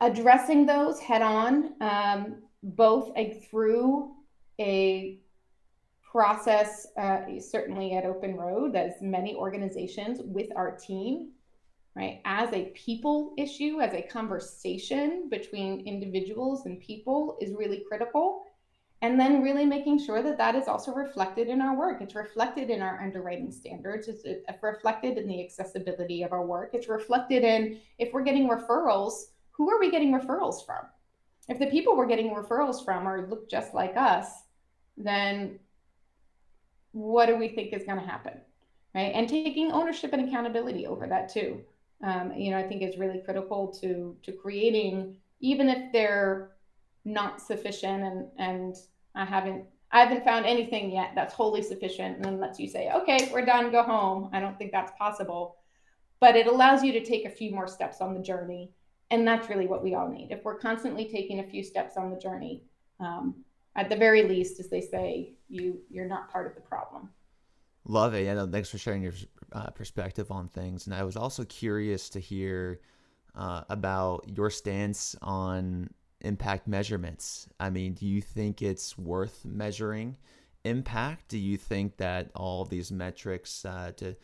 addressing 0.00 0.66
those 0.66 0.98
head 0.98 1.22
on, 1.22 1.74
um, 1.80 2.42
both 2.62 3.10
a, 3.16 3.46
through 3.50 4.12
a 4.58 5.20
process, 6.02 6.86
uh, 6.98 7.20
certainly 7.38 7.92
at 7.94 8.04
Open 8.04 8.36
Road, 8.36 8.74
as 8.74 8.94
many 9.00 9.34
organizations 9.34 10.20
with 10.24 10.48
our 10.56 10.76
team, 10.76 11.30
right? 11.94 12.20
As 12.24 12.52
a 12.52 12.72
people 12.74 13.34
issue, 13.38 13.80
as 13.80 13.94
a 13.94 14.02
conversation 14.02 15.28
between 15.30 15.86
individuals 15.86 16.66
and 16.66 16.80
people 16.80 17.38
is 17.40 17.54
really 17.54 17.84
critical. 17.88 18.44
And 19.02 19.18
then 19.18 19.42
really 19.42 19.64
making 19.64 19.98
sure 20.04 20.22
that 20.22 20.36
that 20.36 20.54
is 20.54 20.68
also 20.68 20.92
reflected 20.92 21.48
in 21.48 21.62
our 21.62 21.74
work. 21.74 22.02
It's 22.02 22.14
reflected 22.14 22.68
in 22.68 22.82
our 22.82 23.00
underwriting 23.00 23.50
standards. 23.50 24.08
It's 24.08 24.26
reflected 24.62 25.16
in 25.16 25.26
the 25.26 25.42
accessibility 25.42 26.22
of 26.22 26.32
our 26.32 26.44
work. 26.44 26.72
It's 26.74 26.86
reflected 26.86 27.42
in 27.42 27.80
if 27.98 28.12
we're 28.12 28.24
getting 28.24 28.46
referrals 28.46 29.28
who 29.52 29.70
are 29.70 29.78
we 29.80 29.90
getting 29.90 30.12
referrals 30.12 30.64
from? 30.64 30.84
If 31.48 31.58
the 31.58 31.66
people 31.66 31.96
we're 31.96 32.06
getting 32.06 32.30
referrals 32.30 32.84
from 32.84 33.06
are 33.06 33.26
look 33.28 33.50
just 33.50 33.74
like 33.74 33.96
us, 33.96 34.26
then 34.96 35.58
what 36.92 37.26
do 37.26 37.36
we 37.36 37.48
think 37.48 37.72
is 37.72 37.84
going 37.84 37.98
to 37.98 38.06
happen? 38.06 38.40
Right. 38.94 39.12
And 39.14 39.28
taking 39.28 39.70
ownership 39.70 40.12
and 40.12 40.28
accountability 40.28 40.86
over 40.86 41.06
that 41.06 41.32
too. 41.32 41.60
Um, 42.02 42.32
you 42.34 42.50
know, 42.50 42.58
I 42.58 42.62
think 42.62 42.82
is 42.82 42.98
really 42.98 43.20
critical 43.24 43.68
to 43.80 44.16
to 44.22 44.32
creating, 44.32 45.16
even 45.40 45.68
if 45.68 45.92
they're 45.92 46.52
not 47.04 47.40
sufficient 47.40 48.02
and 48.02 48.26
and 48.38 48.76
I 49.14 49.24
haven't 49.24 49.64
I 49.92 50.00
haven't 50.00 50.24
found 50.24 50.46
anything 50.46 50.92
yet 50.92 51.12
that's 51.14 51.34
wholly 51.34 51.62
sufficient 51.62 52.16
and 52.16 52.24
then 52.24 52.40
lets 52.40 52.58
you 52.58 52.68
say, 52.68 52.90
okay, 52.92 53.28
we're 53.32 53.44
done, 53.44 53.70
go 53.70 53.82
home. 53.82 54.30
I 54.32 54.40
don't 54.40 54.56
think 54.56 54.72
that's 54.72 54.92
possible. 54.98 55.56
But 56.20 56.36
it 56.36 56.46
allows 56.46 56.82
you 56.84 56.92
to 56.92 57.04
take 57.04 57.24
a 57.24 57.30
few 57.30 57.50
more 57.50 57.66
steps 57.66 58.00
on 58.00 58.14
the 58.14 58.20
journey 58.20 58.70
and 59.10 59.26
that's 59.26 59.48
really 59.48 59.66
what 59.66 59.82
we 59.82 59.94
all 59.94 60.08
need. 60.08 60.30
If 60.30 60.44
we're 60.44 60.58
constantly 60.58 61.06
taking 61.06 61.40
a 61.40 61.44
few 61.44 61.62
steps 61.62 61.96
on 61.96 62.10
the 62.10 62.16
journey, 62.16 62.62
um, 63.00 63.34
at 63.76 63.88
the 63.88 63.96
very 63.96 64.22
least, 64.22 64.60
as 64.60 64.68
they 64.68 64.80
say, 64.80 65.34
you 65.48 65.80
you're 65.90 66.06
not 66.06 66.30
part 66.30 66.46
of 66.46 66.54
the 66.54 66.60
problem. 66.60 67.10
Love 67.86 68.14
it. 68.14 68.24
Yeah, 68.24 68.46
thanks 68.46 68.68
for 68.68 68.78
sharing 68.78 69.02
your 69.02 69.14
uh, 69.52 69.70
perspective 69.70 70.30
on 70.30 70.48
things. 70.48 70.86
And 70.86 70.94
I 70.94 71.02
was 71.02 71.16
also 71.16 71.44
curious 71.44 72.08
to 72.10 72.20
hear 72.20 72.80
uh, 73.34 73.62
about 73.68 74.24
your 74.28 74.50
stance 74.50 75.16
on 75.22 75.88
impact 76.20 76.68
measurements. 76.68 77.48
I 77.58 77.70
mean, 77.70 77.94
do 77.94 78.06
you 78.06 78.20
think 78.20 78.60
it's 78.60 78.98
worth 78.98 79.44
measuring 79.44 80.16
impact? 80.64 81.28
Do 81.28 81.38
you 81.38 81.56
think 81.56 81.96
that 81.96 82.30
all 82.34 82.64
these 82.64 82.92
metrics 82.92 83.64
uh, 83.64 83.92
to 83.96 84.14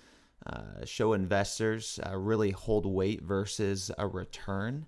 uh, 0.46 0.84
show 0.84 1.12
investors 1.12 1.98
uh, 2.06 2.16
really 2.16 2.50
hold 2.50 2.86
weight 2.86 3.22
versus 3.22 3.90
a 3.98 4.06
return? 4.06 4.86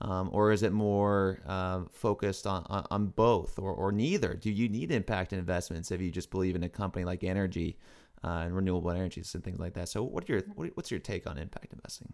Um, 0.00 0.30
or 0.32 0.52
is 0.52 0.62
it 0.62 0.72
more 0.72 1.40
uh, 1.46 1.82
focused 1.90 2.46
on, 2.46 2.64
on, 2.68 3.06
both 3.06 3.58
or, 3.58 3.72
or 3.72 3.90
neither? 3.90 4.34
Do 4.34 4.50
you 4.50 4.68
need 4.68 4.92
impact 4.92 5.32
investments 5.32 5.90
if 5.90 6.00
you 6.00 6.12
just 6.12 6.30
believe 6.30 6.54
in 6.54 6.62
a 6.62 6.68
company 6.68 7.04
like 7.04 7.24
energy 7.24 7.76
uh, 8.22 8.42
and 8.44 8.54
renewable 8.54 8.92
energies 8.92 9.34
and 9.34 9.42
things 9.42 9.58
like 9.58 9.74
that? 9.74 9.88
So, 9.88 10.04
what 10.04 10.28
are 10.28 10.34
your 10.34 10.42
what, 10.54 10.70
what's 10.74 10.92
your 10.92 11.00
take 11.00 11.28
on 11.28 11.36
impact 11.36 11.72
investing 11.72 12.12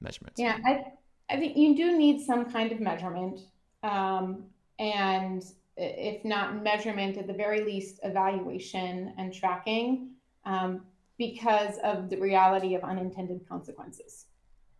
measurements? 0.00 0.40
Yeah, 0.40 0.56
I, 0.64 0.84
I 1.28 1.36
think 1.38 1.54
you 1.56 1.76
do 1.76 1.98
need 1.98 2.22
some 2.24 2.50
kind 2.50 2.72
of 2.72 2.80
measurement, 2.80 3.40
um, 3.82 4.44
and 4.78 5.44
if 5.76 6.24
not 6.24 6.62
measurement, 6.62 7.18
at 7.18 7.26
the 7.26 7.34
very 7.34 7.62
least, 7.62 8.00
evaluation 8.04 9.12
and 9.18 9.34
tracking. 9.34 10.12
Um, 10.46 10.82
because 11.18 11.78
of 11.82 12.08
the 12.08 12.16
reality 12.16 12.74
of 12.74 12.82
unintended 12.82 13.46
consequences, 13.48 14.26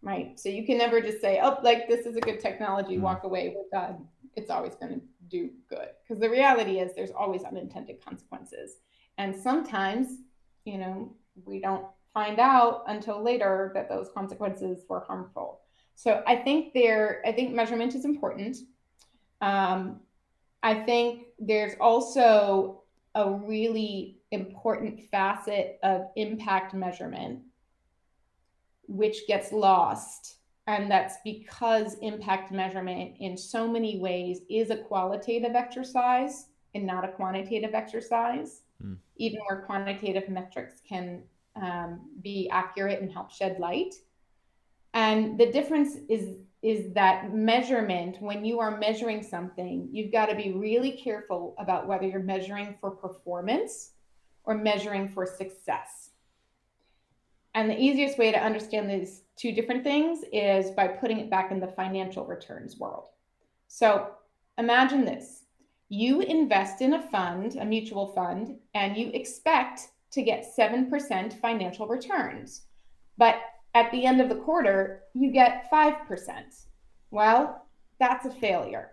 right? 0.03 0.39
So 0.39 0.49
you 0.49 0.65
can 0.65 0.79
never 0.79 1.01
just 1.01 1.21
say, 1.21 1.41
oh, 1.43 1.59
like 1.63 1.89
this 1.89 2.07
is 2.07 2.17
a 2.17 2.21
good 2.21 2.41
technology, 2.41 2.95
mm-hmm. 2.95 3.03
walk 3.03 3.25
away, 3.25 3.55
with 3.57 3.67
that. 3.73 3.99
It's 4.37 4.51
always 4.51 4.77
going 4.77 4.95
to 4.95 5.01
do 5.29 5.51
good. 5.69 5.89
Because 6.03 6.21
the 6.21 6.31
reality 6.31 6.79
is 6.79 6.95
there's 6.95 7.11
always 7.11 7.43
unintended 7.43 8.05
consequences. 8.05 8.77
And 9.19 9.35
sometimes, 9.35 10.19
you 10.65 10.79
know, 10.79 11.17
we 11.45 11.61
don't 11.61 11.87
find 12.15 12.39
out 12.39 12.85
until 12.87 13.23
later 13.23 13.73
that 13.75 13.89
those 13.89 14.09
consequences 14.15 14.85
were 14.89 15.01
harmful. 15.01 15.61
So 15.97 16.23
I 16.27 16.37
think 16.37 16.73
there, 16.73 17.21
I 17.27 17.33
think 17.33 17.53
measurement 17.53 17.97
is 17.97 18.05
important. 18.05 18.59
Um, 19.41 20.01
I 20.63 20.75
think 20.75 21.25
there's 21.41 21.75
also 21.81 22.83
a 23.15 23.29
really 23.29 24.18
important 24.31 25.01
facet 25.11 25.79
of 25.83 26.03
impact 26.17 26.75
measurement, 26.75 27.41
which 28.87 29.27
gets 29.27 29.53
lost. 29.53 30.37
And 30.67 30.91
that's 30.91 31.17
because 31.25 31.97
impact 32.03 32.53
measurement, 32.53 33.17
in 33.21 33.37
so 33.37 33.67
many 33.67 33.99
ways, 33.99 34.41
is 34.51 34.71
a 34.71 34.77
qualitative 34.77 35.55
exercise 35.55 36.49
and 36.75 36.87
not 36.87 37.05
a 37.05 37.09
quantitative 37.09 37.75
exercise, 37.75 38.63
mm. 38.85 38.97
even 39.17 39.41
where 39.49 39.63
quantitative 39.63 40.29
metrics 40.29 40.83
can 40.87 41.23
um, 41.57 42.01
be 42.23 42.51
accurate 42.51 43.01
and 43.01 43.11
help 43.11 43.31
shed 43.31 43.59
light. 43.59 43.95
And 44.95 45.39
the 45.39 45.51
difference 45.51 45.97
is 46.09 46.37
is 46.61 46.93
that 46.93 47.33
measurement 47.33 48.21
when 48.21 48.45
you 48.45 48.59
are 48.59 48.79
measuring 48.79 49.23
something 49.23 49.89
you've 49.93 50.11
got 50.11 50.27
to 50.27 50.35
be 50.35 50.51
really 50.53 50.91
careful 50.91 51.55
about 51.59 51.87
whether 51.87 52.05
you're 52.05 52.19
measuring 52.19 52.75
for 52.81 52.91
performance 52.91 53.93
or 54.49 54.55
measuring 54.55 55.07
for 55.07 55.27
success. 55.27 56.11
And 57.55 57.69
the 57.69 57.79
easiest 57.79 58.19
way 58.19 58.33
to 58.33 58.43
understand 58.43 58.89
these 58.89 59.23
two 59.37 59.53
different 59.53 59.85
things 59.85 60.25
is 60.33 60.71
by 60.71 60.89
putting 60.89 61.19
it 61.19 61.31
back 61.31 61.53
in 61.53 61.61
the 61.61 61.69
financial 61.69 62.25
returns 62.25 62.79
world. 62.79 63.09
So 63.69 64.09
imagine 64.57 65.05
this 65.05 65.45
you 65.91 66.21
invest 66.21 66.83
in 66.83 66.95
a 66.95 67.03
fund, 67.11 67.57
a 67.57 67.65
mutual 67.65 68.09
fund, 68.09 68.57
and 68.75 68.97
you 68.97 69.11
expect 69.13 69.89
to 70.13 70.23
get 70.23 70.47
7% 70.59 71.41
financial 71.41 71.87
returns. 71.87 72.63
But 73.17 73.37
at 73.75 73.91
the 73.91 74.05
end 74.05 74.21
of 74.21 74.29
the 74.29 74.35
quarter, 74.35 75.03
you 75.15 75.31
get 75.31 75.71
5%. 75.71 75.97
Well, 77.11 77.67
that's 77.99 78.27
a 78.27 78.31
failure. 78.31 78.93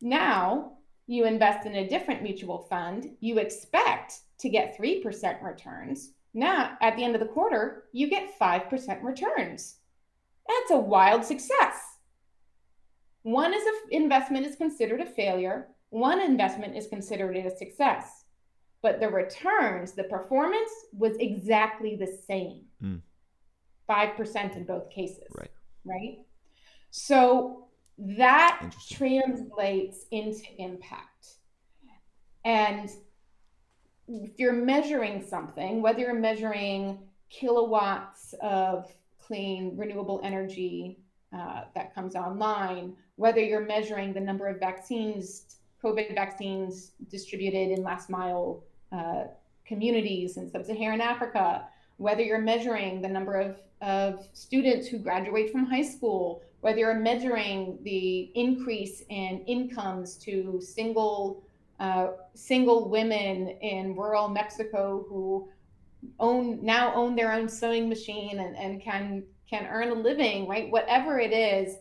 Now 0.00 0.77
you 1.08 1.24
invest 1.24 1.66
in 1.66 1.74
a 1.74 1.88
different 1.88 2.22
mutual 2.22 2.58
fund, 2.58 3.10
you 3.20 3.38
expect 3.38 4.20
to 4.38 4.48
get 4.48 4.78
3% 4.78 5.42
returns. 5.42 6.12
Now, 6.34 6.76
at 6.82 6.96
the 6.96 7.02
end 7.02 7.14
of 7.14 7.20
the 7.20 7.26
quarter, 7.26 7.84
you 7.92 8.08
get 8.08 8.38
5% 8.38 9.02
returns. 9.02 9.76
That's 10.46 10.70
a 10.70 10.78
wild 10.78 11.24
success. 11.24 11.80
One 13.22 13.54
is 13.54 13.62
a 13.62 13.96
investment 13.96 14.46
is 14.46 14.54
considered 14.54 15.00
a 15.00 15.06
failure, 15.06 15.68
one 15.88 16.20
investment 16.20 16.76
is 16.76 16.86
considered 16.86 17.36
a 17.36 17.56
success. 17.56 18.24
But 18.82 19.00
the 19.00 19.08
returns, 19.08 19.92
the 19.92 20.04
performance 20.04 20.70
was 20.92 21.16
exactly 21.18 21.96
the 21.96 22.18
same. 22.26 22.66
Mm. 22.82 23.00
5% 23.88 24.56
in 24.56 24.64
both 24.64 24.90
cases. 24.90 25.24
Right. 25.36 25.50
Right. 25.84 26.18
So 26.90 27.67
that 27.98 28.70
translates 28.88 30.06
into 30.10 30.46
impact. 30.58 31.34
And 32.44 32.88
if 34.06 34.38
you're 34.38 34.52
measuring 34.52 35.26
something, 35.26 35.82
whether 35.82 36.00
you're 36.00 36.14
measuring 36.14 37.00
kilowatts 37.28 38.34
of 38.40 38.90
clean 39.18 39.76
renewable 39.76 40.20
energy 40.22 40.98
uh, 41.36 41.64
that 41.74 41.94
comes 41.94 42.14
online, 42.14 42.96
whether 43.16 43.40
you're 43.40 43.66
measuring 43.66 44.12
the 44.12 44.20
number 44.20 44.46
of 44.46 44.58
vaccines, 44.58 45.56
COVID 45.82 46.14
vaccines 46.14 46.92
distributed 47.10 47.70
in 47.70 47.82
last 47.82 48.08
mile 48.08 48.64
uh, 48.92 49.24
communities 49.66 50.38
in 50.38 50.50
sub 50.50 50.64
Saharan 50.64 51.00
Africa, 51.00 51.66
whether 51.98 52.22
you're 52.22 52.40
measuring 52.40 53.02
the 53.02 53.08
number 53.08 53.34
of, 53.34 53.60
of 53.82 54.26
students 54.32 54.86
who 54.86 54.98
graduate 54.98 55.52
from 55.52 55.66
high 55.66 55.82
school, 55.82 56.42
whether 56.60 56.78
you're 56.78 56.94
measuring 56.94 57.78
the 57.82 58.30
increase 58.34 59.02
in 59.08 59.44
incomes 59.46 60.16
to 60.16 60.60
single 60.60 61.44
uh, 61.80 62.08
single 62.34 62.88
women 62.88 63.48
in 63.60 63.94
rural 63.94 64.28
Mexico 64.28 65.06
who 65.08 65.48
own 66.18 66.58
now 66.64 66.92
own 66.94 67.14
their 67.14 67.32
own 67.32 67.48
sewing 67.48 67.88
machine 67.88 68.40
and, 68.40 68.56
and 68.56 68.82
can 68.82 69.22
can 69.48 69.66
earn 69.66 69.90
a 69.90 69.94
living, 69.94 70.46
right? 70.46 70.70
Whatever 70.70 71.18
it 71.18 71.32
is, 71.32 71.76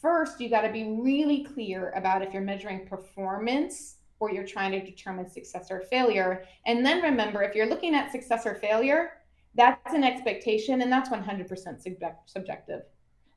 first 0.00 0.40
you 0.40 0.50
got 0.50 0.62
to 0.62 0.72
be 0.72 0.84
really 1.00 1.44
clear 1.44 1.90
about 1.90 2.22
if 2.22 2.32
you're 2.32 2.42
measuring 2.42 2.86
performance 2.86 3.96
or 4.18 4.30
you're 4.30 4.46
trying 4.46 4.72
to 4.72 4.84
determine 4.84 5.28
success 5.28 5.70
or 5.70 5.80
failure. 5.80 6.44
And 6.66 6.84
then 6.84 7.02
remember, 7.02 7.42
if 7.42 7.54
you're 7.54 7.66
looking 7.66 7.94
at 7.94 8.12
success 8.12 8.46
or 8.46 8.54
failure, 8.54 9.14
that's 9.54 9.94
an 9.94 10.04
expectation 10.04 10.82
and 10.82 10.92
that's 10.92 11.08
100% 11.08 11.48
subject, 11.82 12.30
subjective. 12.30 12.82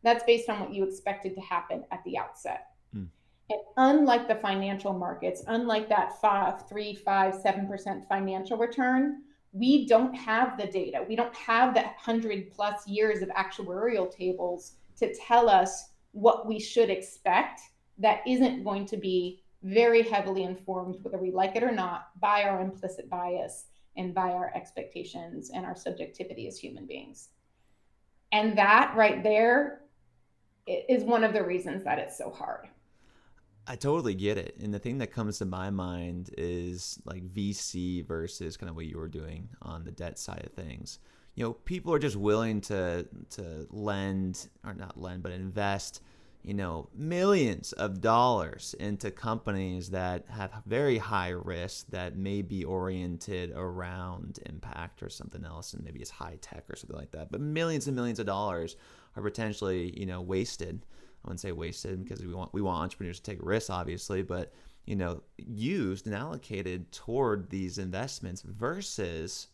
That's 0.05 0.23
based 0.23 0.49
on 0.49 0.59
what 0.59 0.71
you 0.71 0.83
expected 0.83 1.33
to 1.33 1.41
happen 1.41 1.83
at 1.91 2.03
the 2.05 2.15
outset. 2.15 2.67
Mm. 2.95 3.07
And 3.49 3.59
unlike 3.77 4.27
the 4.27 4.35
financial 4.35 4.93
markets, 4.93 5.43
unlike 5.47 5.89
that 5.89 6.21
five, 6.21 6.69
three, 6.69 6.93
five, 6.93 7.33
seven 7.33 7.67
percent 7.67 8.07
financial 8.07 8.55
return, 8.55 9.23
we 9.51 9.87
don't 9.87 10.13
have 10.13 10.59
the 10.59 10.67
data. 10.67 11.03
We 11.09 11.15
don't 11.15 11.35
have 11.35 11.73
the 11.73 11.85
hundred 11.97 12.51
plus 12.51 12.87
years 12.87 13.23
of 13.23 13.29
actuarial 13.29 14.15
tables 14.15 14.73
to 14.97 15.11
tell 15.15 15.49
us 15.49 15.89
what 16.11 16.45
we 16.45 16.59
should 16.59 16.91
expect 16.91 17.61
that 17.97 18.21
isn't 18.27 18.63
going 18.63 18.85
to 18.85 18.97
be 18.97 19.41
very 19.63 20.03
heavily 20.03 20.43
informed, 20.43 20.97
whether 21.01 21.17
we 21.17 21.31
like 21.31 21.55
it 21.55 21.63
or 21.63 21.71
not, 21.71 22.09
by 22.19 22.43
our 22.43 22.61
implicit 22.61 23.09
bias 23.09 23.65
and 23.97 24.13
by 24.13 24.29
our 24.29 24.51
expectations 24.53 25.49
and 25.49 25.65
our 25.65 25.75
subjectivity 25.75 26.47
as 26.47 26.59
human 26.59 26.85
beings. 26.85 27.29
And 28.31 28.55
that 28.57 28.93
right 28.95 29.23
there 29.23 29.81
is 30.67 31.03
one 31.03 31.23
of 31.23 31.33
the 31.33 31.43
reasons 31.43 31.83
that 31.83 31.99
it's 31.99 32.17
so 32.17 32.29
hard. 32.29 32.67
I 33.67 33.75
totally 33.75 34.13
get 34.13 34.37
it. 34.37 34.55
And 34.61 34.73
the 34.73 34.79
thing 34.79 34.99
that 34.99 35.11
comes 35.11 35.39
to 35.39 35.45
my 35.45 35.69
mind 35.69 36.29
is 36.37 36.99
like 37.05 37.23
VC 37.23 38.05
versus 38.05 38.57
kind 38.57 38.69
of 38.69 38.75
what 38.75 38.85
you 38.85 38.97
were 38.97 39.07
doing 39.07 39.49
on 39.61 39.83
the 39.83 39.91
debt 39.91 40.19
side 40.19 40.43
of 40.45 40.53
things. 40.53 40.99
You 41.33 41.45
know, 41.45 41.53
people 41.53 41.93
are 41.93 41.99
just 41.99 42.15
willing 42.15 42.61
to 42.61 43.07
to 43.31 43.67
lend 43.71 44.47
or 44.63 44.73
not 44.73 45.01
lend, 45.01 45.23
but 45.23 45.31
invest, 45.31 46.01
you 46.43 46.53
know, 46.53 46.89
millions 46.95 47.73
of 47.73 48.01
dollars 48.01 48.75
into 48.79 49.09
companies 49.09 49.89
that 49.89 50.25
have 50.29 50.51
very 50.67 50.99
high 50.99 51.29
risk 51.29 51.87
that 51.87 52.15
may 52.15 52.43
be 52.43 52.63
oriented 52.63 53.51
around 53.55 54.39
impact 54.45 55.01
or 55.01 55.09
something 55.09 55.43
else 55.43 55.73
and 55.73 55.83
maybe 55.83 55.99
it's 55.99 56.11
high 56.11 56.37
tech 56.39 56.65
or 56.69 56.75
something 56.75 56.97
like 56.97 57.11
that. 57.11 57.31
But 57.31 57.41
millions 57.41 57.87
and 57.87 57.95
millions 57.95 58.19
of 58.19 58.27
dollars 58.27 58.75
are 59.15 59.23
potentially 59.23 59.97
you 59.97 60.05
know 60.05 60.21
wasted. 60.21 60.85
I 61.23 61.27
wouldn't 61.27 61.39
say 61.39 61.51
wasted 61.51 62.03
because 62.03 62.23
we 62.23 62.33
want 62.33 62.53
we 62.53 62.61
want 62.61 62.83
entrepreneurs 62.83 63.19
to 63.19 63.31
take 63.31 63.39
risks, 63.41 63.69
obviously, 63.69 64.21
but 64.21 64.53
you 64.85 64.95
know 64.95 65.23
used 65.37 66.05
and 66.05 66.15
allocated 66.15 66.91
toward 66.91 67.49
these 67.49 67.77
investments 67.77 68.41
versus 68.41 69.47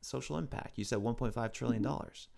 social 0.00 0.36
impact. 0.36 0.78
You 0.78 0.84
said 0.84 0.98
1.5 0.98 1.52
trillion 1.52 1.82
mm-hmm. 1.82 1.90
dollars. 1.90 2.28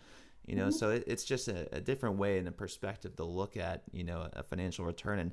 You 0.46 0.56
know, 0.56 0.64
mm-hmm. 0.64 0.72
so 0.72 0.90
it, 0.90 1.04
it's 1.06 1.24
just 1.24 1.48
a, 1.48 1.74
a, 1.74 1.80
different 1.80 2.18
way 2.18 2.38
and 2.38 2.46
a 2.46 2.52
perspective 2.52 3.16
to 3.16 3.24
look 3.24 3.56
at 3.56 3.82
you 3.92 4.04
know 4.04 4.28
a 4.34 4.42
financial 4.42 4.84
return. 4.84 5.18
And 5.18 5.32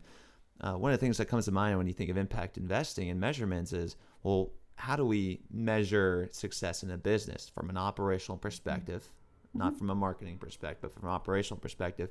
uh, 0.62 0.74
one 0.78 0.92
of 0.94 1.00
the 1.00 1.06
things 1.06 1.18
that 1.18 1.26
comes 1.26 1.46
to 1.46 1.52
mind 1.52 1.78
when 1.78 1.88
you 1.88 1.94
think 1.94 2.10
of 2.10 2.18
impact 2.18 2.58
investing 2.58 3.10
and 3.10 3.20
measurements 3.20 3.74
is 3.74 3.98
well, 4.24 4.52
how 4.76 4.96
do 4.96 5.06
we 5.06 5.42
measure 5.52 6.30
success 6.32 6.84
in 6.84 6.92
a 6.92 6.98
business 6.98 7.50
from 7.54 7.70
an 7.70 7.78
operational 7.78 8.38
perspective? 8.38 9.12
Not 9.54 9.70
mm-hmm. 9.70 9.80
from 9.80 9.90
a 9.90 9.96
marketing 9.96 10.38
perspective, 10.38 10.82
but 10.82 10.94
from 11.00 11.10
an 11.10 11.16
operational 11.16 11.60
perspective. 11.60 12.10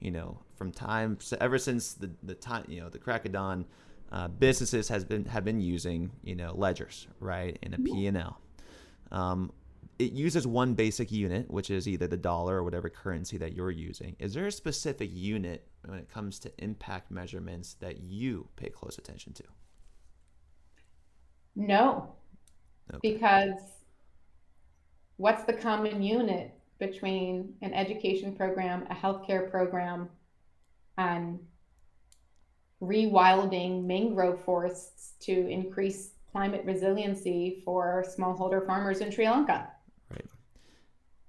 You 0.00 0.10
know, 0.10 0.38
from 0.56 0.72
time 0.72 1.18
ever 1.40 1.58
since 1.58 1.94
the 1.94 2.10
the 2.22 2.34
time 2.34 2.64
you 2.68 2.80
know 2.80 2.88
the 2.88 2.98
crack 2.98 3.26
of 3.26 3.32
dawn, 3.32 3.66
uh, 4.10 4.28
businesses 4.28 4.88
has 4.88 5.04
been 5.04 5.24
have 5.26 5.44
been 5.44 5.60
using 5.60 6.10
you 6.24 6.34
know 6.34 6.52
ledgers 6.54 7.06
right 7.20 7.58
in 7.62 7.74
a 7.74 7.76
mm-hmm. 7.76 7.94
P 7.94 8.06
and 8.06 8.16
L. 8.16 8.40
Um, 9.12 9.52
it 9.98 10.12
uses 10.12 10.46
one 10.46 10.72
basic 10.72 11.12
unit, 11.12 11.50
which 11.50 11.68
is 11.68 11.86
either 11.86 12.06
the 12.06 12.16
dollar 12.16 12.56
or 12.56 12.64
whatever 12.64 12.88
currency 12.88 13.36
that 13.36 13.52
you're 13.52 13.70
using. 13.70 14.16
Is 14.18 14.32
there 14.32 14.46
a 14.46 14.52
specific 14.52 15.10
unit 15.12 15.68
when 15.84 15.98
it 15.98 16.08
comes 16.08 16.38
to 16.40 16.52
impact 16.56 17.10
measurements 17.10 17.74
that 17.80 18.00
you 18.00 18.48
pay 18.56 18.70
close 18.70 18.96
attention 18.96 19.34
to? 19.34 19.44
No, 21.54 22.14
okay. 22.94 23.12
because 23.12 23.60
what's 25.18 25.44
the 25.44 25.52
common 25.52 26.02
unit 26.02 26.54
between 26.80 27.54
an 27.62 27.72
education 27.72 28.34
program, 28.34 28.86
a 28.90 28.94
healthcare 28.94 29.48
program, 29.48 30.08
and 30.98 31.38
rewilding 32.82 33.84
mangrove 33.84 34.42
forests 34.42 35.12
to 35.20 35.48
increase 35.48 36.12
climate 36.32 36.62
resiliency 36.64 37.62
for 37.64 38.04
smallholder 38.18 38.66
farmers 38.66 39.00
in 39.00 39.10
Sri 39.10 39.28
Lanka. 39.28 39.68
Right. 40.10 40.24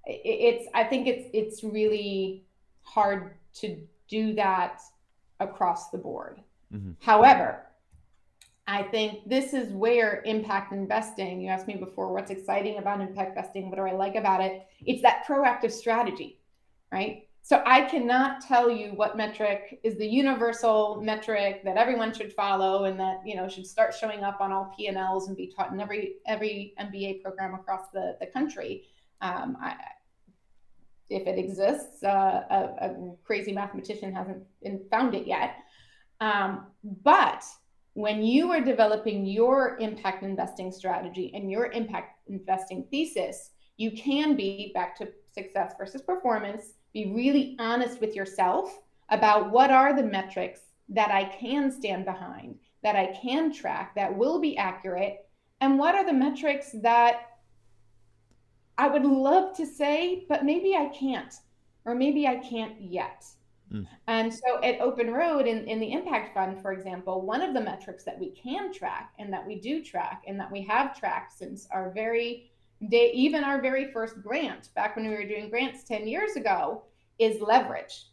It's 0.06 0.66
I 0.74 0.84
think 0.84 1.06
it's 1.06 1.28
it's 1.32 1.62
really 1.62 2.44
hard 2.82 3.34
to 3.54 3.78
do 4.08 4.34
that 4.34 4.80
across 5.38 5.90
the 5.90 5.98
board. 5.98 6.40
Mm-hmm. 6.74 6.92
However, 7.00 7.66
I 8.66 8.84
think 8.84 9.28
this 9.28 9.54
is 9.54 9.72
where 9.72 10.22
impact 10.24 10.72
investing, 10.72 11.40
you 11.40 11.48
asked 11.48 11.66
me 11.66 11.74
before, 11.74 12.12
what's 12.12 12.30
exciting 12.30 12.78
about 12.78 13.00
impact 13.00 13.36
investing? 13.36 13.68
What 13.68 13.76
do 13.76 13.82
I 13.82 13.92
like 13.92 14.14
about 14.14 14.40
it? 14.40 14.66
It's 14.86 15.02
that 15.02 15.24
proactive 15.26 15.72
strategy, 15.72 16.40
right? 16.92 17.26
So 17.44 17.60
I 17.66 17.82
cannot 17.82 18.40
tell 18.40 18.70
you 18.70 18.90
what 18.90 19.16
metric 19.16 19.80
is 19.82 19.98
the 19.98 20.06
universal 20.06 21.00
metric 21.02 21.64
that 21.64 21.76
everyone 21.76 22.14
should 22.14 22.32
follow 22.32 22.84
and 22.84 22.98
that, 23.00 23.20
you 23.26 23.34
know, 23.34 23.48
should 23.48 23.66
start 23.66 23.94
showing 23.94 24.22
up 24.22 24.40
on 24.40 24.52
all 24.52 24.72
P&Ls 24.76 25.26
and 25.26 25.36
be 25.36 25.48
taught 25.48 25.72
in 25.72 25.80
every, 25.80 26.14
every 26.24 26.72
MBA 26.80 27.20
program 27.20 27.54
across 27.54 27.90
the, 27.92 28.16
the 28.20 28.26
country. 28.26 28.84
Um, 29.20 29.56
I, 29.60 29.74
if 31.10 31.26
it 31.26 31.36
exists, 31.36 32.04
uh, 32.04 32.44
a, 32.48 32.86
a, 32.86 33.14
crazy 33.24 33.52
mathematician 33.52 34.14
hasn't 34.14 34.44
found 34.88 35.16
it 35.16 35.26
yet. 35.26 35.56
Um, 36.20 36.66
but 37.02 37.44
when 37.94 38.22
you 38.22 38.50
are 38.50 38.60
developing 38.60 39.26
your 39.26 39.76
impact 39.78 40.22
investing 40.22 40.72
strategy 40.72 41.30
and 41.34 41.50
your 41.50 41.66
impact 41.72 42.18
investing 42.28 42.86
thesis, 42.90 43.50
you 43.76 43.90
can 43.90 44.34
be 44.36 44.70
back 44.74 44.96
to 44.96 45.08
success 45.32 45.74
versus 45.78 46.02
performance, 46.02 46.74
be 46.92 47.12
really 47.12 47.56
honest 47.58 48.00
with 48.00 48.14
yourself 48.14 48.78
about 49.10 49.50
what 49.50 49.70
are 49.70 49.94
the 49.94 50.02
metrics 50.02 50.60
that 50.88 51.10
I 51.10 51.24
can 51.24 51.70
stand 51.70 52.04
behind, 52.04 52.56
that 52.82 52.96
I 52.96 53.06
can 53.20 53.52
track, 53.52 53.94
that 53.94 54.16
will 54.16 54.40
be 54.40 54.56
accurate, 54.56 55.26
and 55.60 55.78
what 55.78 55.94
are 55.94 56.04
the 56.04 56.12
metrics 56.12 56.70
that 56.82 57.28
I 58.78 58.88
would 58.88 59.04
love 59.04 59.54
to 59.56 59.66
say, 59.66 60.24
but 60.28 60.44
maybe 60.44 60.74
I 60.74 60.86
can't, 60.86 61.34
or 61.84 61.94
maybe 61.94 62.26
I 62.26 62.36
can't 62.36 62.80
yet. 62.80 63.24
Mm. 63.72 63.86
And 64.06 64.32
so 64.32 64.62
at 64.62 64.80
Open 64.80 65.10
Road 65.10 65.46
in, 65.46 65.66
in 65.66 65.80
the 65.80 65.92
Impact 65.92 66.34
Fund, 66.34 66.60
for 66.60 66.72
example, 66.72 67.22
one 67.22 67.40
of 67.40 67.54
the 67.54 67.60
metrics 67.60 68.04
that 68.04 68.18
we 68.18 68.30
can 68.30 68.72
track 68.72 69.12
and 69.18 69.32
that 69.32 69.46
we 69.46 69.56
do 69.60 69.82
track 69.82 70.24
and 70.26 70.38
that 70.38 70.50
we 70.50 70.62
have 70.62 70.98
tracked 70.98 71.32
since 71.32 71.66
our 71.70 71.90
very 71.90 72.50
day, 72.88 73.10
even 73.14 73.44
our 73.44 73.60
very 73.60 73.90
first 73.92 74.22
grant, 74.22 74.68
back 74.74 74.96
when 74.96 75.08
we 75.08 75.14
were 75.14 75.26
doing 75.26 75.48
grants 75.48 75.84
10 75.84 76.06
years 76.06 76.36
ago, 76.36 76.82
is 77.18 77.40
leverage. 77.40 78.08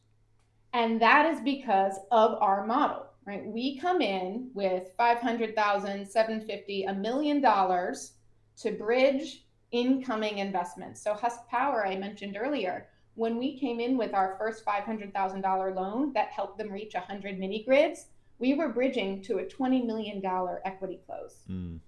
And 0.73 1.01
that 1.01 1.25
is 1.25 1.41
because 1.41 1.97
of 2.11 2.37
our 2.41 2.65
model, 2.65 3.07
right? 3.25 3.45
We 3.45 3.79
come 3.79 4.01
in 4.01 4.51
with 4.53 4.91
500,000, 4.97 6.07
750, 6.07 6.83
a 6.83 6.93
million 6.93 7.41
dollars 7.41 8.13
to 8.57 8.71
bridge 8.71 9.45
incoming 9.71 10.37
investments. 10.37 11.01
So 11.01 11.13
Husk 11.13 11.47
Power, 11.49 11.85
I 11.85 11.95
mentioned 11.95 12.37
earlier, 12.39 12.87
when 13.19 13.37
we 13.37 13.59
came 13.59 13.81
in 13.81 13.97
with 13.97 14.13
our 14.13 14.37
first 14.39 14.63
$500,000 14.63 15.75
loan 15.75 16.13
that 16.13 16.29
helped 16.29 16.57
them 16.57 16.71
reach 16.71 16.93
100 16.93 17.37
mini 17.37 17.63
grids, 17.63 18.05
we 18.39 18.53
were 18.53 18.69
bridging 18.69 19.21
to 19.23 19.39
a 19.39 19.45
$20 19.45 19.85
million 19.85 20.21
equity 20.63 21.01
close. 21.05 21.43
Mm. 21.51 21.79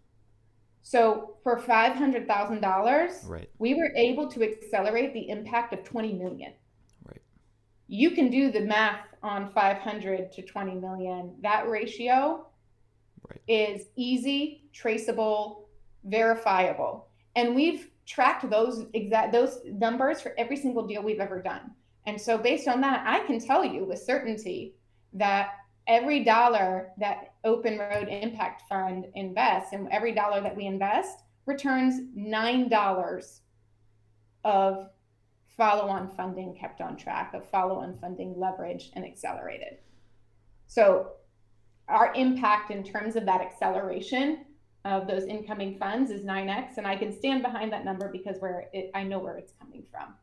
So 0.82 1.38
for 1.42 1.58
$500,000, 1.58 3.30
right. 3.30 3.50
we 3.60 3.76
were 3.76 3.94
able 3.96 4.28
to 4.30 4.44
accelerate 4.44 5.14
the 5.14 5.30
impact 5.30 5.74
of 5.74 5.86
20 5.86 6.14
million. 6.14 6.52
Right. 7.06 7.22
You 7.88 8.12
can 8.12 8.30
do 8.30 8.52
the 8.52 8.62
math 8.62 9.06
on 9.24 9.54
500 9.54 10.34
to 10.34 10.42
20 10.42 10.76
million. 10.76 11.36
That 11.42 11.70
ratio 11.70 12.46
right. 13.30 13.42
is 13.48 13.86
easy, 13.96 14.66
traceable, 14.74 15.70
verifiable. 16.04 17.08
And 17.38 17.56
we've 17.56 17.91
tracked 18.06 18.50
those 18.50 18.86
exact 18.94 19.32
those 19.32 19.60
numbers 19.66 20.22
for 20.22 20.34
every 20.38 20.58
single 20.58 20.86
deal 20.86 21.04
we've 21.04 21.20
ever 21.20 21.42
done. 21.42 21.72
And 22.06 22.20
so 22.20 22.38
based 22.38 22.68
on 22.68 22.82
that, 22.82 23.04
I 23.06 23.26
can 23.26 23.40
tell 23.40 23.64
you 23.64 23.86
with 23.86 24.00
certainty 24.00 24.76
that 25.14 25.52
every 25.88 26.24
dollar 26.24 26.90
that 26.98 27.34
Open 27.44 27.78
Road 27.78 28.08
Impact 28.08 28.64
Fund 28.68 29.06
invests 29.16 29.74
and 29.74 29.88
every 29.92 30.14
dollar 30.14 30.42
that 30.42 30.56
we 30.56 30.66
invest 30.66 31.20
returns 31.46 32.02
$9 32.18 33.40
of 34.44 34.90
follow 35.58 35.88
on 35.88 36.10
funding 36.10 36.56
kept 36.56 36.82
on 36.82 36.96
track, 36.96 37.34
of 37.34 37.48
follow 37.50 37.76
on 37.76 37.98
funding 38.00 38.36
leveraged 38.36 38.90
and 38.94 39.06
accelerated. 39.06 39.78
So, 40.68 41.14
our 41.88 42.14
impact 42.16 42.72
in 42.72 42.84
terms 42.84 43.18
of 43.18 43.26
that 43.26 43.42
acceleration 43.42 44.46
of 44.84 45.08
those 45.08 45.26
incoming 45.26 45.78
funds 45.78 46.10
is 46.10 46.24
9x, 46.24 46.78
and 46.78 46.88
I 46.88 46.96
can 46.96 47.12
stand 47.12 47.44
behind 47.44 47.72
that 47.72 47.86
number 47.86 48.10
because 48.10 48.38
where 48.40 48.68
it, 48.74 48.92
I 48.96 49.04
know 49.04 49.20
where 49.20 49.38
it's 49.38 49.54
coming 49.60 49.84
from. 49.92 50.16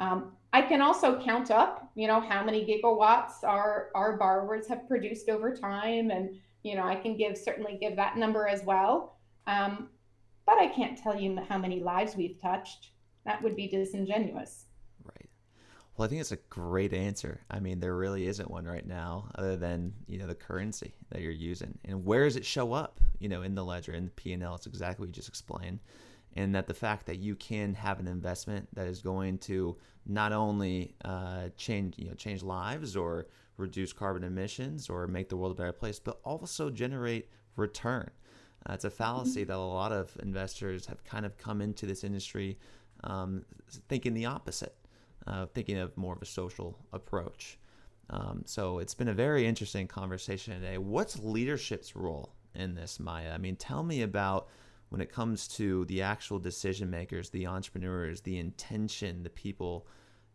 Um, 0.00 0.32
I 0.52 0.62
can 0.62 0.80
also 0.80 1.22
count 1.22 1.50
up, 1.50 1.90
you 1.94 2.08
know, 2.08 2.20
how 2.20 2.42
many 2.42 2.64
gigawatts 2.64 3.44
our 3.44 3.90
our 3.94 4.16
borrowers 4.16 4.66
have 4.66 4.88
produced 4.88 5.28
over 5.28 5.54
time, 5.54 6.10
and 6.10 6.36
you 6.62 6.74
know, 6.74 6.84
I 6.84 6.96
can 6.96 7.16
give 7.16 7.38
certainly 7.38 7.78
give 7.80 7.96
that 7.96 8.16
number 8.16 8.48
as 8.48 8.64
well. 8.64 9.16
Um, 9.46 9.88
but 10.46 10.58
I 10.58 10.66
can't 10.66 10.98
tell 10.98 11.18
you 11.18 11.38
how 11.48 11.58
many 11.58 11.80
lives 11.80 12.16
we've 12.16 12.40
touched. 12.40 12.90
That 13.24 13.42
would 13.42 13.54
be 13.54 13.68
disingenuous. 13.68 14.66
Well, 15.96 16.06
I 16.06 16.08
think 16.08 16.20
it's 16.20 16.32
a 16.32 16.36
great 16.48 16.94
answer. 16.94 17.40
I 17.50 17.60
mean, 17.60 17.80
there 17.80 17.94
really 17.94 18.26
isn't 18.26 18.50
one 18.50 18.64
right 18.64 18.86
now 18.86 19.30
other 19.34 19.56
than, 19.56 19.92
you 20.06 20.18
know, 20.18 20.26
the 20.26 20.34
currency 20.34 20.94
that 21.10 21.20
you're 21.20 21.30
using. 21.30 21.78
And 21.84 22.06
where 22.06 22.24
does 22.24 22.36
it 22.36 22.46
show 22.46 22.72
up, 22.72 23.00
you 23.18 23.28
know, 23.28 23.42
in 23.42 23.54
the 23.54 23.64
ledger, 23.64 23.92
in 23.92 24.06
the 24.06 24.10
P&L? 24.12 24.54
It's 24.54 24.66
exactly 24.66 25.02
what 25.02 25.08
you 25.08 25.14
just 25.14 25.28
explained. 25.28 25.80
And 26.36 26.54
that 26.54 26.68
the 26.68 26.74
fact 26.74 27.06
that 27.06 27.18
you 27.18 27.34
can 27.34 27.74
have 27.74 27.98
an 28.00 28.06
investment 28.06 28.68
that 28.74 28.86
is 28.86 29.02
going 29.02 29.38
to 29.38 29.76
not 30.06 30.32
only 30.32 30.94
uh, 31.04 31.48
change, 31.56 31.98
you 31.98 32.08
know, 32.08 32.14
change 32.14 32.42
lives 32.42 32.96
or 32.96 33.26
reduce 33.56 33.92
carbon 33.92 34.24
emissions 34.24 34.88
or 34.88 35.06
make 35.06 35.28
the 35.28 35.36
world 35.36 35.52
a 35.52 35.54
better 35.54 35.72
place, 35.72 35.98
but 35.98 36.18
also 36.24 36.70
generate 36.70 37.28
return. 37.56 38.10
Uh, 38.68 38.74
it's 38.74 38.84
a 38.84 38.90
fallacy 38.90 39.44
that 39.44 39.56
a 39.56 39.58
lot 39.58 39.92
of 39.92 40.16
investors 40.22 40.86
have 40.86 41.02
kind 41.04 41.26
of 41.26 41.36
come 41.36 41.60
into 41.60 41.86
this 41.86 42.04
industry 42.04 42.58
um, 43.04 43.44
thinking 43.88 44.14
the 44.14 44.26
opposite, 44.26 44.74
uh, 45.26 45.46
thinking 45.46 45.78
of 45.78 45.96
more 45.96 46.14
of 46.14 46.22
a 46.22 46.26
social 46.26 46.78
approach. 46.92 47.58
Um, 48.10 48.42
so 48.44 48.78
it's 48.78 48.94
been 48.94 49.08
a 49.08 49.14
very 49.14 49.46
interesting 49.46 49.86
conversation 49.86 50.54
today. 50.54 50.78
What's 50.78 51.18
leadership's 51.18 51.94
role 51.94 52.34
in 52.54 52.74
this, 52.74 52.98
Maya? 52.98 53.32
I 53.32 53.38
mean, 53.38 53.56
tell 53.56 53.82
me 53.82 54.02
about 54.02 54.48
when 54.88 55.00
it 55.00 55.12
comes 55.12 55.46
to 55.48 55.84
the 55.84 56.02
actual 56.02 56.40
decision 56.40 56.90
makers, 56.90 57.30
the 57.30 57.46
entrepreneurs, 57.46 58.20
the 58.20 58.38
intention, 58.38 59.22
the 59.22 59.30
people 59.30 59.86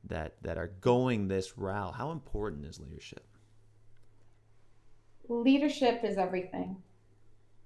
that 0.05 0.36
that 0.41 0.57
are 0.57 0.71
going 0.79 1.27
this 1.27 1.57
route. 1.57 1.95
How 1.95 2.11
important 2.11 2.65
is 2.65 2.79
leadership? 2.79 3.25
Leadership 5.27 6.01
is 6.03 6.17
everything 6.17 6.77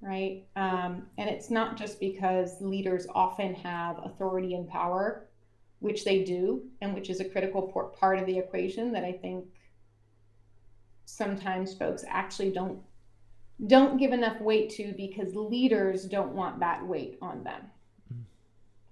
right? 0.02 0.46
Um, 0.56 1.08
and 1.18 1.30
it's 1.30 1.50
not 1.50 1.78
just 1.78 2.00
because 2.00 2.62
leaders 2.62 3.08
often 3.14 3.54
have 3.56 3.98
authority 4.04 4.56
and 4.56 4.68
power, 4.68 5.28
which 5.80 6.04
they 6.04 6.24
do, 6.24 6.64
and 6.82 6.94
which 6.94 7.10
is 7.10 7.20
a 7.20 7.30
critical 7.30 7.92
part 8.00 8.20
of 8.20 8.26
the 8.26 8.38
equation 8.38 8.92
that 8.92 9.04
I 9.04 9.14
think 9.14 9.46
sometimes 11.06 11.74
folks 11.74 12.04
actually 12.08 12.52
don't 12.52 12.82
don't 13.68 13.98
give 13.98 14.14
enough 14.14 14.40
weight 14.40 14.70
to 14.70 14.94
because 14.96 15.36
leaders 15.36 16.06
don't 16.06 16.34
want 16.34 16.62
that 16.62 16.86
weight 16.88 17.18
on 17.22 17.44
them. 17.44 17.62
Mm. 18.14 18.24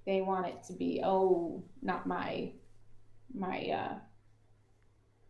They 0.06 0.22
want 0.22 0.48
it 0.48 0.64
to 0.68 0.74
be, 0.74 1.02
oh, 1.04 1.64
not 1.82 2.08
my 2.08 2.52
my 3.34 3.68
uh, 3.68 3.96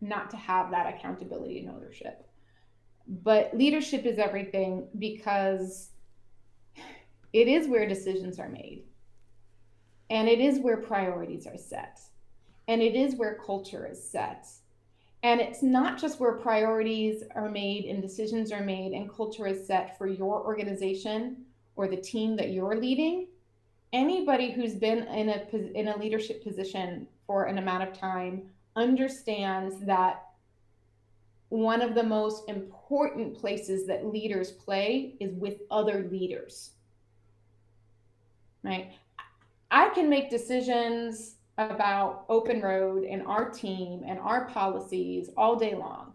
not 0.02 0.30
to 0.32 0.38
have 0.38 0.72
that 0.72 0.96
accountability 0.96 1.60
and 1.60 1.70
ownership 1.70 2.28
but 3.08 3.56
leadership 3.56 4.06
is 4.06 4.20
everything 4.20 4.88
because 5.00 5.92
it 7.34 7.48
is 7.48 7.68
where 7.68 7.88
decisions 7.88 8.40
are 8.40 8.50
made 8.50 8.84
and 10.10 10.28
it 10.28 10.40
is 10.40 10.60
where 10.60 10.78
priorities 10.78 11.48
are 11.48 11.58
set 11.58 12.00
and 12.68 12.82
it 12.82 12.96
is 12.96 13.16
where 13.16 13.40
culture 13.46 13.88
is 13.88 14.02
set 14.02 14.48
and 15.24 15.42
it's 15.42 15.64
not 15.64 16.00
just 16.00 16.20
where 16.20 16.34
priorities 16.34 17.24
are 17.36 17.50
made 17.50 17.86
and 17.86 18.02
decisions 18.02 18.52
are 18.52 18.64
made 18.64 18.94
and 18.94 19.12
culture 19.14 19.48
is 19.48 19.66
set 19.66 19.98
for 19.98 20.08
your 20.08 20.44
organization 20.46 21.38
or 21.76 21.88
the 21.88 21.98
team 21.98 22.36
that 22.36 22.52
you're 22.52 22.76
leading 22.76 23.28
anybody 23.94 24.52
who's 24.52 24.76
been 24.76 25.04
in 25.08 25.30
a 25.30 25.78
in 25.78 25.88
a 25.88 25.98
leadership 25.98 26.44
position 26.44 27.08
for 27.26 27.46
an 27.46 27.58
amount 27.58 27.84
of 27.84 27.98
time 27.98 28.44
understands 28.76 29.80
that 29.86 30.28
one 31.50 31.82
of 31.82 31.96
the 31.96 32.04
most 32.04 32.50
important 32.50 33.38
places 33.38 33.88
that 33.88 34.06
leaders 34.06 34.52
play 34.52 35.16
is 35.20 35.34
with 35.36 35.62
other 35.72 36.08
leaders. 36.12 36.72
Right? 38.64 38.92
I 39.72 39.90
can 39.90 40.10
make 40.10 40.30
decisions 40.30 41.36
about 41.58 42.26
Open 42.30 42.62
Road 42.62 43.04
and 43.04 43.26
our 43.26 43.50
team 43.50 44.04
and 44.06 44.20
our 44.20 44.48
policies 44.50 45.30
all 45.36 45.56
day 45.56 45.76
long. 45.76 46.14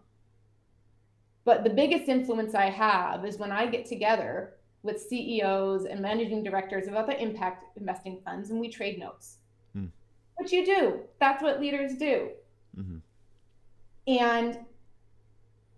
But 1.45 1.63
the 1.63 1.69
biggest 1.69 2.07
influence 2.07 2.55
I 2.55 2.69
have 2.69 3.25
is 3.25 3.37
when 3.37 3.51
I 3.51 3.67
get 3.67 3.85
together 3.85 4.53
with 4.81 5.01
CEOs 5.01 5.85
and 5.85 5.99
managing 6.01 6.43
directors 6.43 6.87
of 6.87 6.93
other 6.93 7.13
impact 7.13 7.77
investing 7.77 8.19
funds 8.23 8.49
and 8.49 8.59
we 8.59 8.69
trade 8.69 8.99
notes. 8.99 9.37
Mm. 9.77 9.89
What 10.35 10.51
you 10.51 10.65
do, 10.65 10.99
that's 11.19 11.41
what 11.43 11.59
leaders 11.59 11.95
do. 11.95 12.29
Mm-hmm. 12.77 12.97
And 14.07 14.59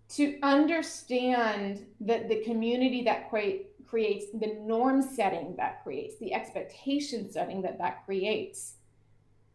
to 0.08 0.38
understand 0.42 1.84
that 2.00 2.28
the 2.28 2.42
community 2.42 3.02
that 3.04 3.28
create, 3.28 3.68
creates 3.86 4.26
the 4.32 4.58
norm 4.60 5.02
setting 5.02 5.54
that 5.56 5.82
creates 5.82 6.18
the 6.18 6.32
expectation 6.34 7.30
setting 7.30 7.62
that 7.62 7.78
that 7.78 8.04
creates. 8.04 8.74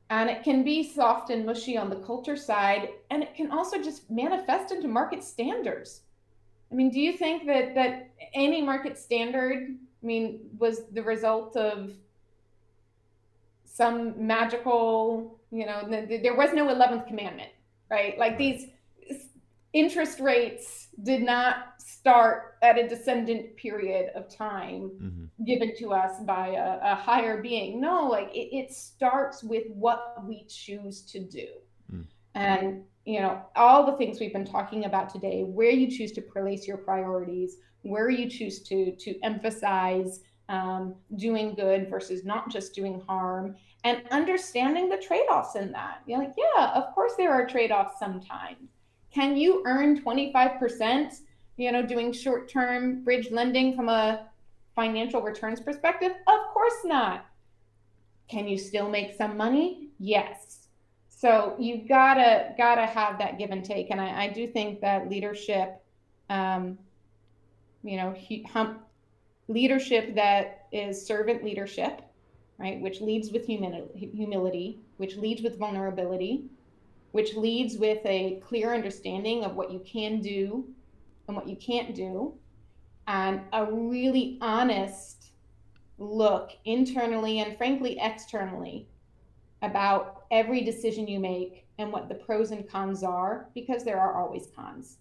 And 0.10 0.30
it 0.30 0.44
can 0.44 0.64
be 0.64 0.84
soft 0.84 1.30
and 1.30 1.46
mushy 1.46 1.78
on 1.78 1.90
the 1.90 1.96
culture 1.98 2.36
side 2.36 2.90
and 3.10 3.24
it 3.24 3.36
can 3.36 3.52
also 3.52 3.82
just 3.82 4.10
manifest 4.10 4.72
into 4.72 4.88
market 4.88 5.24
standards. 5.24 6.02
I 6.72 6.76
mean 6.76 6.90
do 6.90 7.00
you 7.00 7.18
think 7.18 7.46
that 7.48 7.76
that 7.76 8.12
any 8.34 8.62
market 8.62 8.98
standard 8.98 9.78
i 10.02 10.06
mean 10.06 10.40
was 10.58 10.86
the 10.92 11.04
result 11.04 11.58
of 11.58 11.92
some 13.66 14.26
magical 14.26 15.38
you 15.52 15.66
know 15.66 15.86
there 16.24 16.36
was 16.36 16.54
no 16.54 16.70
11th 16.70 17.08
commandment 17.08 17.52
right? 17.92 18.18
Like 18.18 18.38
these 18.38 18.68
interest 19.74 20.20
rates 20.20 20.88
did 21.04 21.24
not 21.24 21.74
start 21.80 22.56
at 22.62 22.78
a 22.78 22.88
descendant 22.88 23.56
period 23.56 24.12
of 24.16 24.34
time 24.34 24.92
mm-hmm. 25.02 25.44
given 25.46 25.74
to 25.78 25.94
us 25.94 26.20
by 26.26 26.50
a, 26.50 26.80
a 26.84 26.96
higher 26.96 27.42
being. 27.42 27.80
No, 27.80 28.08
like 28.08 28.30
it, 28.34 28.56
it, 28.56 28.72
starts 28.74 29.44
with 29.44 29.68
what 29.70 30.18
we 30.26 30.46
choose 30.48 31.04
to 31.04 31.20
do. 31.20 31.48
Mm. 31.94 32.06
And, 32.36 32.84
you 33.06 33.22
know, 33.22 33.42
all 33.56 33.86
the 33.86 33.98
things 33.98 34.20
we've 34.20 34.34
been 34.34 34.46
talking 34.46 34.86
about 34.86 35.10
today, 35.10 35.44
where 35.44 35.70
you 35.70 35.90
choose 35.90 36.12
to 36.14 36.22
place 36.22 36.68
your 36.68 36.78
priorities, 36.78 37.58
where 37.84 38.10
you 38.10 38.30
choose 38.30 38.62
to, 38.64 38.96
to 38.96 39.20
emphasize 39.24 40.20
um, 40.50 40.96
doing 41.16 41.54
good 41.54 41.90
versus 41.90 42.26
not 42.26 42.50
just 42.50 42.76
doing 42.76 43.02
harm, 43.08 43.56
and 43.84 44.04
understanding 44.12 44.90
the 44.90 44.98
trade 44.98 45.26
offs 45.32 45.56
in 45.56 45.72
that. 45.72 46.02
You're 46.06 46.20
like, 46.20 46.34
yeah, 46.38 46.74
of 46.74 46.94
course 46.94 47.14
there 47.18 47.32
are 47.32 47.48
trade 47.48 47.72
offs 47.72 47.98
sometimes 48.00 48.70
can 49.14 49.36
you 49.36 49.62
earn 49.66 50.02
25%, 50.02 51.20
you 51.58 51.72
know, 51.72 51.86
doing 51.86 52.14
short-term 52.14 53.04
bridge 53.04 53.30
lending 53.32 53.76
from 53.76 53.90
a 53.90 54.28
financial 54.76 55.22
returns 55.22 55.60
perspective? 55.60 56.12
Of 56.28 56.54
course 56.54 56.86
not. 56.86 57.26
Can 58.30 58.48
you 58.48 58.58
still 58.58 58.90
make 58.90 59.16
some 59.18 59.36
money? 59.36 59.90
Yes. 60.00 60.68
So 61.10 61.56
you 61.60 61.88
gotta 61.88 62.54
gotta 62.58 62.86
have 62.86 63.20
that 63.20 63.38
give 63.38 63.52
and 63.52 63.64
take, 63.64 63.92
and 63.92 64.02
I, 64.02 64.24
I 64.24 64.28
do 64.30 64.48
think 64.48 64.82
that 64.82 65.10
leadership, 65.10 65.84
um, 66.30 66.80
you 67.84 67.98
know, 67.98 68.16
hum, 68.48 68.80
leadership 69.48 70.16
that 70.16 70.68
is 70.72 71.06
servant 71.06 71.44
leadership, 71.44 72.02
right, 72.58 72.80
which 72.80 73.02
leads 73.02 73.32
with 73.32 73.46
humility, 73.46 74.10
humility, 74.16 74.80
which 74.98 75.16
leads 75.18 75.44
with 75.44 75.60
vulnerability, 75.60 76.46
which 77.12 77.36
leads 77.36 77.78
with 77.78 78.00
a 78.06 78.42
clear 78.46 78.74
understanding 78.74 79.44
of 79.44 79.56
what 79.56 79.72
you 79.72 79.80
can 79.80 80.22
do 80.22 80.66
and 81.28 81.36
what 81.36 81.48
you 81.48 81.56
can't 81.56 81.94
do, 81.94 82.34
and 83.08 83.42
a 83.54 83.66
really 83.66 84.38
honest 84.42 85.32
look 85.98 86.52
internally 86.66 87.40
and 87.40 87.58
frankly 87.58 87.98
externally 88.00 88.88
about 89.62 90.24
every 90.32 90.62
decision 90.62 91.08
you 91.08 91.20
make 91.20 91.68
and 91.78 91.92
what 91.92 92.10
the 92.10 92.16
pros 92.16 92.52
and 92.52 92.68
cons 92.70 93.04
are, 93.04 93.50
because 93.54 93.84
there 93.84 94.00
are 94.00 94.20
always 94.20 94.48
cons. 94.56 94.98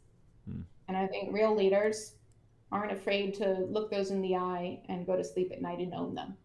Hmm. 0.49 0.63
And 0.89 0.97
I 0.97 1.07
think 1.07 1.33
real 1.33 1.55
leaders 1.55 2.15
aren't 2.73 2.93
afraid 2.93 3.35
to 3.35 3.67
look 3.69 3.91
those 3.91 4.11
in 4.11 4.21
the 4.23 4.37
eye 4.37 4.81
and 4.89 5.07
go 5.07 5.17
to 5.17 5.25
sleep 5.25 5.51
at 5.53 5.63
night 5.63 5.79
and 5.79 5.95
own 5.95 6.15
them. 6.15 6.37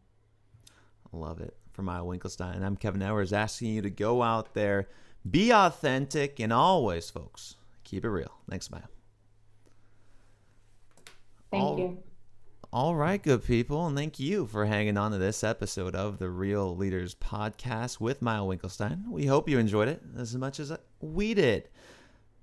Love 1.12 1.40
it. 1.42 1.56
From 1.72 1.86
Maya 1.86 2.02
Winkelstein. 2.02 2.64
I'm 2.64 2.78
Kevin 2.78 3.02
Edwards 3.02 3.34
asking 3.34 3.74
you 3.74 3.82
to 3.82 3.90
go 3.90 4.24
out 4.24 4.54
there 4.54 4.88
be 5.30 5.52
authentic 5.52 6.40
and 6.40 6.54
always, 6.54 7.10
folks, 7.10 7.56
keep 7.84 8.06
it 8.06 8.10
real. 8.10 8.32
Thanks, 8.50 8.70
Maya. 8.70 8.82
Thank 11.52 11.64
All, 11.64 11.80
you. 11.80 11.98
All 12.74 12.96
right, 12.96 13.22
good 13.22 13.46
people, 13.46 13.88
and 13.88 13.96
thank 13.96 14.20
you 14.20 14.46
for 14.48 14.66
hanging 14.66 14.98
on 14.98 15.12
to 15.12 15.18
this 15.18 15.44
episode 15.44 15.96
of 15.96 16.20
the 16.20 16.30
Real 16.30 16.76
Leaders 16.76 17.16
Podcast 17.16 18.02
with 18.02 18.22
Maya 18.22 18.42
Winkelstein. 18.42 19.10
We 19.10 19.28
hope 19.28 19.48
you 19.48 19.58
enjoyed 19.58 19.88
it 19.88 20.02
as 20.18 20.36
much 20.36 20.60
as 20.60 20.74
we 21.00 21.34
did. 21.34 21.70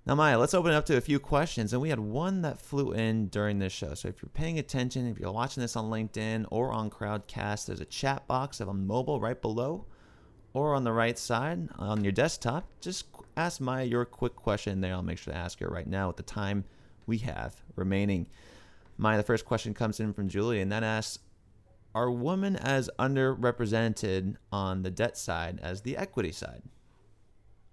Now, 0.05 0.17
Maya, 0.17 0.39
let's 0.39 0.55
open 0.55 0.73
it 0.73 0.77
up 0.77 0.87
to 0.87 0.97
a 0.97 1.01
few 1.01 1.21
questions. 1.21 1.73
And 1.73 1.81
we 1.81 1.91
had 1.91 2.01
one 2.01 2.43
that 2.43 2.59
flew 2.59 2.93
in 2.93 3.29
during 3.29 3.61
this 3.61 3.73
show. 3.73 3.95
So 3.95 4.09
if 4.09 4.21
you're 4.21 4.31
paying 4.31 4.59
attention, 4.59 5.07
if 5.07 5.19
you're 5.19 5.31
watching 5.31 5.61
this 5.61 5.77
on 5.77 5.91
LinkedIn 5.91 6.47
or 6.51 6.73
on 6.73 6.91
Crowdcast, 6.91 7.67
there's 7.67 7.81
a 7.81 7.85
chat 7.85 8.27
box 8.27 8.61
on 8.61 8.87
mobile 8.87 9.21
right 9.21 9.41
below 9.41 9.87
or 10.55 10.75
on 10.75 10.85
the 10.85 10.93
right 10.93 11.19
side 11.19 11.69
on 11.79 12.03
your 12.05 12.13
desktop. 12.13 12.67
Just 12.81 13.07
ask 13.37 13.61
Maya 13.61 13.85
your 13.85 14.05
quick 14.05 14.37
question 14.37 14.81
there. 14.81 14.93
I'll 14.93 15.03
make 15.03 15.19
sure 15.19 15.33
to 15.33 15.39
ask 15.39 15.61
her 15.61 15.69
right 15.69 15.87
now 15.87 16.09
with 16.09 16.17
the 16.17 16.23
time 16.23 16.65
we 17.07 17.19
have 17.19 17.57
remaining. 17.77 18.27
Maya, 18.99 19.17
the 19.17 19.23
first 19.23 19.45
question 19.45 19.75
comes 19.75 20.01
in 20.01 20.13
from 20.13 20.29
Julie, 20.29 20.61
and 20.61 20.71
that 20.71 20.83
asks 20.83 21.19
Are 21.95 22.11
women 22.11 22.57
as 22.57 22.91
underrepresented 22.99 24.37
on 24.53 24.83
the 24.83 24.91
debt 24.91 25.17
side 25.17 25.61
as 25.63 25.83
the 25.83 25.97
equity 25.97 26.33
side? 26.33 26.63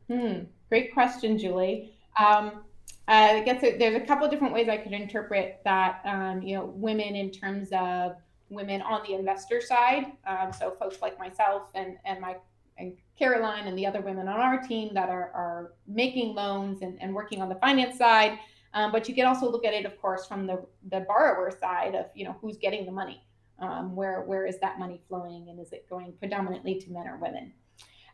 Hmm, 0.10 0.44
great 0.70 0.94
question, 0.94 1.38
Julie. 1.38 1.94
Um, 2.18 2.64
I 3.08 3.42
guess 3.42 3.62
there's 3.62 3.96
a 3.96 4.06
couple 4.06 4.28
different 4.30 4.54
ways 4.54 4.70
I 4.70 4.78
could 4.78 4.94
interpret 4.94 5.62
that. 5.66 6.02
Um, 6.06 6.42
you 6.42 6.56
know, 6.56 6.66
women 6.66 7.16
in 7.16 7.32
terms 7.32 7.70
of 7.72 8.16
women 8.50 8.82
on 8.82 9.02
the 9.08 9.14
investor 9.14 9.62
side. 9.62 10.06
Um, 10.28 10.52
so 10.52 10.76
folks 10.80 11.02
like 11.02 11.18
myself 11.20 11.64
and 11.76 11.98
and 12.06 12.20
my 12.20 12.36
and 12.80 12.94
Caroline 13.18 13.68
and 13.68 13.78
the 13.78 13.86
other 13.86 14.02
women 14.02 14.28
on 14.28 14.40
our 14.40 14.62
team 14.62 14.94
that 14.94 15.10
are 15.10 15.32
are 15.34 15.74
making 15.88 16.34
loans 16.34 16.82
and, 16.82 17.02
and 17.02 17.14
working 17.14 17.42
on 17.42 17.50
the 17.50 17.56
finance 17.56 17.98
side. 17.98 18.40
Um, 18.74 18.92
but 18.92 19.10
you 19.10 19.16
can 19.16 19.26
also 19.26 19.52
look 19.52 19.66
at 19.66 19.74
it, 19.74 19.86
of 19.86 20.00
course, 20.02 20.26
from 20.26 20.48
the 20.48 20.66
the 20.90 21.02
borrower 21.02 21.52
side 21.52 21.96
of 21.96 22.06
you 22.16 22.26
know 22.26 22.36
who's 22.42 22.58
getting 22.58 22.86
the 22.86 22.92
money. 22.92 23.22
Um, 23.60 23.96
where 23.96 24.22
where 24.22 24.46
is 24.46 24.60
that 24.60 24.80
money 24.80 25.02
flowing, 25.08 25.50
and 25.50 25.60
is 25.60 25.74
it 25.74 25.90
going 25.90 26.14
predominantly 26.20 26.80
to 26.80 26.92
men 26.92 27.08
or 27.08 27.18
women? 27.18 27.52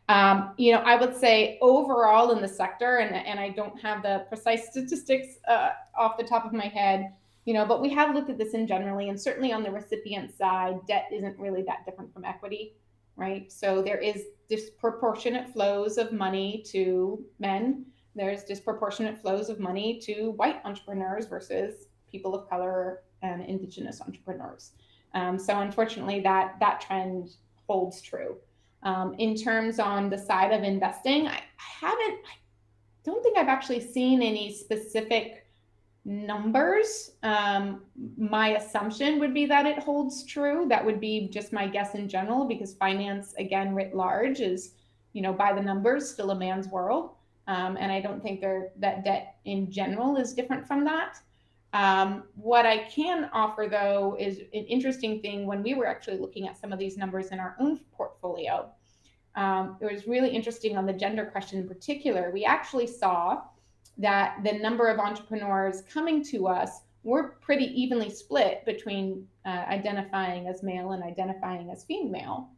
Um, 0.08 0.54
you 0.56 0.72
know, 0.72 0.78
I 0.78 0.96
would 0.96 1.16
say 1.16 1.58
overall 1.60 2.30
in 2.30 2.40
the 2.40 2.48
sector, 2.48 2.98
and, 2.98 3.14
and 3.14 3.40
I 3.40 3.50
don't 3.50 3.80
have 3.80 4.02
the 4.02 4.24
precise 4.28 4.68
statistics 4.68 5.38
uh, 5.48 5.70
off 5.98 6.16
the 6.16 6.22
top 6.22 6.44
of 6.44 6.52
my 6.52 6.66
head, 6.66 7.12
you 7.44 7.54
know, 7.54 7.66
but 7.66 7.82
we 7.82 7.90
have 7.90 8.14
looked 8.14 8.30
at 8.30 8.38
this 8.38 8.54
in 8.54 8.68
generally, 8.68 9.08
and 9.08 9.20
certainly 9.20 9.52
on 9.52 9.64
the 9.64 9.70
recipient 9.70 10.36
side, 10.36 10.78
debt 10.86 11.08
isn't 11.12 11.36
really 11.38 11.62
that 11.62 11.84
different 11.84 12.12
from 12.14 12.24
equity, 12.24 12.74
right? 13.16 13.50
So 13.50 13.82
there 13.82 13.98
is 13.98 14.24
disproportionate 14.48 15.48
flows 15.48 15.98
of 15.98 16.12
money 16.12 16.62
to 16.68 17.24
men. 17.38 17.86
There's 18.14 18.44
disproportionate 18.44 19.18
flows 19.18 19.48
of 19.48 19.58
money 19.58 20.00
to 20.04 20.30
white 20.32 20.60
entrepreneurs 20.64 21.26
versus 21.26 21.88
people 22.10 22.34
of 22.34 22.48
color 22.48 23.02
and 23.22 23.42
indigenous 23.42 24.00
entrepreneurs. 24.00 24.72
Um, 25.14 25.38
so 25.38 25.60
unfortunately, 25.60 26.20
that 26.20 26.56
that 26.60 26.80
trend 26.80 27.36
holds 27.66 28.00
true. 28.00 28.36
Um, 28.82 29.14
in 29.18 29.34
terms 29.34 29.78
on 29.78 30.10
the 30.10 30.18
side 30.18 30.52
of 30.52 30.62
investing, 30.62 31.26
I, 31.26 31.42
haven't, 31.56 32.20
I 32.24 32.36
don't 33.04 33.22
think 33.22 33.36
I've 33.36 33.48
actually 33.48 33.80
seen 33.80 34.22
any 34.22 34.52
specific 34.52 35.45
numbers. 36.06 37.10
Um, 37.24 37.82
my 38.16 38.50
assumption 38.50 39.18
would 39.18 39.34
be 39.34 39.44
that 39.46 39.66
it 39.66 39.80
holds 39.80 40.24
true. 40.24 40.66
That 40.68 40.84
would 40.86 41.00
be 41.00 41.28
just 41.28 41.52
my 41.52 41.66
guess 41.66 41.96
in 41.96 42.08
general, 42.08 42.44
because 42.44 42.74
finance, 42.74 43.34
again, 43.38 43.74
writ 43.74 43.94
large, 43.94 44.40
is, 44.40 44.74
you 45.12 45.20
know, 45.20 45.32
by 45.32 45.52
the 45.52 45.60
numbers, 45.60 46.08
still 46.08 46.30
a 46.30 46.34
man's 46.34 46.68
world. 46.68 47.10
Um, 47.48 47.76
and 47.76 47.90
I 47.90 48.00
don't 48.00 48.22
think 48.22 48.40
there 48.40 48.70
that 48.78 49.04
debt 49.04 49.36
in 49.44 49.70
general 49.70 50.16
is 50.16 50.32
different 50.32 50.66
from 50.66 50.84
that. 50.84 51.18
Um, 51.72 52.22
what 52.36 52.66
I 52.66 52.84
can 52.84 53.28
offer, 53.32 53.66
though, 53.68 54.16
is 54.18 54.38
an 54.38 54.64
interesting 54.66 55.20
thing 55.20 55.44
when 55.44 55.62
we 55.62 55.74
were 55.74 55.86
actually 55.86 56.18
looking 56.18 56.46
at 56.46 56.56
some 56.56 56.72
of 56.72 56.78
these 56.78 56.96
numbers 56.96 57.28
in 57.28 57.40
our 57.40 57.56
own 57.58 57.80
portfolio. 57.92 58.70
Um, 59.34 59.76
it 59.80 59.92
was 59.92 60.06
really 60.06 60.30
interesting 60.30 60.78
on 60.78 60.86
the 60.86 60.92
gender 60.92 61.26
question 61.26 61.58
in 61.58 61.68
particular. 61.68 62.30
We 62.32 62.44
actually 62.44 62.86
saw 62.86 63.42
that 63.98 64.38
the 64.44 64.52
number 64.52 64.88
of 64.88 64.98
entrepreneurs 64.98 65.82
coming 65.82 66.22
to 66.24 66.46
us 66.46 66.82
were 67.02 67.36
pretty 67.40 67.66
evenly 67.80 68.10
split 68.10 68.64
between 68.64 69.26
uh, 69.44 69.64
identifying 69.68 70.48
as 70.48 70.62
male 70.62 70.92
and 70.92 71.02
identifying 71.02 71.70
as 71.70 71.84
female. 71.84 72.50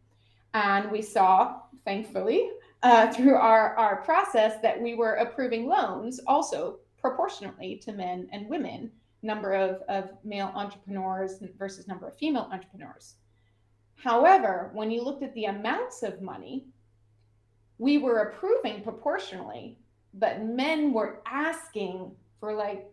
And 0.54 0.90
we 0.90 1.02
saw, 1.02 1.60
thankfully, 1.84 2.50
uh, 2.82 3.12
through 3.12 3.34
our, 3.34 3.76
our 3.76 3.96
process 4.02 4.60
that 4.62 4.80
we 4.80 4.94
were 4.94 5.14
approving 5.14 5.66
loans 5.66 6.20
also 6.26 6.78
proportionately 7.00 7.76
to 7.84 7.92
men 7.92 8.28
and 8.32 8.48
women 8.48 8.90
number 9.22 9.52
of, 9.52 9.82
of 9.88 10.10
male 10.24 10.52
entrepreneurs 10.54 11.42
versus 11.58 11.88
number 11.88 12.06
of 12.08 12.16
female 12.16 12.48
entrepreneurs. 12.52 13.16
However, 13.96 14.70
when 14.72 14.90
you 14.90 15.02
looked 15.02 15.24
at 15.24 15.34
the 15.34 15.46
amounts 15.46 16.02
of 16.02 16.22
money, 16.22 16.66
we 17.78 17.98
were 17.98 18.20
approving 18.20 18.82
proportionally, 18.82 19.76
but 20.14 20.42
men 20.42 20.92
were 20.92 21.20
asking 21.26 22.12
for 22.40 22.54
like 22.54 22.86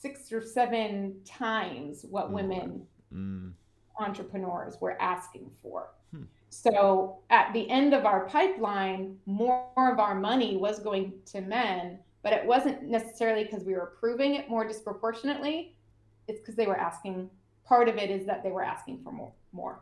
six 0.00 0.32
or 0.32 0.42
seven 0.42 1.16
times 1.24 2.04
what 2.08 2.32
women 2.32 2.86
mm. 3.12 3.52
entrepreneurs 3.98 4.80
were 4.80 5.00
asking 5.00 5.50
for. 5.62 5.88
Hmm. 6.14 6.24
So 6.50 7.18
at 7.30 7.52
the 7.52 7.68
end 7.70 7.94
of 7.94 8.04
our 8.04 8.26
pipeline, 8.26 9.16
more 9.26 9.68
of 9.76 9.98
our 9.98 10.14
money 10.14 10.56
was 10.56 10.78
going 10.78 11.12
to 11.26 11.40
men 11.40 11.98
but 12.26 12.32
it 12.32 12.44
wasn't 12.44 12.82
necessarily 12.82 13.44
because 13.44 13.62
we 13.62 13.74
were 13.74 13.82
approving 13.82 14.34
it 14.34 14.50
more 14.50 14.66
disproportionately. 14.66 15.76
It's 16.26 16.40
because 16.40 16.56
they 16.56 16.66
were 16.66 16.76
asking. 16.76 17.30
Part 17.64 17.88
of 17.88 17.98
it 17.98 18.10
is 18.10 18.26
that 18.26 18.42
they 18.42 18.50
were 18.50 18.64
asking 18.64 18.98
for 19.04 19.12
more. 19.12 19.30
More. 19.52 19.78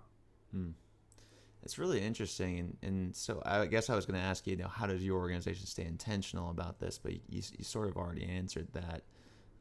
Hmm. 0.52 0.72
It's 1.64 1.78
really 1.78 2.02
interesting, 2.02 2.58
and, 2.58 2.76
and 2.82 3.16
so 3.16 3.42
I 3.46 3.64
guess 3.64 3.88
I 3.88 3.96
was 3.96 4.04
going 4.04 4.20
to 4.20 4.24
ask 4.24 4.46
you, 4.46 4.50
you 4.52 4.62
know, 4.62 4.68
how 4.68 4.86
does 4.86 5.02
your 5.02 5.18
organization 5.18 5.66
stay 5.66 5.84
intentional 5.84 6.50
about 6.50 6.78
this? 6.78 6.98
But 6.98 7.12
you, 7.12 7.42
you 7.56 7.64
sort 7.64 7.88
of 7.88 7.96
already 7.96 8.24
answered 8.24 8.68
that. 8.74 9.02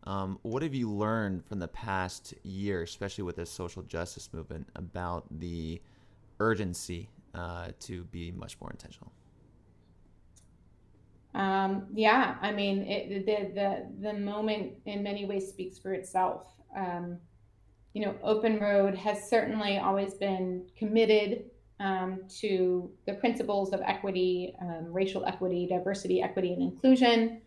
Um, 0.06 0.38
what 0.42 0.64
have 0.64 0.74
you 0.74 0.92
learned 0.92 1.46
from 1.46 1.60
the 1.60 1.68
past 1.70 2.34
year, 2.44 2.84
especially 2.84 3.24
with 3.24 3.38
the 3.38 3.46
social 3.46 3.84
justice 3.84 4.30
movement, 4.34 4.68
about 4.76 5.24
the 5.40 5.82
urgency 6.42 7.08
uh, 7.34 7.70
to 7.80 8.04
be 8.06 8.32
much 8.32 8.60
more 8.60 8.70
intentional? 8.70 9.14
Um, 11.34 11.88
yeah, 11.94 12.36
I 12.42 12.52
mean, 12.52 12.82
it, 12.82 13.26
the 13.26 13.54
the 13.54 14.10
the 14.10 14.14
moment 14.14 14.74
in 14.86 15.04
many 15.04 15.24
ways 15.24 15.48
speaks 15.48 15.80
for 15.80 15.94
itself. 15.94 16.48
Um, 16.76 17.18
you 17.94 18.04
know, 18.04 18.16
Open 18.24 18.60
Road 18.60 18.94
has 18.96 19.30
certainly 19.30 19.78
always 19.78 20.16
been 20.16 20.66
committed 20.78 21.46
um, 21.80 22.22
to 22.40 22.92
the 23.06 23.14
principles 23.14 23.74
of 23.74 23.82
equity, 23.82 24.56
um, 24.62 24.92
racial 24.92 25.26
equity, 25.26 25.68
diversity, 25.68 26.22
equity, 26.22 26.54
and 26.54 26.62
inclusion. 26.62 27.42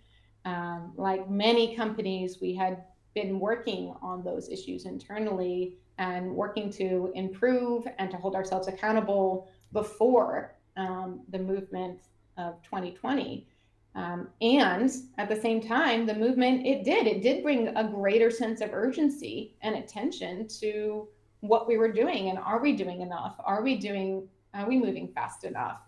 Um, 0.44 0.92
like 0.96 1.28
many 1.28 1.74
companies, 1.74 2.38
we 2.40 2.54
had 2.54 2.84
been 3.14 3.40
working 3.40 3.94
on 4.02 4.22
those 4.22 4.48
issues 4.48 4.84
internally 4.84 5.78
and 5.98 6.30
working 6.30 6.70
to 6.70 7.10
improve 7.14 7.86
and 7.98 8.10
to 8.10 8.16
hold 8.16 8.34
ourselves 8.34 8.68
accountable 8.68 9.48
before 9.72 10.54
um, 10.76 11.20
the 11.30 11.38
movement 11.38 12.00
of 12.36 12.62
2020. 12.62 13.48
Um, 13.94 14.28
and 14.42 14.92
at 15.16 15.30
the 15.30 15.40
same 15.40 15.60
time, 15.62 16.04
the 16.04 16.14
movement, 16.14 16.66
it 16.66 16.84
did, 16.84 17.06
it 17.06 17.22
did 17.22 17.42
bring 17.42 17.68
a 17.68 17.88
greater 17.88 18.30
sense 18.30 18.60
of 18.60 18.74
urgency 18.74 19.56
and 19.62 19.74
attention 19.74 20.46
to 20.60 21.08
what 21.40 21.68
we 21.68 21.76
were 21.76 21.92
doing. 21.92 22.30
And 22.30 22.38
are 22.38 22.60
we 22.60 22.72
doing 22.74 23.00
enough? 23.00 23.36
Are 23.38 23.62
we 23.62 23.76
doing, 23.76 24.28
are 24.54 24.68
we 24.68 24.78
moving 24.78 25.08
fast 25.08 25.44
enough? 25.44 25.80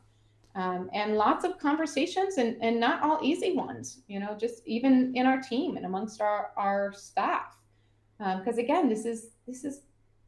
Um, 0.55 0.91
and 0.93 1.17
lots 1.17 1.45
of 1.45 1.59
conversations 1.59 2.39
and, 2.39 2.57
and 2.61 2.81
not 2.81 3.03
all 3.03 3.21
easy 3.23 3.55
ones, 3.55 4.01
you 4.09 4.19
know, 4.19 4.37
just 4.39 4.67
even 4.67 5.13
in 5.15 5.27
our 5.27 5.41
team 5.41 5.77
and 5.77 5.87
amongst 5.87 6.21
our, 6.21 6.51
our 6.57 6.93
staff. 6.93 7.57
Because 8.19 8.59
um, 8.59 8.65
again, 8.65 8.89
this 8.89 9.05
is, 9.05 9.29
this 9.47 9.65
is 9.65 9.83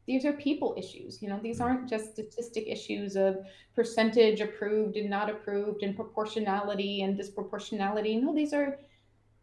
these 0.07 0.25
are 0.25 0.33
people 0.33 0.73
issues. 0.77 1.21
You 1.21 1.29
know, 1.29 1.39
these 1.41 1.61
aren't 1.61 1.89
just 1.89 2.13
statistic 2.13 2.65
issues 2.67 3.15
of 3.15 3.45
percentage 3.75 4.41
approved 4.41 4.97
and 4.97 5.09
not 5.09 5.29
approved 5.29 5.83
and 5.83 5.95
proportionality 5.95 7.03
and 7.03 7.17
disproportionality. 7.17 8.21
No, 8.21 8.33
these 8.33 8.53
are, 8.53 8.79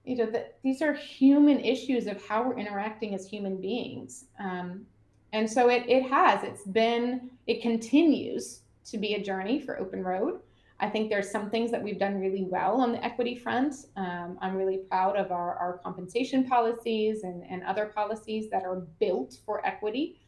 you 0.04 0.16
know, 0.16 0.26
the, 0.26 0.46
these 0.62 0.82
are 0.82 0.92
human 0.92 1.60
issues 1.60 2.06
of 2.06 2.24
how 2.26 2.42
we're 2.42 2.58
interacting 2.58 3.14
as 3.14 3.26
human 3.26 3.60
beings. 3.60 4.24
Um, 4.40 4.86
and 5.32 5.50
so 5.50 5.68
it, 5.68 5.84
it 5.88 6.04
has, 6.04 6.42
it's 6.42 6.64
been, 6.64 7.30
it 7.46 7.62
continues 7.62 8.62
to 8.86 8.98
be 8.98 9.14
a 9.14 9.22
journey 9.22 9.60
for 9.60 9.78
Open 9.78 10.02
Road. 10.02 10.40
I 10.80 10.88
think 10.88 11.10
there's 11.10 11.30
some 11.30 11.50
things 11.50 11.70
that 11.72 11.82
we've 11.82 11.98
done 11.98 12.20
really 12.20 12.44
well 12.44 12.80
on 12.80 12.92
the 12.92 13.04
equity 13.04 13.34
front. 13.34 13.74
Um, 13.96 14.38
I'm 14.40 14.54
really 14.54 14.78
proud 14.78 15.16
of 15.16 15.32
our, 15.32 15.56
our 15.56 15.78
compensation 15.78 16.44
policies 16.44 17.24
and, 17.24 17.42
and 17.50 17.64
other 17.64 17.86
policies 17.86 18.48
that 18.50 18.62
are 18.62 18.86
built 19.00 19.38
for 19.44 19.66
equity. 19.66 20.20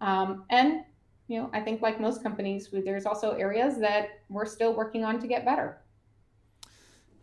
Um, 0.00 0.44
and 0.48 0.84
you 1.28 1.40
know, 1.40 1.50
I 1.52 1.60
think 1.60 1.80
like 1.80 2.00
most 2.00 2.22
companies, 2.22 2.70
there's 2.72 3.06
also 3.06 3.32
areas 3.32 3.78
that 3.78 4.20
we're 4.28 4.46
still 4.46 4.74
working 4.74 5.04
on 5.04 5.20
to 5.20 5.28
get 5.28 5.44
better. 5.44 5.79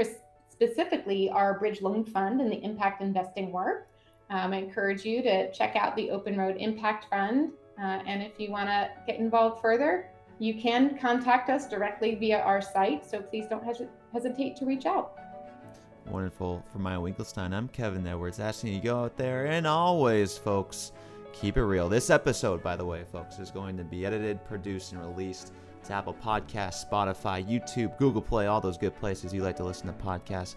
specifically 0.50 1.30
our 1.30 1.58
Bridge 1.58 1.80
Loan 1.82 2.04
Fund 2.04 2.40
and 2.40 2.52
the 2.52 2.62
impact 2.62 3.02
investing 3.02 3.50
work, 3.50 3.88
um, 4.30 4.52
I 4.52 4.58
encourage 4.58 5.04
you 5.04 5.22
to 5.22 5.52
check 5.52 5.76
out 5.76 5.96
the 5.96 6.10
Open 6.10 6.36
Road 6.36 6.56
Impact 6.58 7.06
Fund. 7.10 7.52
Uh, 7.78 8.00
and 8.06 8.22
if 8.22 8.38
you 8.38 8.50
want 8.50 8.68
to 8.68 8.90
get 9.06 9.18
involved 9.18 9.60
further, 9.60 10.08
you 10.38 10.60
can 10.60 10.98
contact 10.98 11.50
us 11.50 11.68
directly 11.68 12.14
via 12.14 12.40
our 12.40 12.60
site. 12.60 13.08
So 13.08 13.20
please 13.20 13.46
don't 13.48 13.64
hes- 13.64 13.82
hesitate 14.12 14.56
to 14.56 14.64
reach 14.64 14.86
out. 14.86 15.18
Wonderful. 16.06 16.62
For 16.72 16.78
Maya 16.78 16.98
Winkelstein, 16.98 17.52
I'm 17.52 17.68
Kevin 17.68 18.06
Edwards, 18.06 18.38
asking 18.38 18.74
you 18.74 18.80
to 18.80 18.84
go 18.84 19.04
out 19.04 19.16
there 19.16 19.46
and 19.46 19.66
always, 19.66 20.36
folks, 20.36 20.92
keep 21.32 21.56
it 21.56 21.64
real. 21.64 21.88
This 21.88 22.10
episode, 22.10 22.62
by 22.62 22.76
the 22.76 22.84
way, 22.84 23.04
folks, 23.10 23.38
is 23.38 23.50
going 23.50 23.76
to 23.76 23.84
be 23.84 24.04
edited, 24.04 24.44
produced, 24.44 24.92
and 24.92 25.00
released 25.00 25.52
to 25.84 25.92
Apple 25.92 26.14
Podcasts, 26.14 26.88
Spotify, 26.88 27.46
YouTube, 27.46 27.96
Google 27.98 28.22
Play, 28.22 28.46
all 28.46 28.60
those 28.60 28.78
good 28.78 28.94
places 28.96 29.32
you 29.32 29.42
like 29.42 29.56
to 29.56 29.64
listen 29.64 29.86
to 29.86 29.92
podcasts. 29.94 30.56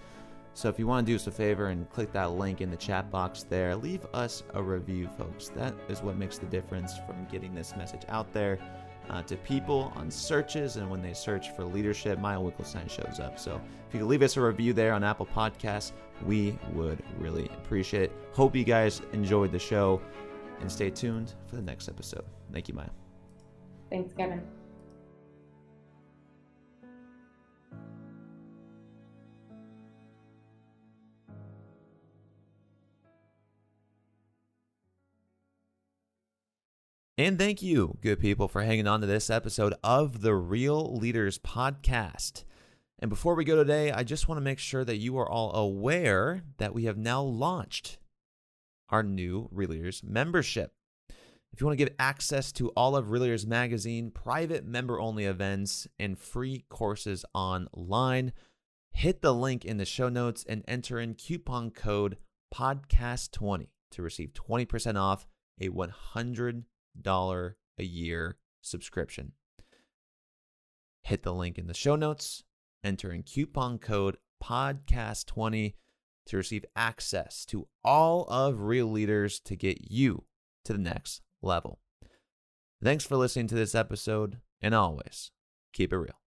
So 0.57 0.69
if 0.69 0.79
you 0.79 0.87
want 0.87 1.05
to 1.05 1.11
do 1.11 1.15
us 1.15 1.27
a 1.27 1.31
favor 1.31 1.67
and 1.67 1.87
click 1.87 2.11
that 2.13 2.31
link 2.31 2.61
in 2.61 2.71
the 2.71 2.77
chat 2.77 3.11
box 3.11 3.43
there, 3.43 3.75
leave 3.75 4.03
us 4.11 4.41
a 4.55 4.63
review, 4.63 5.07
folks. 5.15 5.49
That 5.49 5.75
is 5.87 6.01
what 6.01 6.17
makes 6.17 6.39
the 6.39 6.47
difference 6.47 6.97
from 7.05 7.27
getting 7.31 7.53
this 7.53 7.75
message 7.75 8.01
out 8.09 8.33
there 8.33 8.57
uh, 9.11 9.21
to 9.21 9.35
people 9.35 9.93
on 9.95 10.09
searches. 10.09 10.77
And 10.77 10.89
when 10.89 11.03
they 11.03 11.13
search 11.13 11.51
for 11.51 11.63
leadership, 11.63 12.17
Maya 12.17 12.39
Winkelstein 12.39 12.89
shows 12.89 13.19
up. 13.19 13.37
So 13.37 13.61
if 13.87 13.93
you 13.93 13.99
could 13.99 14.09
leave 14.09 14.23
us 14.23 14.35
a 14.35 14.41
review 14.41 14.73
there 14.73 14.93
on 14.93 15.03
Apple 15.03 15.27
Podcasts, 15.27 15.91
we 16.25 16.57
would 16.73 17.03
really 17.19 17.45
appreciate 17.49 18.05
it. 18.05 18.11
Hope 18.31 18.55
you 18.55 18.63
guys 18.63 19.03
enjoyed 19.13 19.51
the 19.51 19.59
show 19.59 20.01
and 20.59 20.71
stay 20.71 20.89
tuned 20.89 21.35
for 21.45 21.55
the 21.55 21.61
next 21.61 21.87
episode. 21.87 22.25
Thank 22.51 22.67
you, 22.67 22.73
Maya. 22.73 22.89
Thanks, 23.91 24.11
Kevin. 24.11 24.41
And 37.19 37.39
thank 37.39 37.63
you, 37.63 37.97
good 38.01 38.19
people, 38.19 38.47
for 38.47 38.61
hanging 38.61 38.85
on 38.85 39.01
to 39.01 39.07
this 39.07 39.31
episode 39.31 39.73
of 39.83 40.21
the 40.21 40.35
Real 40.35 40.95
Leaders 40.95 41.39
Podcast. 41.39 42.43
And 42.99 43.09
before 43.09 43.33
we 43.33 43.43
go 43.43 43.55
today, 43.55 43.91
I 43.91 44.03
just 44.03 44.27
want 44.27 44.37
to 44.37 44.43
make 44.43 44.59
sure 44.59 44.85
that 44.85 44.97
you 44.97 45.17
are 45.17 45.27
all 45.27 45.51
aware 45.55 46.43
that 46.59 46.75
we 46.75 46.83
have 46.83 46.95
now 46.95 47.23
launched 47.23 47.97
our 48.89 49.01
new 49.01 49.49
Real 49.51 49.69
Leaders 49.69 50.03
membership. 50.03 50.73
If 51.51 51.59
you 51.59 51.65
want 51.65 51.79
to 51.79 51.83
get 51.83 51.95
access 51.97 52.51
to 52.51 52.69
all 52.77 52.95
of 52.95 53.09
Real 53.09 53.23
Leaders 53.23 53.47
Magazine, 53.47 54.11
private 54.11 54.63
member 54.63 54.99
only 54.99 55.25
events, 55.25 55.87
and 55.97 56.19
free 56.19 56.65
courses 56.69 57.25
online, 57.33 58.31
hit 58.91 59.23
the 59.23 59.33
link 59.33 59.65
in 59.65 59.77
the 59.77 59.85
show 59.85 60.09
notes 60.09 60.45
and 60.47 60.63
enter 60.67 60.99
in 60.99 61.15
coupon 61.15 61.71
code 61.71 62.17
podcast20 62.53 63.69
to 63.89 64.03
receive 64.03 64.33
20% 64.33 65.01
off 65.01 65.25
a 65.59 65.69
100 65.69 66.53
dollar 66.53 66.65
a 67.77 67.83
year 67.83 68.37
subscription. 68.61 69.33
Hit 71.03 71.23
the 71.23 71.33
link 71.33 71.57
in 71.57 71.67
the 71.67 71.73
show 71.73 71.95
notes, 71.95 72.43
enter 72.83 73.11
in 73.11 73.23
coupon 73.23 73.79
code 73.79 74.17
podcast20 74.43 75.73
to 76.25 76.37
receive 76.37 76.65
access 76.75 77.45
to 77.45 77.67
all 77.83 78.25
of 78.25 78.61
Real 78.61 78.87
Leaders 78.87 79.39
to 79.41 79.55
get 79.55 79.89
you 79.89 80.25
to 80.65 80.73
the 80.73 80.79
next 80.79 81.21
level. 81.41 81.79
Thanks 82.83 83.05
for 83.05 83.15
listening 83.15 83.47
to 83.47 83.55
this 83.55 83.73
episode, 83.73 84.39
and 84.61 84.75
always 84.75 85.31
keep 85.73 85.91
it 85.91 85.97
real. 85.97 86.19